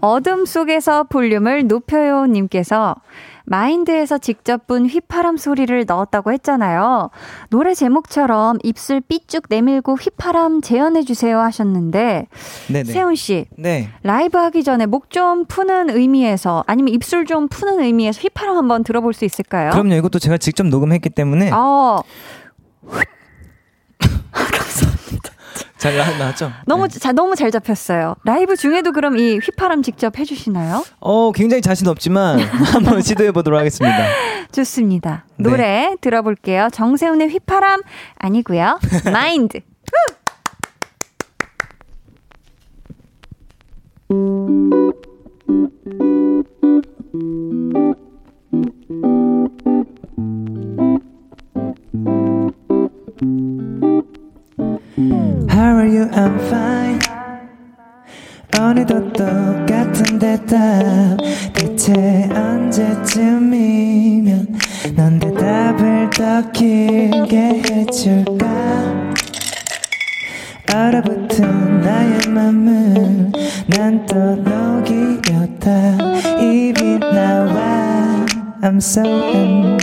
어둠 0.00 0.46
속에서 0.46 1.04
볼륨을 1.04 1.66
높여요 1.66 2.26
님께서 2.26 2.96
마인드에서 3.52 4.16
직접 4.16 4.66
분 4.66 4.86
휘파람 4.86 5.36
소리를 5.36 5.84
넣었다고 5.86 6.32
했잖아요. 6.32 7.10
노래 7.50 7.74
제목처럼 7.74 8.56
입술 8.62 9.02
삐쭉 9.02 9.44
내밀고 9.50 9.96
휘파람 9.96 10.62
재현해 10.62 11.02
주세요 11.02 11.38
하셨는데 11.38 12.28
네네. 12.72 12.84
세훈 12.90 13.14
씨 13.14 13.44
네. 13.58 13.90
라이브 14.02 14.38
하기 14.38 14.64
전에 14.64 14.86
목 14.86 15.02
좀 15.12 15.44
푸는 15.44 15.90
의미에서 15.90 16.64
아니면 16.66 16.94
입술 16.94 17.26
좀 17.26 17.46
푸는 17.48 17.80
의미에서 17.80 18.22
휘파람 18.22 18.56
한번 18.56 18.82
들어볼 18.82 19.12
수 19.12 19.26
있을까요? 19.26 19.70
그럼요. 19.72 19.92
이것도 19.96 20.18
제가 20.18 20.38
직접 20.38 20.66
녹음했기 20.66 21.10
때문에 21.10 21.50
어, 21.52 22.00
잘 25.82 25.96
나, 25.96 26.16
나왔죠? 26.16 26.52
너무 26.64 26.86
네. 26.86 26.96
자, 27.00 27.10
너무 27.10 27.34
잘 27.34 27.50
잡혔어요. 27.50 28.14
라이브 28.22 28.54
중에도 28.54 28.92
그럼 28.92 29.18
이 29.18 29.38
휘파람 29.38 29.82
직접 29.82 30.16
해주시나요? 30.16 30.84
어, 31.00 31.32
굉장히 31.32 31.60
자신 31.60 31.88
없지만 31.88 32.38
한번 32.72 33.02
시도해 33.02 33.32
보도록 33.32 33.58
하겠습니다. 33.58 34.06
좋습니다. 34.52 35.24
네. 35.38 35.50
노래 35.50 35.96
들어볼게요. 36.00 36.68
정세훈의 36.72 37.30
휘파람 37.30 37.80
아니고요. 38.16 38.78
마인드. 39.12 39.58
I'm 56.14 56.38
fine. 56.46 57.00
오늘도 58.58 59.12
똑같은 59.12 60.18
대답. 60.18 61.16
대체 61.54 62.28
언제쯤이면 62.34 63.48
넌 64.94 65.18
대답을 65.18 66.10
더 66.10 66.50
길게 66.52 67.62
해줄까? 67.70 68.44
얼어붙은 70.72 71.80
나의 71.80 72.20
맘을 72.28 73.32
난 73.68 74.06
또 74.06 74.36
녹이려다. 74.36 75.96
입이 76.40 76.98
나와. 77.00 78.24
I'm 78.62 78.76
so 78.76 79.02
in. 79.02 79.78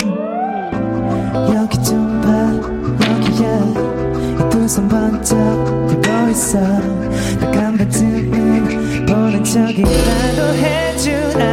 여기 1.54 1.78
좀봐 1.84 2.00
여기야 2.00 2.09
손 4.70 4.88
번쩍 4.88 5.36
들고 5.88 6.30
있어. 6.30 6.60
나간 7.40 7.76
반쯤은 7.76 9.06
보는 9.08 9.44
척이라도 9.44 10.54
해주라 10.58 11.44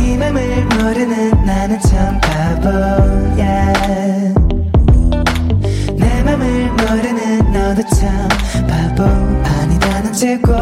이 0.00 0.16
맘을 0.16 0.64
모르는 0.64 1.44
나는 1.44 1.78
참 1.80 2.18
바보야. 2.18 3.74
내 5.98 6.22
맘을 6.22 6.70
모르는 6.70 7.52
너도 7.52 7.82
참 7.94 8.26
바보. 8.66 9.04
아니다는 9.04 10.14
채고. 10.14 10.54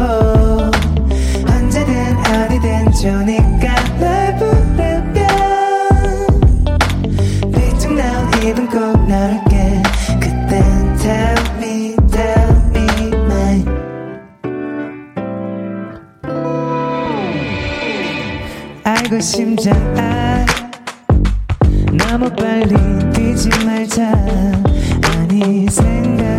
언제든 1.47 2.17
어디든 2.27 2.91
좋으니까 2.91 3.73
날 4.01 4.35
부르면. 4.35 5.15
비쭉 7.53 7.93
나온 7.93 8.43
입은 8.43 8.67
꼭 8.67 9.07
넣을 9.07 9.54
알고 19.05 19.19
심장 19.19 19.75
아 19.99 20.45
너무 21.93 22.27
빨리 22.35 22.73
뛰지 23.13 23.49
말자. 23.63 24.11
아니 25.19 25.67
생각 25.69 26.34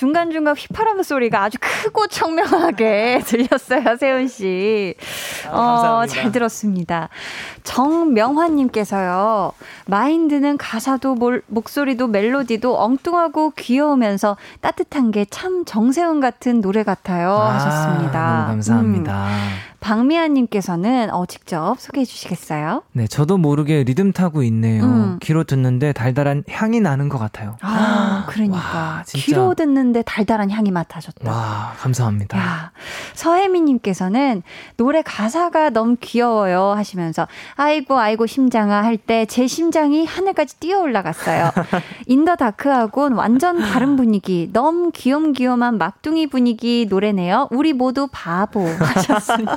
중간중간 0.00 0.56
휘파람 0.56 1.02
소리가 1.02 1.42
아주 1.44 1.58
크고 1.60 2.06
청명하게 2.06 3.20
들렸어요, 3.26 3.96
세훈 3.98 4.28
씨. 4.28 4.94
어, 5.46 5.52
감사합니다. 5.60 6.06
잘 6.14 6.32
들었습니다. 6.32 7.08
정명환님께서요, 7.64 9.52
마인드는 9.86 10.56
가사도 10.56 11.16
몰- 11.16 11.42
목소리도 11.48 12.06
멜로디도 12.06 12.80
엉뚱하고 12.80 13.50
귀여우면서 13.58 14.38
따뜻한 14.62 15.10
게 15.10 15.26
참 15.30 15.64
정세훈 15.66 16.20
같은 16.20 16.62
노래 16.62 16.82
같아요. 16.82 17.30
하셨습니다. 17.34 18.18
아, 18.18 18.36
너무 18.38 18.46
감사합니다. 18.48 19.26
음, 19.26 19.50
박미아님께서는 19.80 21.10
어, 21.12 21.26
직접 21.26 21.76
소개해 21.78 22.04
주시겠어요? 22.06 22.82
네, 22.92 23.06
저도 23.06 23.36
모르게 23.38 23.84
리듬 23.84 24.12
타고 24.12 24.42
있네요. 24.44 24.82
음. 24.84 25.18
귀로 25.22 25.44
듣는데 25.44 25.92
달달한 25.92 26.42
향이 26.50 26.80
나는 26.80 27.08
것 27.10 27.18
같아요. 27.18 27.56
아, 27.60 28.09
그러니까. 28.30 28.56
와. 28.58 29.02
귀로 29.06 29.54
듣는데 29.54 30.02
달달한 30.02 30.50
향이 30.50 30.70
맡아졌다. 30.70 31.30
와, 31.30 31.72
감사합니다. 31.78 32.38
야, 32.38 32.70
서혜미님께서는 33.14 34.42
노래 34.76 35.02
가사가 35.02 35.70
너무 35.70 35.96
귀여워요 36.00 36.72
하시면서 36.76 37.26
아이고 37.56 37.98
아이고 37.98 38.26
심장아 38.26 38.82
할 38.84 38.96
때 39.06 39.24
제 39.26 39.46
심장이 39.46 40.04
하늘까지 40.04 40.56
뛰어 40.60 40.80
올라갔어요. 40.80 41.50
In 42.06 42.18
the 42.18 42.36
Dark하고는 42.36 43.16
완전 43.16 43.58
다른 43.60 43.96
분위기, 43.96 44.48
너무 44.52 44.90
귀염귀염한 44.92 45.78
막둥이 45.78 46.26
분위기 46.28 46.86
노래네요. 46.88 47.48
우리 47.50 47.72
모두 47.72 48.08
바보 48.12 48.66
하셨습니다. 48.68 49.56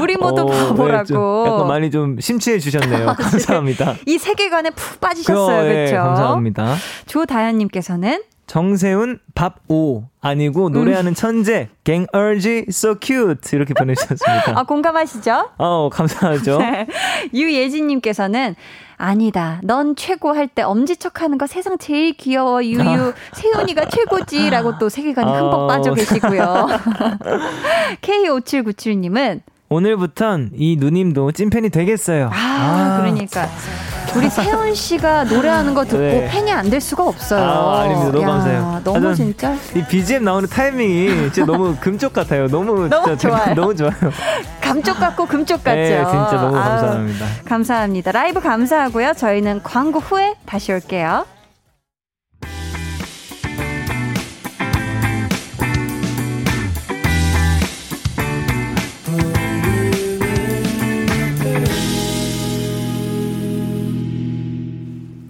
우리 0.00 0.16
모두 0.16 0.42
오, 0.42 0.46
네, 0.50 0.58
좀 0.58 0.68
바보라고. 0.76 1.44
약간 1.46 1.68
많이 1.68 1.90
좀 1.90 2.18
심취해 2.20 2.58
주셨네요. 2.58 3.06
감사합니다. 3.16 3.94
이 4.06 4.18
세계관에 4.18 4.70
푹 4.70 5.00
빠지셨어요, 5.00 5.64
예, 5.68 5.74
그렇죠? 5.86 5.96
감사합니다. 5.96 6.74
조다현 7.06 7.60
님께서는 7.62 8.22
정세훈 8.46 9.18
밥오 9.34 10.04
아니고 10.20 10.68
노래하는 10.70 11.14
천재 11.14 11.68
갱 11.84 12.06
얼지 12.12 12.66
so 12.68 12.96
cute 13.00 13.56
이렇게 13.56 13.72
보내주셨습니다. 13.72 14.58
아 14.58 14.62
공감하시죠? 14.64 15.50
어 15.58 15.88
감사하죠. 15.90 16.58
네. 16.58 16.86
유예진님께서는 17.32 18.56
아니다. 18.98 19.60
넌 19.64 19.96
최고 19.96 20.32
할 20.32 20.48
때 20.48 20.62
엄지척하는 20.62 21.38
거 21.38 21.46
세상 21.46 21.78
제일 21.78 22.12
귀여워 22.14 22.62
유유. 22.64 23.14
세훈이가 23.32 23.88
최고지라고 23.88 24.78
또 24.78 24.88
세계관에 24.88 25.30
흠뻑 25.30 25.54
어. 25.60 25.66
빠져 25.66 25.94
계시고요. 25.94 26.66
K5797님은 28.02 29.40
오늘부턴 29.68 30.50
이 30.54 30.76
누님도 30.78 31.32
찐팬이 31.32 31.70
되겠어요. 31.70 32.28
아, 32.32 32.98
그러니까 33.00 33.48
우리 34.16 34.28
세훈 34.28 34.74
씨가 34.74 35.24
노래하는 35.24 35.74
거 35.74 35.84
듣고 35.84 35.98
네. 35.98 36.28
팬이 36.30 36.50
안 36.52 36.70
될 36.72 36.80
수가 36.80 37.04
없어요. 37.06 37.42
아, 37.44 37.80
아닙니다. 37.82 38.12
너무 38.12 38.22
야, 38.22 38.26
감사해요. 38.26 38.80
너무 38.84 38.96
하여튼 38.96 39.14
진짜 39.14 39.54
이 39.74 39.84
BGM 39.84 40.24
나오는 40.24 40.48
타이밍이 40.48 41.32
진짜 41.32 41.44
너무 41.44 41.76
금쪽 41.80 42.12
같아요. 42.14 42.46
너무, 42.48 42.88
너무 42.88 43.16
좋아요. 43.18 43.54
너무 43.54 43.74
좋아요. 43.76 43.92
감쪽 44.60 44.98
같고 44.98 45.26
금쪽 45.26 45.62
같죠. 45.64 45.76
네, 45.76 45.96
진짜 45.98 46.32
너무 46.32 46.56
아유, 46.56 46.64
감사합니다. 46.64 47.26
감사합니다. 47.46 48.12
라이브 48.12 48.40
감사하고요. 48.40 49.12
저희는 49.14 49.62
광고 49.62 49.98
후에 49.98 50.34
다시 50.46 50.72
올게요. 50.72 51.26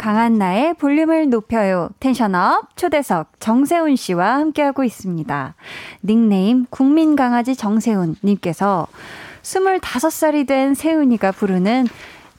강한나의 0.02 0.74
볼륨을 0.74 1.30
높여요. 1.30 1.88
tension 2.00 2.59
up 2.59 2.76
초대석 2.76 3.38
정세운 3.38 3.94
씨와 3.94 4.34
함께하고 4.34 4.82
있습니다. 4.82 5.54
닉네임 6.02 6.66
국민 6.70 7.14
강아지 7.14 7.54
정세운 7.54 8.16
님께서 8.24 8.88
25살이 9.42 10.48
된 10.48 10.74
세운이가 10.74 11.30
부르는 11.30 11.86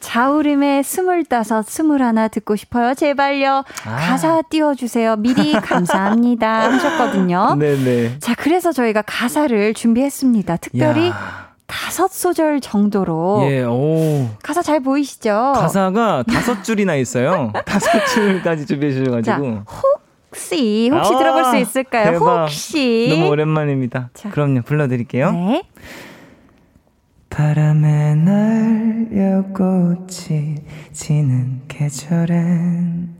자우림의 0.01 0.83
스물다섯, 0.83 1.65
스물하나 1.65 2.27
듣고 2.27 2.57
싶어요. 2.57 2.93
제발요. 2.95 3.63
아. 3.85 3.95
가사 3.95 4.41
띄워주세요. 4.41 5.15
미리 5.15 5.53
감사합니다. 5.53 6.67
하셨거든요. 6.73 7.55
네네. 7.55 8.19
자, 8.19 8.35
그래서 8.37 8.73
저희가 8.73 9.03
가사를 9.03 9.73
준비했습니다. 9.73 10.57
특별히 10.57 11.07
야. 11.11 11.52
다섯 11.73 12.11
소절 12.11 12.61
정도로. 12.61 13.41
예, 13.49 13.63
오. 13.63 14.29
가사 14.43 14.61
잘 14.61 14.79
보이시죠? 14.79 15.53
가사가 15.55 16.23
다섯 16.23 16.63
줄이나 16.63 16.95
있어요. 16.95 17.51
다섯 17.65 18.05
줄까지 18.05 18.67
준비해 18.67 18.91
주셔가지고. 18.93 19.63
혹시, 20.29 20.89
혹시 20.93 21.13
아, 21.15 21.17
들어볼 21.17 21.45
수 21.45 21.57
있을까요? 21.57 22.11
대박. 22.11 22.43
혹시. 22.43 23.07
너무 23.09 23.27
오랜만입니다. 23.29 24.11
자. 24.13 24.29
그럼요, 24.29 24.61
불러드릴게요. 24.61 25.31
네. 25.31 25.63
바람에 27.31 28.13
날려 28.15 29.41
꽃이 29.53 30.57
지는 30.91 31.61
계절엔 31.67 33.15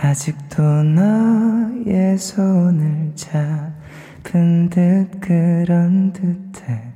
아직도 0.00 0.62
너의 0.62 2.16
손을 2.18 3.12
잡은 3.16 4.70
듯 4.70 5.08
그런 5.20 6.12
듯해 6.12 6.95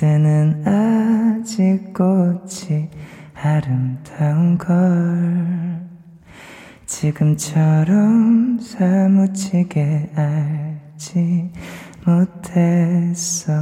그때는 0.00 0.64
아직 0.66 1.92
꽃이 1.92 2.88
아름다운 3.34 4.56
걸 4.56 5.86
지금처럼 6.86 8.58
사무치게 8.60 10.12
알지 10.16 11.52
못했어 12.06 13.52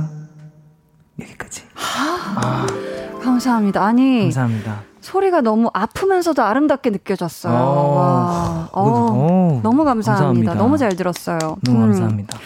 여기까지 1.19 1.65
아, 1.75 2.37
아. 2.41 2.67
감사합니다 3.21 3.85
아니 3.85 4.21
감사합니다 4.23 4.83
소리가 5.01 5.41
너무 5.41 5.71
아프면서도 5.73 6.43
아름답게 6.43 6.91
느껴졌어요. 6.91 7.55
오, 7.55 7.95
와. 7.97 8.69
어, 8.73 8.81
어. 8.81 8.83
오, 8.83 9.57
오, 9.57 9.61
너무 9.63 9.85
감사합니다. 9.85 10.03
감사합니다. 10.05 10.55
너무 10.55 10.77
잘 10.77 10.95
들었어요. 10.97 11.39
너무 11.65 11.79
음. 11.79 11.81
감사합니다. 11.87 12.39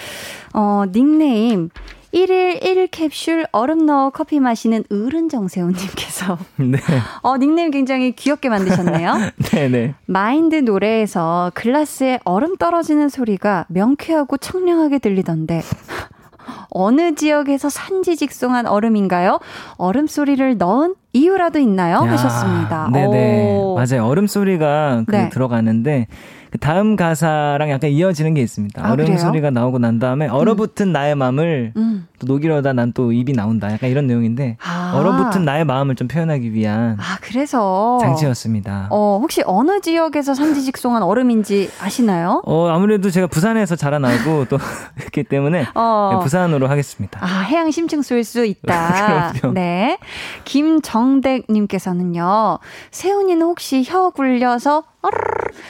어, 0.54 0.84
닉네임 0.92 1.70
1일 2.12 2.60
1캡슐 2.60 3.48
얼음 3.52 3.86
넣어 3.86 4.10
커피 4.10 4.38
마시는 4.38 4.84
으른 4.92 5.28
정세훈님께서. 5.28 6.38
네. 6.56 6.78
어, 7.22 7.38
닉네임 7.38 7.70
굉장히 7.70 8.12
귀엽게 8.12 8.48
만드셨네요. 8.50 9.14
네네. 9.50 9.68
네. 9.72 9.94
마인드 10.06 10.56
노래에서 10.56 11.50
글라스에 11.54 12.20
얼음 12.24 12.56
떨어지는 12.56 13.08
소리가 13.08 13.64
명쾌하고 13.68 14.36
청량하게 14.36 14.98
들리던데. 14.98 15.62
어느 16.74 17.14
지역에서 17.14 17.68
산지직송한 17.68 18.66
얼음인가요? 18.66 19.40
얼음 19.76 20.06
소리를 20.06 20.56
넣은 20.58 20.94
이유라도 21.12 21.58
있나요? 21.58 21.96
야, 21.96 22.12
하셨습니다. 22.12 22.88
네네. 22.92 23.58
오. 23.58 23.74
맞아요. 23.76 24.06
얼음 24.06 24.26
소리가 24.26 25.04
그 25.06 25.14
네. 25.14 25.28
들어가는데 25.28 26.08
그 26.52 26.58
다음 26.58 26.96
가사랑 26.96 27.70
약간 27.70 27.88
이어지는 27.90 28.34
게 28.34 28.42
있습니다. 28.42 28.86
아, 28.86 28.92
얼음 28.92 29.06
그래요? 29.06 29.16
소리가 29.18 29.48
나오고 29.50 29.78
난 29.78 29.98
다음에 29.98 30.26
음. 30.26 30.32
얼어붙은 30.34 30.88
음. 30.88 30.92
나의 30.92 31.14
마음을 31.14 31.72
음. 31.78 32.06
또 32.18 32.26
녹이려다 32.26 32.74
난 32.74 32.92
또 32.94 33.10
입이 33.10 33.32
나온다. 33.32 33.72
약간 33.72 33.88
이런 33.88 34.06
내용인데 34.06 34.58
아. 34.62 34.92
얼어붙은 34.94 35.46
나의 35.46 35.64
마음을 35.64 35.94
좀 35.94 36.08
표현하기 36.08 36.52
위한 36.52 36.98
아 37.00 37.16
그래서 37.22 37.96
장치였습니다. 38.02 38.88
어 38.90 39.18
혹시 39.22 39.42
어느 39.46 39.80
지역에서 39.80 40.34
산지직송한 40.34 41.02
얼음인지 41.02 41.70
아시나요? 41.80 42.42
어 42.44 42.68
아무래도 42.68 43.08
제가 43.08 43.28
부산에서 43.28 43.76
자라나고 43.76 44.44
또 44.50 44.58
그렇기 45.00 45.24
때문에 45.24 45.68
어. 45.74 46.10
네, 46.12 46.18
부산으로 46.22 46.68
하겠습니다. 46.68 47.18
아 47.24 47.40
해양 47.40 47.70
심층 47.70 48.02
쏠 48.02 48.22
수 48.24 48.44
있다. 48.44 49.32
네 49.54 49.96
김정댁님께서는요 50.44 52.58
세훈이는 52.90 53.46
혹시 53.46 53.82
혀 53.86 54.10
굴려서 54.10 54.82
어~ 55.02 55.08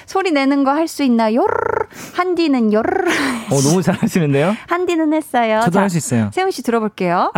소리 0.07 0.31
내는 0.31 0.65
거 0.65 0.71
할 0.73 0.89
수 0.89 1.03
있나요? 1.03 1.47
한디는 2.15 2.73
요. 2.73 2.81
어 3.51 3.61
너무 3.61 3.83
잘하시는데요? 3.83 4.55
한디는 4.69 5.13
했어요. 5.13 5.61
저도 5.65 5.79
할 5.81 5.91
수 5.91 5.99
있어요. 5.99 6.31
세훈 6.33 6.51
씨 6.51 6.63
들어볼게요. 6.63 7.31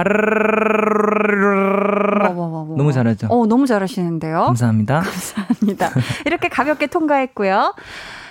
너무 2.77 2.93
잘하죠. 2.93 3.27
어 3.31 3.47
너무 3.47 3.67
잘하시는데요. 3.67 4.45
감사합니다. 4.47 5.01
감사합니다. 5.03 5.91
이렇게 6.27 6.49
가볍게 6.49 6.87
통과했고요. 6.87 7.75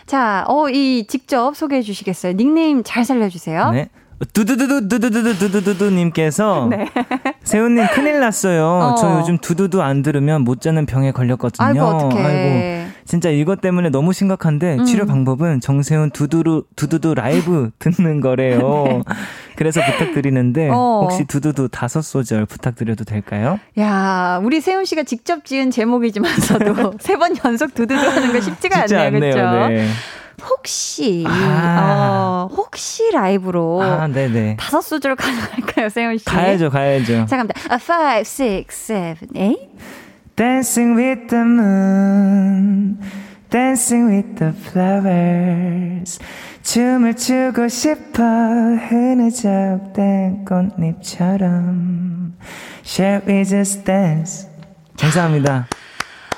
자, 0.06 0.44
어 0.48 0.70
이 0.70 1.06
직접 1.08 1.56
소개해 1.56 1.82
주시겠어요? 1.82 2.34
닉네임 2.34 2.84
잘 2.84 3.06
살려주세요. 3.06 3.72
네. 3.72 3.90
두두두두두두두두두두님께서 4.34 6.68
네. 6.70 6.88
세훈님 7.44 7.86
큰일 7.94 8.20
났어요. 8.22 8.66
어. 8.66 8.96
저 8.96 9.20
요즘 9.20 9.38
두두두 9.38 9.82
안 9.82 10.02
들으면 10.02 10.44
못 10.44 10.62
자는 10.62 10.86
병에 10.86 11.12
걸렸거든요. 11.12 11.68
아이고 11.68 11.82
어떡해. 11.86 12.24
아이고 12.24 12.93
진짜 13.06 13.30
이것 13.30 13.62
때문에 13.62 13.90
너무 13.90 14.14
심각한데 14.14 14.78
음. 14.80 14.86
치료 14.86 15.06
방법은 15.06 15.60
정세훈 15.60 16.12
두두루 16.12 16.64
두두두 16.76 17.14
라이브 17.16 17.72
듣는 17.80 18.22
거래요. 18.22 19.04
그래서 19.56 19.82
부탁드리는데 19.82 20.64
네. 20.66 20.70
어. 20.72 21.02
혹시 21.04 21.26
두두두 21.26 21.70
다섯 21.70 22.02
소절 22.02 22.46
부탁드려도 22.46 23.04
될까요? 23.04 23.60
야, 23.80 24.40
우리 24.44 24.62
세훈 24.62 24.86
씨가 24.86 25.04
직접 25.04 25.46
지은 25.46 25.72
제목이지만서도 25.72 26.94
세 27.02 27.18
번 27.18 27.36
연속 27.46 27.74
두두두 27.74 27.96
하는 27.96 28.34
거 28.34 28.42
쉽지가 28.42 28.80
쉽지 28.82 28.96
않네요. 28.96 29.34
그렇죠? 29.34 29.68
네. 29.70 29.88
혹시 30.50 31.24
아. 31.28 32.48
어, 32.50 32.54
혹시 32.54 33.10
라이브로 33.14 33.82
아. 33.84 34.08
다섯 34.58 34.82
소절 34.82 35.16
가능할까요, 35.16 35.90
세훈 35.90 36.18
씨? 36.18 36.26
가야죠, 36.26 36.70
가야죠. 36.70 37.26
아, 37.70 37.76
five, 37.76 38.22
six, 38.22 38.92
seven, 38.92 39.30
eight. 39.36 39.70
Dancing 40.36 40.96
with 40.98 41.28
the 41.30 41.44
moon, 41.46 42.98
dancing 43.52 44.08
with 44.10 44.36
the 44.40 44.52
flowers. 44.52 46.18
춤을 46.64 47.16
추고 47.16 47.68
싶어 47.68 48.24
흐느적된 48.90 50.46
꽃잎처럼. 50.46 52.34
Shall 52.84 53.22
we 53.28 53.46
just 53.46 53.84
dance? 53.84 54.48
감사합니다. 54.98 55.68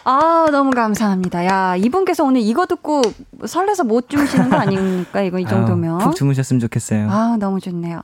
아, 0.04 0.48
너무 0.52 0.72
감사합니다. 0.72 1.46
야, 1.46 1.76
이분께서 1.78 2.24
오늘 2.26 2.42
이거 2.42 2.66
듣고 2.68 3.02
설레서 3.46 3.86
못 3.86 4.10
주무시는 4.10 4.50
거 4.50 4.58
아닙니까? 4.58 5.22
이거 5.22 5.40
이 5.40 5.46
정도면. 5.48 5.96
아유, 6.02 6.04
푹 6.10 6.16
주무셨으면 6.16 6.60
좋겠어요. 6.60 7.10
아, 7.10 7.38
너무 7.40 7.60
좋네요. 7.62 8.02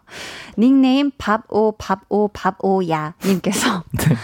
닉네임 0.57 1.11
밥오 1.17 1.73
밥오 1.77 2.29
밥오야 2.29 3.13
님께서 3.25 3.83
네. 3.99 4.15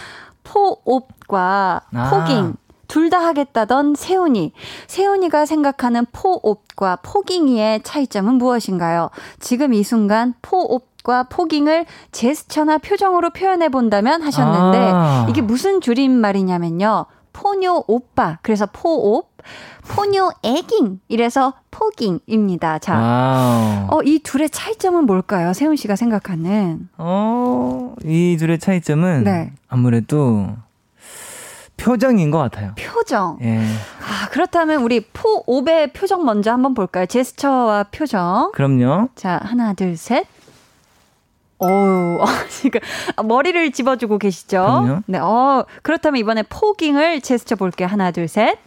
포옵과 0.88 1.82
아. 1.94 2.10
포깅 2.10 2.56
둘 2.88 3.10
다 3.10 3.20
하겠다던 3.20 3.96
세훈이. 3.96 4.54
세훈이가 4.88 5.46
생각하는 5.46 6.06
포옵과 6.14 6.98
포깅이의 7.04 7.84
차이점은 7.84 8.36
무엇인가요? 8.36 9.10
지금 9.40 9.74
이 9.74 9.84
순간 9.84 10.34
포옵 10.42 10.88
과 11.04 11.24
포깅을 11.24 11.86
제스처나 12.12 12.80
표정으로 12.80 13.30
표현해 13.30 13.70
본다면 13.70 14.22
하셨는데 14.22 14.92
아. 14.94 15.26
이게 15.30 15.42
무슨 15.42 15.80
줄임말이냐면요. 15.80 17.06
포뇨 17.32 17.84
오빠. 17.88 18.40
그래서 18.42 18.66
포옵, 18.66 19.32
포뇨 19.88 20.32
애깅. 20.44 21.00
이래서 21.08 21.54
포깅입니다. 21.72 22.80
자. 22.80 22.98
wow. 23.00 23.88
어, 23.90 24.02
이 24.04 24.20
둘의 24.20 24.50
차이점은 24.50 25.06
뭘까요? 25.06 25.54
세운 25.54 25.78
씨가 25.78 25.96
생각하는. 25.96 26.90
어, 26.98 27.96
이 28.04 28.36
둘의 28.38 28.60
차이점은 28.60 29.24
네. 29.24 29.54
아무래도 29.70 30.48
표정인 31.78 32.32
것 32.32 32.40
같아요. 32.40 32.74
표정. 32.78 33.38
예. 33.42 33.60
아, 33.60 34.28
그렇다면 34.32 34.82
우리 34.82 35.02
포옵의 35.02 35.94
표정 35.94 36.26
먼저 36.26 36.52
한번 36.52 36.74
볼까요? 36.74 37.06
제스처와 37.06 37.86
표정. 37.92 38.52
그럼요. 38.54 39.10
자, 39.16 39.40
하나, 39.44 39.74
둘, 39.74 39.96
셋. 39.96 40.26
어우, 41.60 42.18
어, 42.22 42.26
지금 42.50 42.82
머리를 43.24 43.72
집어주고 43.72 44.18
계시죠? 44.18 44.58
그럼요. 44.58 45.02
네, 45.06 45.20
어, 45.20 45.66
그렇다면 45.84 46.20
이번에 46.20 46.44
포깅을 46.44 47.22
제스처 47.22 47.56
볼게요. 47.56 47.88
하나, 47.88 48.12
둘, 48.12 48.28
셋. 48.28 48.58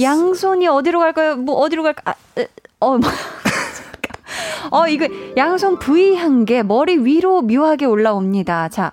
양손이 0.00 0.68
어디로 0.68 0.98
갈까요? 0.98 1.36
뭐, 1.36 1.56
어디로 1.56 1.82
갈까? 1.82 2.12
아, 2.12 2.14
으, 2.38 2.46
어, 2.80 2.98
뭐. 2.98 3.10
어, 4.70 4.86
이거 4.86 5.08
양손 5.36 5.78
V한 5.78 6.44
게 6.44 6.62
머리 6.62 6.96
위로 6.98 7.42
묘하게 7.42 7.86
올라옵니다. 7.86 8.68
자, 8.68 8.92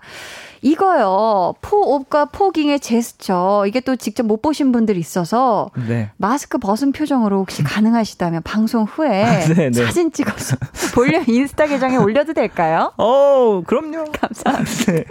이거요. 0.62 1.53
포옵과 1.62 2.26
포깅의 2.26 2.80
제스처. 2.80 3.66
이게 3.68 3.80
또 3.80 3.95
직접 3.95 4.26
못 4.26 4.41
보신 4.41 4.72
분들이 4.72 4.99
있어서 4.99 5.70
네. 5.88 6.12
마스크 6.18 6.58
벗은 6.58 6.91
표정으로 6.91 7.39
혹시 7.39 7.64
가능하시다면 7.66 8.43
방송 8.43 8.84
후에 8.84 9.24
아, 9.24 9.39
네, 9.53 9.70
네. 9.70 9.86
사진 9.86 10.12
찍어서 10.12 10.58
볼륨 10.95 11.24
인스타 11.28 11.68
계정에 11.68 11.97
올려도 11.97 12.34
될까요? 12.34 12.93
어, 12.97 13.62
그럼요. 13.66 14.12
감사합니다. 14.20 14.91
네. 14.91 15.03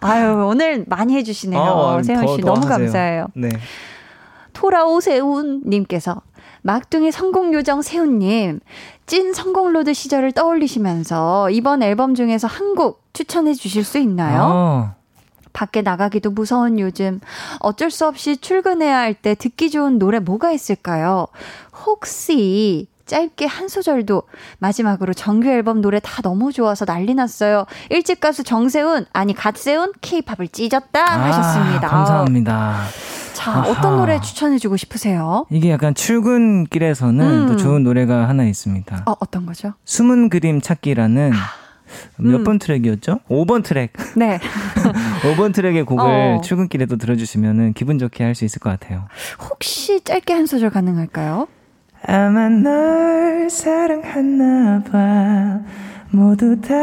아유, 0.00 0.46
오늘 0.48 0.84
많이 0.88 1.14
해 1.14 1.22
주시네요. 1.22 1.60
어, 1.60 2.02
세훈 2.02 2.26
더, 2.26 2.36
씨더 2.36 2.46
너무 2.46 2.66
하세요. 2.66 2.78
감사해요. 2.78 3.26
네. 3.34 3.48
토라오세훈 4.52 5.62
님께서 5.66 6.20
막둥이 6.62 7.12
성공요정 7.12 7.82
세훈님 7.82 8.60
찐 9.06 9.32
성공로드 9.32 9.94
시절을 9.94 10.32
떠올리시면서 10.32 11.50
이번 11.50 11.82
앨범 11.82 12.14
중에서 12.14 12.46
한 12.46 12.74
곡 12.74 13.02
추천해 13.12 13.54
주실 13.54 13.82
수 13.84 13.98
있나요? 13.98 14.42
어, 14.42 14.94
밖에 15.52 15.82
나가기도 15.82 16.30
무서운 16.30 16.78
요즘 16.78 17.18
어쩔 17.60 17.90
수 17.90 18.06
없이 18.06 18.36
출근해야 18.36 18.96
할 18.98 19.14
때 19.14 19.34
듣기 19.34 19.70
좋은 19.70 19.98
노래 19.98 20.18
뭐가 20.20 20.52
있을까요? 20.52 21.26
혹시 21.86 22.86
짧게 23.08 23.46
한 23.46 23.66
소절도 23.68 24.22
마지막으로 24.60 25.12
정규 25.14 25.48
앨범 25.48 25.80
노래 25.80 25.98
다 25.98 26.22
너무 26.22 26.52
좋아서 26.52 26.84
난리 26.84 27.14
났어요. 27.14 27.64
일집 27.90 28.20
가수 28.20 28.44
정세훈 28.44 29.06
아니 29.12 29.34
갓세훈 29.34 29.92
케이팝을 30.00 30.48
찢었다 30.48 31.04
하셨습니다. 31.04 31.86
아, 31.88 31.90
감사합니다. 31.90 32.76
자 33.32 33.50
아하. 33.52 33.68
어떤 33.70 33.96
노래 33.96 34.20
추천해주고 34.20 34.76
싶으세요? 34.76 35.46
이게 35.50 35.70
약간 35.70 35.94
출근길에서는 35.94 37.24
음. 37.24 37.46
또 37.48 37.56
좋은 37.56 37.82
노래가 37.82 38.28
하나 38.28 38.44
있습니다. 38.44 39.04
어 39.06 39.14
어떤 39.20 39.46
거죠? 39.46 39.72
숨은 39.84 40.28
그림 40.28 40.60
찾기라는 40.60 41.32
몇 42.18 42.34
음. 42.40 42.44
번 42.44 42.58
트랙이었죠? 42.58 43.20
5번 43.30 43.64
트랙. 43.64 43.92
네 44.16 44.38
5번 45.22 45.54
트랙의 45.54 45.84
곡을 45.84 46.04
어. 46.04 46.40
출근길에도 46.42 46.96
들어주시면 46.96 47.72
기분 47.74 47.98
좋게 47.98 48.22
할 48.24 48.34
수 48.34 48.44
있을 48.44 48.58
것 48.60 48.68
같아요. 48.70 49.04
혹시 49.50 50.00
짧게 50.02 50.32
한 50.34 50.44
소절 50.46 50.70
가능할까요? 50.70 51.46
아마 52.10 52.48
널 52.48 53.50
사랑하나 53.50 54.82
봐 54.82 55.60
모두 56.10 56.58
다 56.58 56.74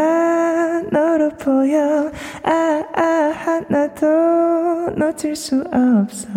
너로 0.91 1.29
보여 1.29 2.11
아, 2.43 2.83
아 2.95 3.33
하나도 3.35 4.91
놓칠 4.95 5.35
수 5.35 5.63
없어 5.73 6.29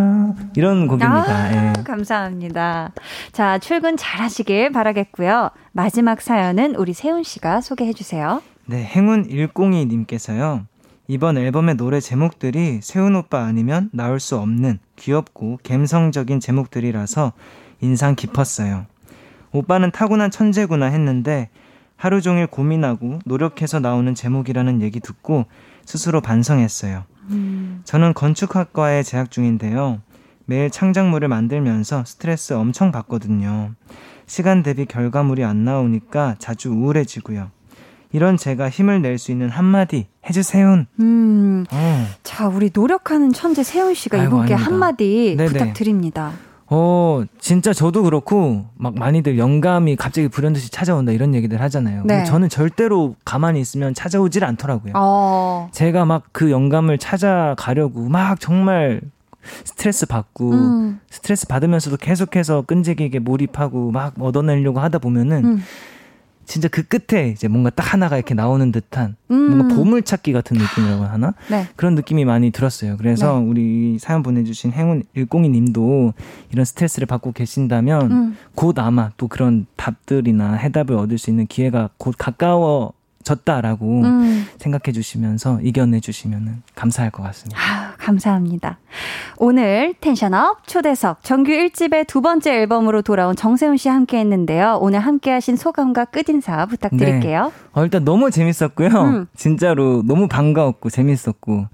이런 0.56 0.88
곡입니다. 0.88 1.22
아, 1.22 1.52
예. 1.52 1.82
감사합니다. 1.82 2.92
자, 3.32 3.58
출근 3.58 3.98
잘 3.98 4.22
하시길 4.22 4.72
바라겠고요. 4.72 5.50
마지막 5.72 6.22
사연은 6.22 6.74
우리 6.74 6.94
세훈 6.94 7.24
씨가 7.24 7.60
소개해 7.60 7.92
주세요. 7.92 8.40
네, 8.64 8.82
행운 8.84 9.28
102 9.28 9.84
님께서요. 9.84 10.64
이번 11.08 11.36
앨범의 11.36 11.76
노래 11.76 12.00
제목들이 12.00 12.80
세훈 12.82 13.16
오빠 13.16 13.44
아니면 13.44 13.90
나올 13.92 14.18
수 14.18 14.38
없는 14.38 14.78
귀엽고 14.96 15.58
감성적인 15.62 16.40
제목들이라서 16.40 17.34
인상 17.80 18.14
깊었어요. 18.14 18.86
오빠는 19.52 19.90
타고난 19.90 20.30
천재구나 20.30 20.86
했는데 20.86 21.48
하루 21.96 22.20
종일 22.20 22.46
고민하고 22.46 23.18
노력해서 23.24 23.80
나오는 23.80 24.14
제목이라는 24.14 24.82
얘기 24.82 25.00
듣고 25.00 25.46
스스로 25.84 26.20
반성했어요. 26.20 27.04
저는 27.84 28.14
건축학과에 28.14 29.02
재학 29.02 29.30
중인데요. 29.30 30.00
매일 30.46 30.70
창작물을 30.70 31.28
만들면서 31.28 32.04
스트레스 32.06 32.54
엄청 32.54 32.90
받거든요. 32.92 33.72
시간 34.26 34.62
대비 34.62 34.86
결과물이 34.86 35.44
안 35.44 35.64
나오니까 35.64 36.36
자주 36.38 36.70
우울해지고요. 36.70 37.50
이런 38.12 38.38
제가 38.38 38.70
힘을 38.70 39.02
낼 39.02 39.18
수 39.18 39.30
있는 39.32 39.50
한마디 39.50 40.06
해주세요. 40.28 40.84
음, 41.00 41.66
어, 41.70 42.06
자, 42.22 42.48
우리 42.48 42.70
노력하는 42.72 43.32
천재 43.34 43.62
세훈 43.62 43.92
씨가 43.92 44.18
아이고, 44.20 44.36
이분께 44.36 44.54
아닙니다. 44.54 44.72
한마디 44.72 45.34
네네. 45.36 45.48
부탁드립니다. 45.52 46.32
어, 46.70 47.22
진짜 47.38 47.72
저도 47.72 48.02
그렇고 48.02 48.66
막 48.76 48.94
많이들 48.94 49.38
영감이 49.38 49.96
갑자기 49.96 50.28
불현듯이 50.28 50.70
찾아온다 50.70 51.12
이런 51.12 51.34
얘기들 51.34 51.60
하잖아요. 51.62 52.02
네. 52.04 52.24
저는 52.24 52.48
절대로 52.50 53.16
가만히 53.24 53.60
있으면 53.60 53.94
찾아오질 53.94 54.44
않더라고요. 54.44 54.92
어, 54.96 55.68
제가 55.72 56.04
막 56.04 56.24
그 56.32 56.50
영감을 56.50 56.98
찾아가려고 56.98 58.08
막 58.08 58.38
정말 58.38 59.00
스트레스 59.64 60.04
받고 60.06 60.50
음, 60.52 61.00
스트레스 61.10 61.46
받으면서도 61.46 61.96
계속해서 61.96 62.62
끈질기게 62.62 63.20
몰입하고 63.20 63.90
막 63.90 64.14
얻어내려고 64.20 64.78
하다 64.80 64.98
보면은 64.98 65.44
음, 65.44 65.62
진짜 66.48 66.66
그 66.66 66.82
끝에 66.82 67.28
이제 67.28 67.46
뭔가 67.46 67.68
딱 67.70 67.92
하나가 67.92 68.16
이렇게 68.16 68.34
나오는 68.34 68.72
듯한 68.72 69.16
음. 69.30 69.56
뭔가 69.56 69.74
보물 69.74 70.02
찾기 70.02 70.32
같은 70.32 70.56
느낌이라고 70.56 71.04
하나? 71.04 71.34
네. 71.50 71.68
그런 71.76 71.94
느낌이 71.94 72.24
많이 72.24 72.50
들었어요. 72.50 72.96
그래서 72.96 73.38
네. 73.38 73.46
우리 73.46 73.98
사연 74.00 74.22
보내주신 74.22 74.72
행운 74.72 75.04
102 75.14 75.50
님도 75.50 76.14
이런 76.50 76.64
스트레스를 76.64 77.06
받고 77.06 77.32
계신다면 77.32 78.10
음. 78.10 78.36
곧 78.54 78.78
아마 78.78 79.10
또 79.18 79.28
그런 79.28 79.66
답들이나 79.76 80.54
해답을 80.54 80.96
얻을 80.96 81.18
수 81.18 81.28
있는 81.28 81.46
기회가 81.46 81.90
곧 81.98 82.14
가까워 82.16 82.94
졌다라고 83.28 84.02
음. 84.02 84.46
생각해 84.58 84.92
주시면서 84.92 85.60
이겨내 85.62 86.00
주시면 86.00 86.62
감사할 86.74 87.10
것 87.10 87.22
같습니다. 87.24 87.60
아, 87.60 87.94
감사합니다. 87.98 88.78
오늘 89.36 89.94
텐션업 90.00 90.66
초대석 90.66 91.22
정규 91.22 91.50
1집의 91.50 92.06
두 92.06 92.22
번째 92.22 92.54
앨범으로 92.54 93.02
돌아온 93.02 93.36
정세훈 93.36 93.76
씨 93.76 93.88
함께 93.88 94.18
했는데요. 94.18 94.78
오늘 94.80 95.00
함께 95.00 95.30
하신 95.30 95.56
소감과 95.56 96.06
끝인사 96.06 96.66
부탁드릴게요. 96.66 97.52
어, 97.72 97.84
일단 97.84 98.04
너무 98.04 98.30
재밌었고요. 98.30 98.88
음. 98.88 99.26
진짜로 99.36 100.02
너무 100.06 100.26
반가웠고 100.26 100.88
재밌었고 100.90 101.66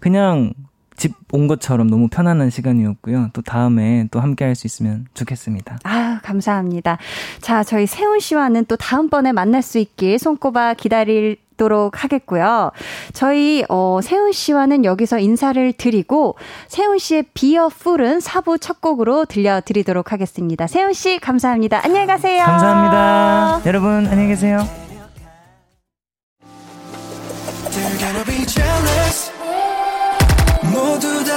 그냥 0.00 0.52
집 0.98 1.14
온 1.32 1.46
것처럼 1.46 1.88
너무 1.88 2.08
편안한 2.08 2.48
시간이었고요. 2.50 3.30
또 3.34 3.42
다음에 3.42 4.06
또 4.10 4.18
함께 4.20 4.44
할 4.44 4.54
수 4.54 4.66
있으면 4.66 5.06
좋겠습니다. 5.14 5.78
아, 5.84 6.20
감사합니다. 6.22 6.96
자, 7.42 7.62
저희 7.62 7.86
세훈 7.86 8.18
씨와는 8.18 8.64
또 8.66 8.76
다음번에 8.76 9.32
만날 9.32 9.60
수 9.62 9.78
있길 9.78 10.18
손꼽아 10.18 10.72
기다리도록 10.74 12.02
하겠고요. 12.02 12.72
저희, 13.12 13.62
어, 13.68 14.00
세훈 14.02 14.32
씨와는 14.32 14.84
여기서 14.86 15.18
인사를 15.18 15.72
드리고, 15.74 16.36
세훈 16.66 16.98
씨의 16.98 17.24
비어 17.34 17.68
풀은 17.68 18.20
4부 18.20 18.58
첫 18.60 18.80
곡으로 18.80 19.26
들려드리도록 19.26 20.12
하겠습니다. 20.12 20.66
세훈 20.66 20.94
씨, 20.94 21.18
감사합니다. 21.18 21.82
안녕히 21.84 22.06
가세요. 22.06 22.44
감사합니다. 22.46 23.60
여러분 23.66 24.06
안녕히 24.06 24.28
계세요. 24.28 24.66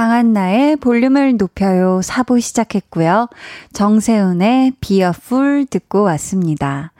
강한 0.00 0.32
나의 0.32 0.76
볼륨을 0.76 1.36
높여요 1.36 2.00
4부 2.02 2.40
시작했고요. 2.40 3.28
정세훈의 3.74 4.72
비어풀 4.80 5.66
듣고 5.68 6.04
왔습니다. 6.04 6.92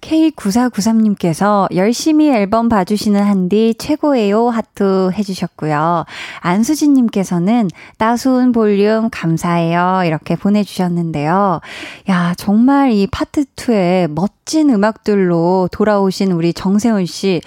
K9493님께서 0.00 1.68
열심히 1.74 2.30
앨범 2.30 2.70
봐주시는 2.70 3.22
한디 3.22 3.74
최고예요 3.76 4.48
하트 4.48 5.10
해주셨고요. 5.12 6.06
안수진님께서는 6.40 7.68
따스운 7.98 8.52
볼륨 8.52 9.10
감사해요 9.10 10.04
이렇게 10.06 10.34
보내주셨는데요. 10.34 11.60
야 12.08 12.34
정말 12.38 12.90
이 12.90 13.06
파트 13.06 13.44
2의 13.44 14.08
멋 14.14 14.35
진 14.46 14.70
음악들로 14.70 15.68
돌아오신 15.72 16.32
우리 16.32 16.54
정세훈 16.54 17.04
씨 17.04 17.42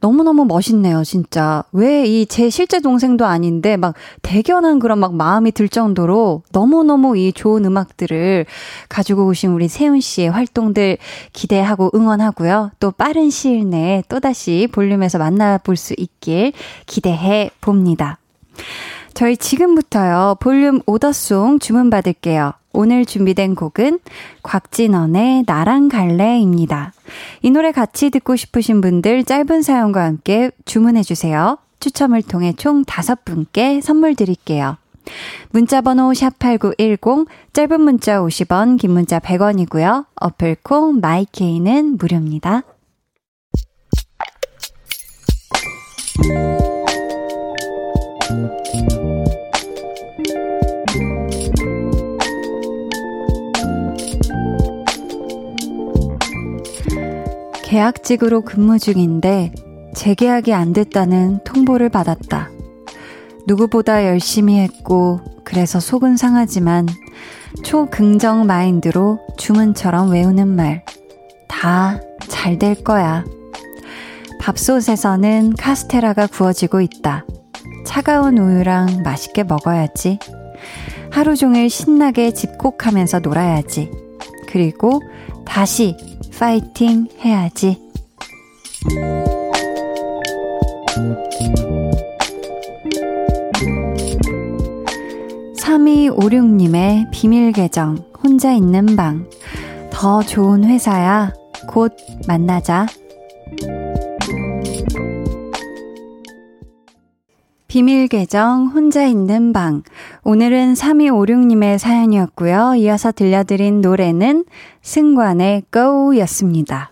너무너무 0.00 0.44
멋있네요, 0.44 1.04
진짜. 1.04 1.62
왜 1.72 2.04
이 2.04 2.26
제 2.26 2.50
실제 2.50 2.80
동생도 2.80 3.24
아닌데 3.24 3.76
막 3.76 3.94
대견한 4.22 4.78
그런 4.80 4.98
막 4.98 5.14
마음이 5.14 5.52
들 5.52 5.68
정도로 5.68 6.42
너무너무 6.52 7.16
이 7.16 7.32
좋은 7.32 7.64
음악들을 7.64 8.46
가지고 8.88 9.26
오신 9.26 9.52
우리 9.52 9.68
세훈 9.68 10.00
씨의 10.00 10.30
활동들 10.30 10.98
기대하고 11.32 11.90
응원하고요. 11.94 12.72
또 12.80 12.90
빠른 12.90 13.30
시일 13.30 13.70
내에 13.70 14.02
또다시 14.08 14.68
볼륨에서 14.72 15.18
만나볼 15.18 15.76
수 15.76 15.94
있길 15.96 16.52
기대해 16.86 17.50
봅니다. 17.60 18.18
저희 19.14 19.36
지금부터요, 19.36 20.36
볼륨 20.40 20.80
오더송 20.86 21.60
주문 21.60 21.90
받을게요. 21.90 22.54
오늘 22.72 23.04
준비된 23.04 23.54
곡은 23.54 24.00
곽진원의 24.42 25.44
나랑 25.46 25.88
갈래입니다. 25.88 26.92
이 27.42 27.50
노래 27.50 27.72
같이 27.72 28.10
듣고 28.10 28.36
싶으신 28.36 28.80
분들 28.80 29.24
짧은 29.24 29.62
사연과 29.62 30.04
함께 30.04 30.50
주문해주세요. 30.64 31.58
추첨을 31.80 32.22
통해 32.22 32.52
총 32.56 32.84
다섯 32.84 33.24
분께 33.24 33.80
선물 33.80 34.14
드릴게요. 34.14 34.76
문자번호 35.50 36.12
샵8910, 36.12 37.26
짧은 37.52 37.80
문자 37.80 38.20
50원, 38.20 38.78
긴 38.78 38.92
문자 38.92 39.18
100원이고요. 39.18 40.06
어플콩, 40.14 41.00
마이케이는 41.00 41.98
무료입니다. 41.98 42.62
계약직으로 57.72 58.42
근무 58.42 58.78
중인데 58.78 59.50
재계약이 59.94 60.52
안 60.52 60.74
됐다는 60.74 61.40
통보를 61.42 61.88
받았다. 61.88 62.50
누구보다 63.46 64.06
열심히 64.06 64.58
했고 64.58 65.22
그래서 65.42 65.80
속은 65.80 66.18
상하지만 66.18 66.86
초긍정 67.64 68.44
마인드로 68.44 69.20
주문처럼 69.38 70.10
외우는 70.10 70.48
말. 70.48 70.84
다 71.48 71.98
잘 72.28 72.58
될 72.58 72.74
거야. 72.84 73.24
밥솥에서는 74.38 75.54
카스테라가 75.56 76.26
구워지고 76.26 76.82
있다. 76.82 77.24
차가운 77.86 78.36
우유랑 78.36 79.00
맛있게 79.02 79.44
먹어야지. 79.44 80.18
하루 81.10 81.36
종일 81.36 81.70
신나게 81.70 82.34
집콕하면서 82.34 83.20
놀아야지. 83.20 83.90
그리고 84.48 85.00
다시 85.46 85.96
파이팅 86.42 87.06
해야지. 87.24 87.80
3256님의 95.56 97.06
비밀 97.12 97.52
계정, 97.52 98.04
혼자 98.24 98.52
있는 98.52 98.96
방. 98.96 99.30
더 99.92 100.20
좋은 100.24 100.64
회사야. 100.64 101.32
곧 101.68 101.94
만나자. 102.26 102.86
비밀 107.72 108.06
계정 108.06 108.66
혼자 108.66 109.02
있는 109.02 109.54
방. 109.54 109.82
오늘은 110.24 110.74
3256님의 110.74 111.78
사연이었고요. 111.78 112.74
이어서 112.74 113.12
들려드린 113.12 113.80
노래는 113.80 114.44
승관의 114.82 115.62
Go 115.72 116.18
였습니다. 116.18 116.90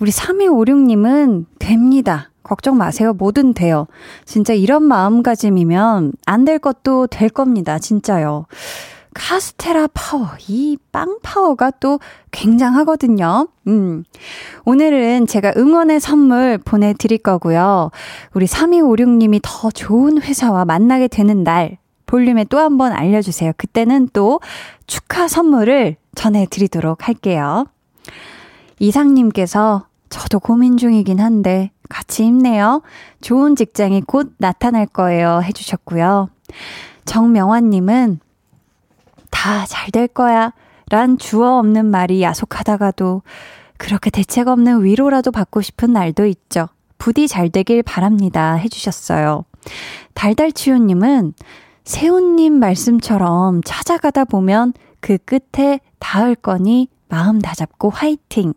우리 0.00 0.10
3256님은 0.10 1.46
됩니다. 1.58 2.28
걱정 2.42 2.76
마세요. 2.76 3.14
뭐든 3.14 3.54
돼요. 3.54 3.86
진짜 4.26 4.52
이런 4.52 4.82
마음가짐이면 4.82 6.12
안 6.26 6.44
될 6.44 6.58
것도 6.58 7.06
될 7.06 7.30
겁니다. 7.30 7.78
진짜요. 7.78 8.44
카스테라 9.14 9.88
파워, 9.94 10.28
이 10.48 10.76
빵 10.90 11.18
파워가 11.22 11.70
또 11.80 12.00
굉장하거든요. 12.30 13.48
음. 13.66 14.04
오늘은 14.64 15.26
제가 15.26 15.52
응원의 15.56 16.00
선물 16.00 16.58
보내드릴 16.58 17.18
거고요. 17.18 17.90
우리 18.34 18.46
3256님이 18.46 19.40
더 19.42 19.70
좋은 19.70 20.20
회사와 20.20 20.64
만나게 20.64 21.08
되는 21.08 21.44
날, 21.44 21.78
볼륨에 22.06 22.44
또 22.44 22.58
한 22.58 22.76
번 22.78 22.92
알려주세요. 22.92 23.52
그때는 23.56 24.08
또 24.12 24.40
축하 24.86 25.28
선물을 25.28 25.96
전해드리도록 26.14 27.08
할게요. 27.08 27.66
이상님께서 28.78 29.86
저도 30.10 30.40
고민 30.40 30.76
중이긴 30.76 31.20
한데 31.20 31.70
같이 31.88 32.24
힘내요. 32.24 32.82
좋은 33.20 33.56
직장이 33.56 34.02
곧 34.02 34.32
나타날 34.38 34.86
거예요. 34.86 35.40
해주셨고요. 35.42 36.28
정명환님은 37.04 38.20
다 39.32 39.66
잘 39.66 39.90
될 39.90 40.06
거야. 40.06 40.52
란 40.90 41.18
주어 41.18 41.58
없는 41.58 41.86
말이 41.86 42.22
야속하다가도 42.22 43.22
그렇게 43.78 44.10
대책 44.10 44.46
없는 44.46 44.84
위로라도 44.84 45.32
받고 45.32 45.60
싶은 45.62 45.92
날도 45.92 46.26
있죠. 46.26 46.68
부디 46.98 47.26
잘 47.26 47.48
되길 47.48 47.82
바랍니다. 47.82 48.54
해주셨어요. 48.54 49.44
달달치유님은 50.14 51.34
세훈님 51.84 52.52
말씀처럼 52.60 53.62
찾아가다 53.64 54.24
보면 54.24 54.72
그 55.00 55.18
끝에 55.18 55.80
닿을 55.98 56.36
거니 56.36 56.88
마음 57.08 57.40
다잡고 57.40 57.90
화이팅 57.90 58.54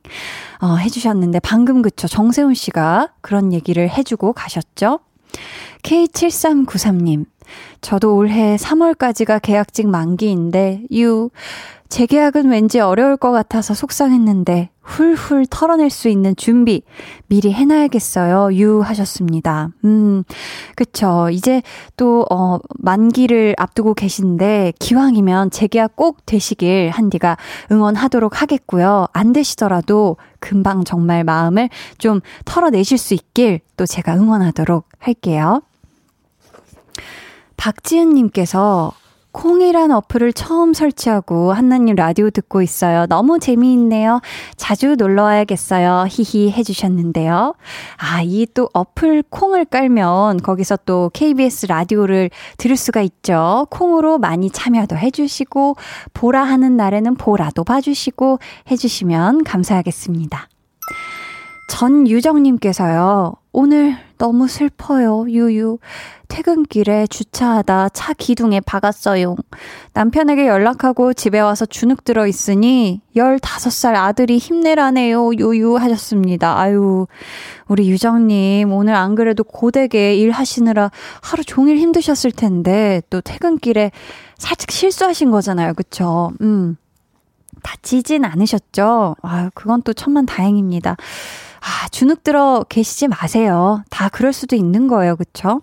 어, 0.61 0.75
해주셨는데 0.75 1.39
방금 1.39 1.81
그쵸 1.81 2.07
정세훈 2.07 2.53
씨가 2.53 3.09
그런 3.21 3.51
얘기를 3.51 3.89
해주고 3.89 4.33
가셨죠. 4.33 4.99
K7393님 5.83 7.25
저도 7.81 8.15
올해 8.15 8.55
3월까지가 8.55 9.41
계약직 9.41 9.87
만기인데 9.87 10.83
유 10.93 11.29
재계약은 11.89 12.49
왠지 12.49 12.79
어려울 12.79 13.15
것 13.15 13.31
같아서 13.31 13.73
속상했는데 13.73 14.69
훌훌 14.81 15.45
털어낼 15.49 15.89
수 15.89 16.09
있는 16.09 16.35
준비 16.35 16.83
미리 17.27 17.51
해놔야겠어요. 17.51 18.55
유 18.55 18.81
하셨습니다. 18.81 19.69
음, 19.83 20.23
그쵸. 20.75 21.29
이제 21.31 21.61
또, 21.97 22.25
어, 22.29 22.59
만기를 22.79 23.55
앞두고 23.57 23.93
계신데 23.93 24.73
기왕이면 24.79 25.51
재계약 25.51 25.95
꼭 25.95 26.25
되시길 26.25 26.89
한디가 26.89 27.37
응원하도록 27.71 28.41
하겠고요. 28.41 29.07
안 29.13 29.33
되시더라도 29.33 30.17
금방 30.39 30.83
정말 30.83 31.23
마음을 31.23 31.69
좀 31.97 32.21
털어내실 32.45 32.97
수 32.97 33.13
있길 33.13 33.61
또 33.77 33.85
제가 33.85 34.15
응원하도록 34.15 34.87
할게요. 34.99 35.61
박지은님께서 37.57 38.93
콩이란 39.31 39.91
어플을 39.91 40.31
처음 40.31 40.73
설치하고 40.73 41.51
한나님 41.51 41.95
라디오 41.95 42.29
듣고 42.29 42.61
있어요. 42.61 43.05
너무 43.07 43.37
재미있네요. 43.37 44.21
자주 44.55 44.95
놀러 44.95 45.23
와야겠어요. 45.23 46.05
히히 46.09 46.51
해주셨는데요. 46.51 47.53
아, 47.97 48.21
이 48.23 48.45
또 48.53 48.69
어플 48.71 49.23
콩을 49.29 49.65
깔면 49.65 50.37
거기서 50.37 50.77
또 50.85 51.11
KBS 51.13 51.65
라디오를 51.65 52.29
들을 52.57 52.77
수가 52.77 53.01
있죠. 53.01 53.67
콩으로 53.71 54.19
많이 54.19 54.49
참여도 54.49 54.95
해주시고, 54.95 55.75
보라 56.13 56.41
하는 56.41 56.77
날에는 56.77 57.15
보라도 57.15 57.65
봐주시고 57.65 58.39
해주시면 58.71 59.43
감사하겠습니다. 59.43 60.47
전유정님께서요, 61.67 63.33
오늘 63.57 63.95
너무 64.17 64.49
슬퍼요, 64.49 65.27
유유. 65.29 65.77
퇴근길에 66.27 67.07
주차하다 67.07 67.87
차 67.87 68.11
기둥에 68.11 68.59
박았어요. 68.59 69.37
남편에게 69.93 70.45
연락하고 70.45 71.13
집에 71.13 71.39
와서 71.39 71.65
주눅 71.65 72.03
들어 72.03 72.27
있으니 72.27 72.99
15살 73.15 73.95
아들이 73.95 74.39
힘내라네요, 74.39 75.35
유유 75.35 75.77
하셨습니다. 75.77 76.59
아유, 76.59 77.07
우리 77.69 77.89
유정님, 77.89 78.73
오늘 78.73 78.93
안 78.93 79.15
그래도 79.15 79.45
고되게 79.45 80.15
일하시느라 80.15 80.91
하루 81.21 81.45
종일 81.45 81.77
힘드셨을 81.77 82.33
텐데, 82.33 83.01
또 83.09 83.21
퇴근길에 83.21 83.91
살짝 84.37 84.69
실수하신 84.69 85.31
거잖아요, 85.31 85.75
그쵸? 85.75 86.33
음. 86.41 86.75
다치진 87.63 88.25
않으셨죠? 88.25 89.15
아, 89.21 89.49
그건 89.55 89.81
또 89.81 89.93
천만 89.93 90.25
다행입니다. 90.25 90.97
아, 91.65 91.87
주눅 91.89 92.23
들어 92.23 92.63
계시지 92.69 93.07
마세요. 93.07 93.83
다 93.89 94.07
그럴 94.09 94.33
수도 94.33 94.55
있는 94.55 94.87
거예요. 94.87 95.15
그쵸? 95.15 95.61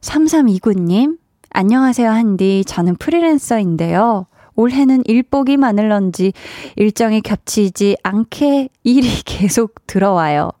3329님, 0.00 1.18
안녕하세요, 1.50 2.08
한디. 2.08 2.62
저는 2.64 2.94
프리랜서인데요. 2.96 4.26
올해는 4.54 5.02
일복이 5.04 5.56
많을런지 5.56 6.32
일정이 6.76 7.20
겹치지 7.20 7.96
않게 8.04 8.68
일이 8.84 9.08
계속 9.26 9.74
들어와요. 9.88 10.52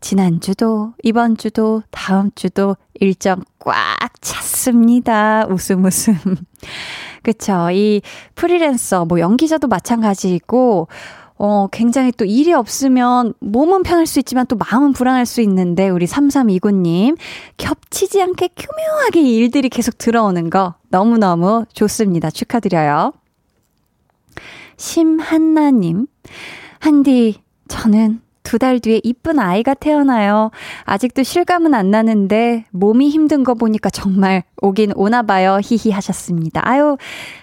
지난주도, 0.00 0.92
이번주도, 1.02 1.82
다음주도 1.90 2.76
일정 3.00 3.42
꽉 3.58 3.74
찼습니다. 4.20 5.46
웃음 5.48 5.84
웃음. 5.84 6.14
그쵸. 7.24 7.70
이 7.72 8.02
프리랜서, 8.36 9.04
뭐 9.04 9.18
연기자도 9.18 9.66
마찬가지이고, 9.66 10.88
어, 11.46 11.68
굉장히 11.70 12.10
또 12.10 12.24
일이 12.24 12.54
없으면 12.54 13.34
몸은 13.40 13.82
편할 13.82 14.06
수 14.06 14.18
있지만 14.18 14.46
또 14.46 14.56
마음은 14.56 14.94
불안할 14.94 15.26
수 15.26 15.42
있는데 15.42 15.90
우리 15.90 16.06
3329님 16.06 17.18
겹치지 17.58 18.22
않게 18.22 18.48
교묘하게 18.56 19.20
일들이 19.20 19.68
계속 19.68 19.98
들어오는 19.98 20.48
거 20.48 20.76
너무너무 20.88 21.66
좋습니다. 21.74 22.30
축하드려요. 22.30 23.12
심한나님, 24.78 26.06
한디, 26.78 27.42
저는 27.68 28.22
두달 28.42 28.80
뒤에 28.80 29.02
이쁜 29.04 29.38
아이가 29.38 29.74
태어나요. 29.74 30.50
아직도 30.84 31.24
실감은 31.24 31.74
안 31.74 31.90
나는데 31.90 32.64
몸이 32.70 33.10
힘든 33.10 33.44
거 33.44 33.52
보니까 33.52 33.90
정말 33.90 34.44
오긴 34.62 34.92
오나 34.96 35.20
봐요. 35.20 35.60
히히 35.62 35.92
하셨습니다. 35.92 36.66
아유, 36.66 36.96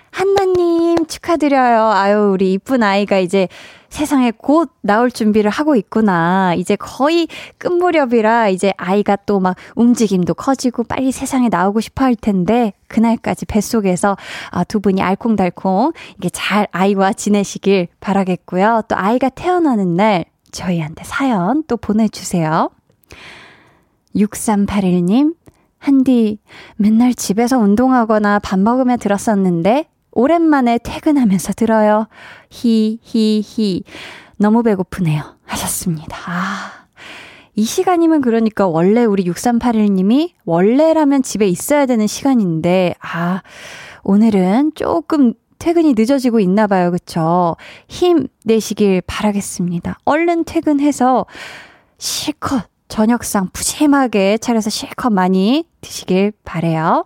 한나님 0.10 1.06
축하드려요. 1.06 1.92
아유, 1.92 2.32
우리 2.34 2.54
이쁜 2.54 2.82
아이가 2.82 3.20
이제 3.20 3.48
세상에 3.92 4.32
곧 4.32 4.72
나올 4.82 5.12
준비를 5.12 5.52
하고 5.52 5.76
있구나. 5.76 6.56
이제 6.56 6.76
거의 6.76 7.28
끝 7.58 7.68
무렵이라 7.68 8.48
이제 8.50 8.74
아이가 8.78 9.18
또 9.18 9.42
막 9.42 9.56
움직임도 9.76 10.36
커지고 10.36 10.84
빨리 10.84 11.12
세상에 11.12 11.50
나오고 11.50 11.82
싶어 11.82 12.06
할 12.06 12.16
텐데 12.16 12.74
그날까지 12.88 13.46
뱃속에서 13.46 14.16
아, 14.52 14.64
두 14.64 14.80
분이 14.80 15.02
알콩달콩 15.02 15.94
이게 16.18 16.30
잘 16.30 16.68
아이와 16.72 17.14
지내시길 17.14 17.88
바라겠고요. 18.00 18.84
또 18.88 18.96
아이가 18.96 19.30
태어나는 19.30 19.96
날 19.96 20.26
저희한테 20.52 21.04
사연 21.04 21.64
또 21.68 21.76
보내주세요. 21.78 22.70
6381님, 24.16 25.36
한디, 25.80 26.40
맨날 26.76 27.14
집에서 27.14 27.58
운동하거나 27.58 28.40
밥 28.40 28.60
먹으며 28.60 28.98
들었었는데, 28.98 29.88
오랜만에 30.12 30.80
퇴근하면서 30.84 31.54
들어요. 31.54 32.08
히, 32.50 33.00
히, 33.04 33.42
히. 33.44 33.84
너무 34.38 34.64
배고프네요. 34.64 35.22
하셨습니다. 35.46 36.18
아. 36.28 36.82
이 37.56 37.64
시간이면 37.64 38.22
그러니까 38.22 38.66
원래 38.66 39.04
우리 39.04 39.26
6381님이 39.26 40.32
원래라면 40.46 41.22
집에 41.22 41.48
있어야 41.48 41.86
되는 41.86 42.08
시간인데, 42.08 42.96
아, 43.02 43.42
오늘은 44.04 44.72
조금 44.76 45.34
퇴근이 45.60 45.94
늦어지고 45.96 46.40
있나 46.40 46.66
봐요. 46.66 46.90
그쵸? 46.92 47.56
힘 47.88 48.28
내시길 48.46 49.02
바라겠습니다. 49.06 50.00
얼른 50.06 50.46
퇴근해서 50.46 51.28
실컷 52.00 52.64
저녁상 52.88 53.50
푸짐하게 53.54 54.40
차려서 54.40 54.72
실컷 54.72 55.12
많이 55.12 55.66
드시길 55.82 56.34
바래요. 56.44 57.06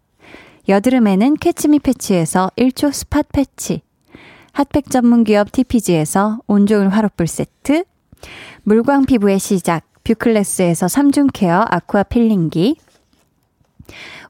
여드름에는 0.71 1.35
캐치미 1.35 1.79
패치에서 1.79 2.49
1초 2.55 2.93
스팟 2.93 3.23
패치, 3.33 3.81
핫팩 4.53 4.89
전문 4.89 5.25
기업 5.25 5.51
TPG에서 5.51 6.39
온종일 6.47 6.87
화롯불 6.87 7.27
세트, 7.27 7.83
물광 8.63 9.05
피부의 9.05 9.37
시작 9.37 9.83
뷰클래스에서 10.05 10.85
3중 10.85 11.29
케어 11.33 11.65
아쿠아 11.69 12.03
필링기, 12.03 12.77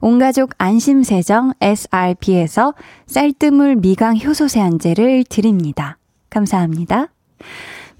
온가족 0.00 0.50
안심세정 0.58 1.52
SRP에서 1.60 2.74
쌀뜨물 3.06 3.76
미강 3.76 4.18
효소 4.18 4.48
세안제를 4.48 5.22
드립니다. 5.28 5.96
감사합니다. 6.28 7.06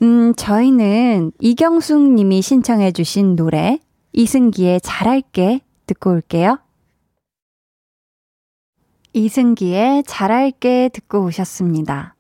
음, 0.02 0.34
저희는 0.34 1.30
이경숙 1.38 2.14
님이 2.14 2.42
신청해주신 2.42 3.36
노래, 3.36 3.78
이승기의 4.12 4.80
잘할게 4.80 5.60
듣고 5.86 6.10
올게요. 6.10 6.58
이승기의 9.12 10.04
잘할게 10.06 10.88
듣고 10.92 11.24
오셨습니다. 11.24 12.14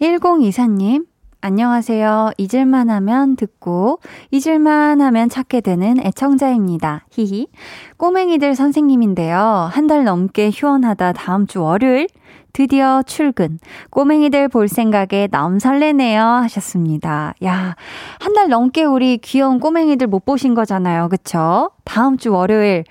1024님, 0.00 1.06
안녕하세요. 1.40 2.32
잊을만 2.38 2.88
하면 2.90 3.36
듣고, 3.36 3.98
잊을만 4.30 5.00
하면 5.00 5.28
찾게 5.28 5.60
되는 5.60 5.96
애청자입니다. 6.00 7.04
히히. 7.10 7.48
꼬맹이들 7.96 8.54
선생님인데요. 8.54 9.68
한 9.70 9.86
달 9.86 10.04
넘게 10.04 10.50
휴원하다 10.50 11.12
다음 11.12 11.46
주 11.46 11.62
월요일, 11.62 12.08
드디어 12.54 13.02
출근. 13.02 13.58
꼬맹이들 13.90 14.48
볼 14.48 14.68
생각에 14.68 15.28
너무 15.30 15.58
설레네요. 15.58 16.22
하셨습니다. 16.22 17.34
야, 17.44 17.74
한 18.20 18.32
달 18.34 18.48
넘게 18.48 18.84
우리 18.84 19.18
귀여운 19.18 19.58
꼬맹이들 19.60 20.06
못 20.06 20.24
보신 20.24 20.54
거잖아요. 20.54 21.08
그쵸? 21.08 21.70
다음 21.84 22.16
주 22.16 22.32
월요일 22.32 22.84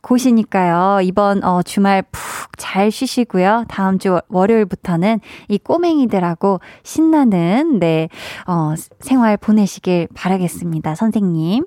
고시니까요. 0.00 1.00
이번 1.02 1.42
어, 1.44 1.62
주말 1.62 2.02
푹 2.12 2.56
잘 2.56 2.90
쉬시고요. 2.90 3.64
다음 3.68 3.98
주 3.98 4.18
월요일부터는 4.28 5.20
이 5.48 5.58
꼬맹이들하고 5.58 6.60
신나는 6.84 7.80
네, 7.80 8.08
어, 8.46 8.74
생활 9.00 9.36
보내시길 9.36 10.08
바라겠습니다. 10.14 10.94
선생님. 10.94 11.64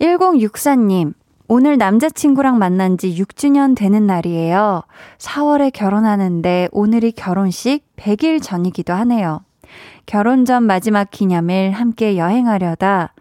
1064님, 0.00 1.14
오늘 1.50 1.78
남자친구랑 1.78 2.58
만난 2.58 2.98
지 2.98 3.14
6주년 3.14 3.74
되는 3.74 4.06
날이에요. 4.06 4.82
4월에 5.16 5.72
결혼하는데 5.72 6.68
오늘이 6.72 7.10
결혼식 7.12 7.84
100일 7.96 8.42
전이기도 8.42 8.92
하네요. 8.92 9.40
결혼 10.04 10.44
전 10.44 10.64
마지막 10.64 11.10
기념일 11.10 11.70
함께 11.70 12.18
여행하려다 12.18 13.14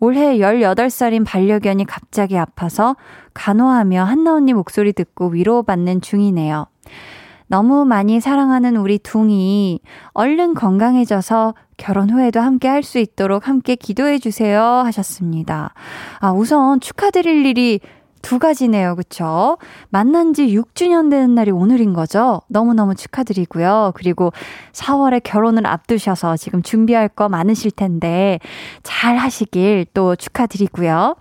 올해 0.00 0.38
18살인 0.38 1.26
반려견이 1.26 1.84
갑자기 1.84 2.38
아파서 2.38 2.96
간호하며 3.34 4.02
한나 4.02 4.32
언니 4.32 4.54
목소리 4.54 4.94
듣고 4.94 5.28
위로받는 5.28 6.00
중이네요. 6.00 6.66
너무 7.46 7.84
많이 7.84 8.20
사랑하는 8.20 8.76
우리 8.76 8.98
둥이 8.98 9.80
얼른 10.12 10.54
건강해져서 10.54 11.54
결혼 11.76 12.10
후에도 12.10 12.40
함께 12.40 12.68
할 12.68 12.84
수 12.84 12.98
있도록 12.98 13.48
함께 13.48 13.74
기도해 13.76 14.18
주세요 14.18 14.62
하셨습니다. 14.62 15.72
아, 16.20 16.32
우선 16.32 16.80
축하드릴 16.80 17.46
일이 17.46 17.80
두 18.22 18.38
가지네요. 18.38 18.96
그쵸? 18.96 19.58
만난 19.90 20.32
지 20.32 20.46
6주년 20.46 21.10
되는 21.10 21.34
날이 21.34 21.50
오늘인 21.50 21.92
거죠? 21.92 22.40
너무너무 22.48 22.94
축하드리고요. 22.94 23.92
그리고 23.94 24.32
4월에 24.72 25.20
결혼을 25.22 25.66
앞두셔서 25.66 26.38
지금 26.38 26.62
준비할 26.62 27.08
거 27.08 27.28
많으실 27.28 27.70
텐데 27.70 28.38
잘 28.82 29.16
하시길 29.18 29.86
또 29.92 30.16
축하드리고요. 30.16 31.16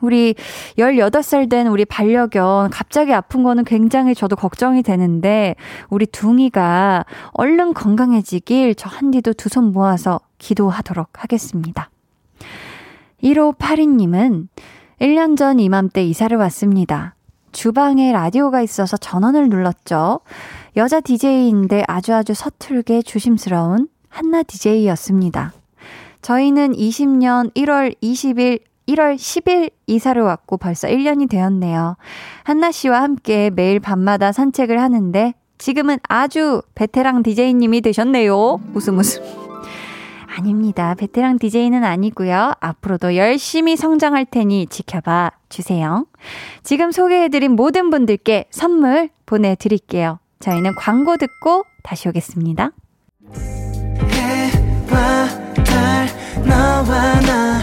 우리 0.00 0.34
18살 0.78 1.48
된 1.50 1.66
우리 1.68 1.84
반려견 1.84 2.70
갑자기 2.70 3.12
아픈 3.12 3.42
거는 3.42 3.64
굉장히 3.64 4.14
저도 4.14 4.36
걱정이 4.36 4.82
되는데 4.82 5.54
우리 5.88 6.06
둥이가 6.06 7.04
얼른 7.32 7.74
건강해지길 7.74 8.74
저 8.74 8.88
한디도 8.88 9.32
두 9.34 9.48
손 9.48 9.72
모아서 9.72 10.20
기도하도록 10.38 11.08
하겠습니다. 11.12 11.88
1582님은 13.22 14.48
1년 15.00 15.36
전 15.36 15.60
이맘때 15.60 16.04
이사를 16.04 16.36
왔습니다. 16.36 17.14
주방에 17.52 18.12
라디오가 18.12 18.60
있어서 18.60 18.96
전원을 18.98 19.48
눌렀죠. 19.48 20.20
여자 20.76 21.00
DJ인데 21.00 21.84
아주 21.88 22.14
아주 22.14 22.34
서툴게 22.34 23.02
조심스러운 23.02 23.88
한나 24.08 24.42
DJ였습니다. 24.42 25.52
저희는 26.20 26.72
20년 26.72 27.54
1월 27.54 27.94
20일 28.02 28.60
1월 28.88 29.16
10일 29.16 29.70
이사를 29.86 30.20
왔고 30.22 30.56
벌써 30.56 30.88
1년이 30.88 31.28
되었네요. 31.28 31.96
한나 32.44 32.70
씨와 32.70 33.02
함께 33.02 33.50
매일 33.50 33.80
밤마다 33.80 34.32
산책을 34.32 34.80
하는데 34.80 35.34
지금은 35.58 35.98
아주 36.08 36.62
베테랑 36.74 37.22
DJ님이 37.22 37.80
되셨네요. 37.80 38.60
웃음 38.74 38.98
웃음. 38.98 39.22
아닙니다. 40.38 40.94
베테랑 40.94 41.38
DJ는 41.38 41.82
아니고요. 41.82 42.52
앞으로도 42.60 43.16
열심히 43.16 43.74
성장할 43.74 44.26
테니 44.26 44.66
지켜봐 44.66 45.30
주세요. 45.48 46.06
지금 46.62 46.92
소개해드린 46.92 47.52
모든 47.52 47.88
분들께 47.90 48.46
선물 48.50 49.08
보내드릴게요. 49.24 50.18
저희는 50.40 50.74
광고 50.74 51.16
듣고 51.16 51.64
다시 51.82 52.08
오겠습니다. 52.08 52.70
해와 54.10 55.28
달, 55.64 56.06
너와 56.46 57.20
나, 57.20 57.62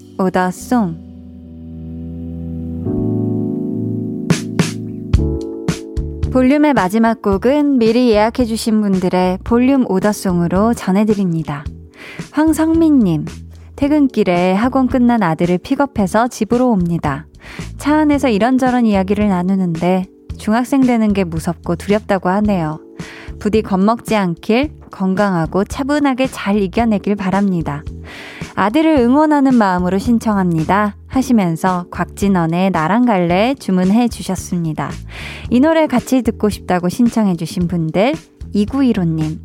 오더송 0.21 1.11
볼륨의 6.31 6.73
마지막 6.73 7.21
곡은 7.21 7.77
미리 7.77 8.09
예약해주신 8.11 8.81
분들의 8.81 9.39
볼륨 9.43 9.85
오더송으로 9.89 10.73
전해드립니다. 10.73 11.65
황성민님, 12.31 13.25
퇴근길에 13.75 14.53
학원 14.53 14.87
끝난 14.87 15.23
아들을 15.23 15.57
픽업해서 15.57 16.29
집으로 16.29 16.69
옵니다. 16.69 17.27
차 17.77 17.97
안에서 17.97 18.29
이런저런 18.29 18.85
이야기를 18.85 19.27
나누는데 19.27 20.05
중학생 20.37 20.81
되는 20.81 21.11
게 21.11 21.25
무섭고 21.25 21.75
두렵다고 21.75 22.29
하네요. 22.29 22.79
부디 23.39 23.61
겁먹지 23.61 24.15
않길 24.15 24.71
건강하고 24.91 25.65
차분하게 25.65 26.27
잘 26.27 26.61
이겨내길 26.61 27.15
바랍니다. 27.15 27.83
아들을 28.55 28.97
응원하는 28.97 29.55
마음으로 29.55 29.97
신청합니다. 29.97 30.95
하시면서 31.07 31.85
곽진원의 31.91 32.71
나랑 32.71 33.05
갈래 33.05 33.55
주문해 33.59 34.07
주셨습니다. 34.07 34.89
이 35.49 35.59
노래 35.59 35.87
같이 35.87 36.21
듣고 36.21 36.49
싶다고 36.49 36.89
신청해 36.89 37.35
주신 37.35 37.67
분들 37.67 38.13
2915님, 38.53 39.39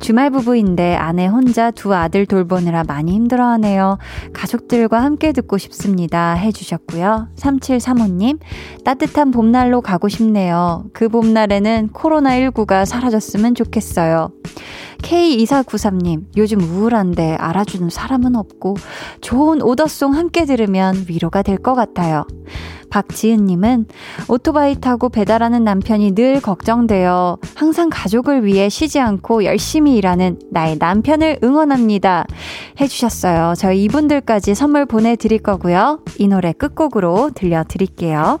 주말 0.00 0.30
부부인데 0.30 0.96
아내 0.96 1.26
혼자 1.26 1.70
두 1.70 1.94
아들 1.94 2.26
돌보느라 2.26 2.84
많이 2.84 3.12
힘들어하네요. 3.12 3.98
가족들과 4.32 5.02
함께 5.02 5.32
듣고 5.32 5.58
싶습니다. 5.58 6.34
해주셨고요. 6.34 7.28
3735님, 7.36 8.38
따뜻한 8.84 9.30
봄날로 9.30 9.80
가고 9.80 10.08
싶네요. 10.08 10.84
그 10.92 11.08
봄날에는 11.08 11.90
코로나19가 11.92 12.84
사라졌으면 12.84 13.54
좋겠어요. 13.54 14.30
K2493님, 15.02 16.24
요즘 16.36 16.60
우울한데 16.60 17.36
알아주는 17.36 17.88
사람은 17.90 18.36
없고 18.36 18.76
좋은 19.20 19.62
오더송 19.62 20.14
함께 20.14 20.44
들으면 20.44 21.06
위로가 21.08 21.42
될 21.42 21.58
것 21.58 21.74
같아요. 21.74 22.26
박지은님은 22.90 23.86
오토바이 24.28 24.76
타고 24.80 25.08
배달하는 25.10 25.62
남편이 25.62 26.12
늘 26.14 26.40
걱정되어 26.40 27.38
항상 27.54 27.90
가족을 27.90 28.44
위해 28.46 28.68
쉬지 28.70 28.98
않고 28.98 29.44
열심히 29.44 29.96
일하는 29.96 30.38
나의 30.50 30.76
남편을 30.78 31.40
응원합니다. 31.42 32.26
해주셨어요. 32.80 33.54
저희 33.58 33.84
이분들까지 33.84 34.54
선물 34.54 34.86
보내드릴 34.86 35.40
거고요. 35.40 36.00
이 36.18 36.28
노래 36.28 36.52
끝곡으로 36.52 37.32
들려드릴게요. 37.34 38.40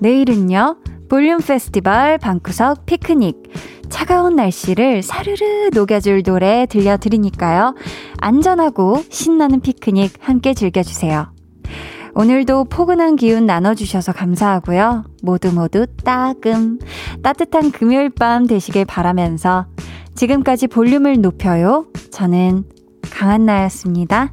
내일은요, 0.00 0.76
볼륨 1.08 1.40
페스티벌 1.40 2.18
방구석 2.18 2.86
피크닉. 2.86 3.36
차가운 3.88 4.36
날씨를 4.36 5.02
사르르 5.02 5.70
녹여줄 5.74 6.22
노래 6.22 6.66
들려드리니까요. 6.66 7.74
안전하고 8.18 9.02
신나는 9.10 9.60
피크닉 9.60 10.14
함께 10.20 10.54
즐겨주세요. 10.54 11.32
오늘도 12.14 12.64
포근한 12.64 13.16
기운 13.16 13.46
나눠주셔서 13.46 14.12
감사하고요. 14.12 15.04
모두 15.22 15.52
모두 15.52 15.86
따끔, 16.04 16.78
따뜻한 17.22 17.70
금요일 17.70 18.10
밤 18.10 18.46
되시길 18.46 18.86
바라면서 18.86 19.66
지금까지 20.14 20.66
볼륨을 20.66 21.20
높여요. 21.20 21.86
저는 22.10 22.64
강한나였습니다. 23.10 24.32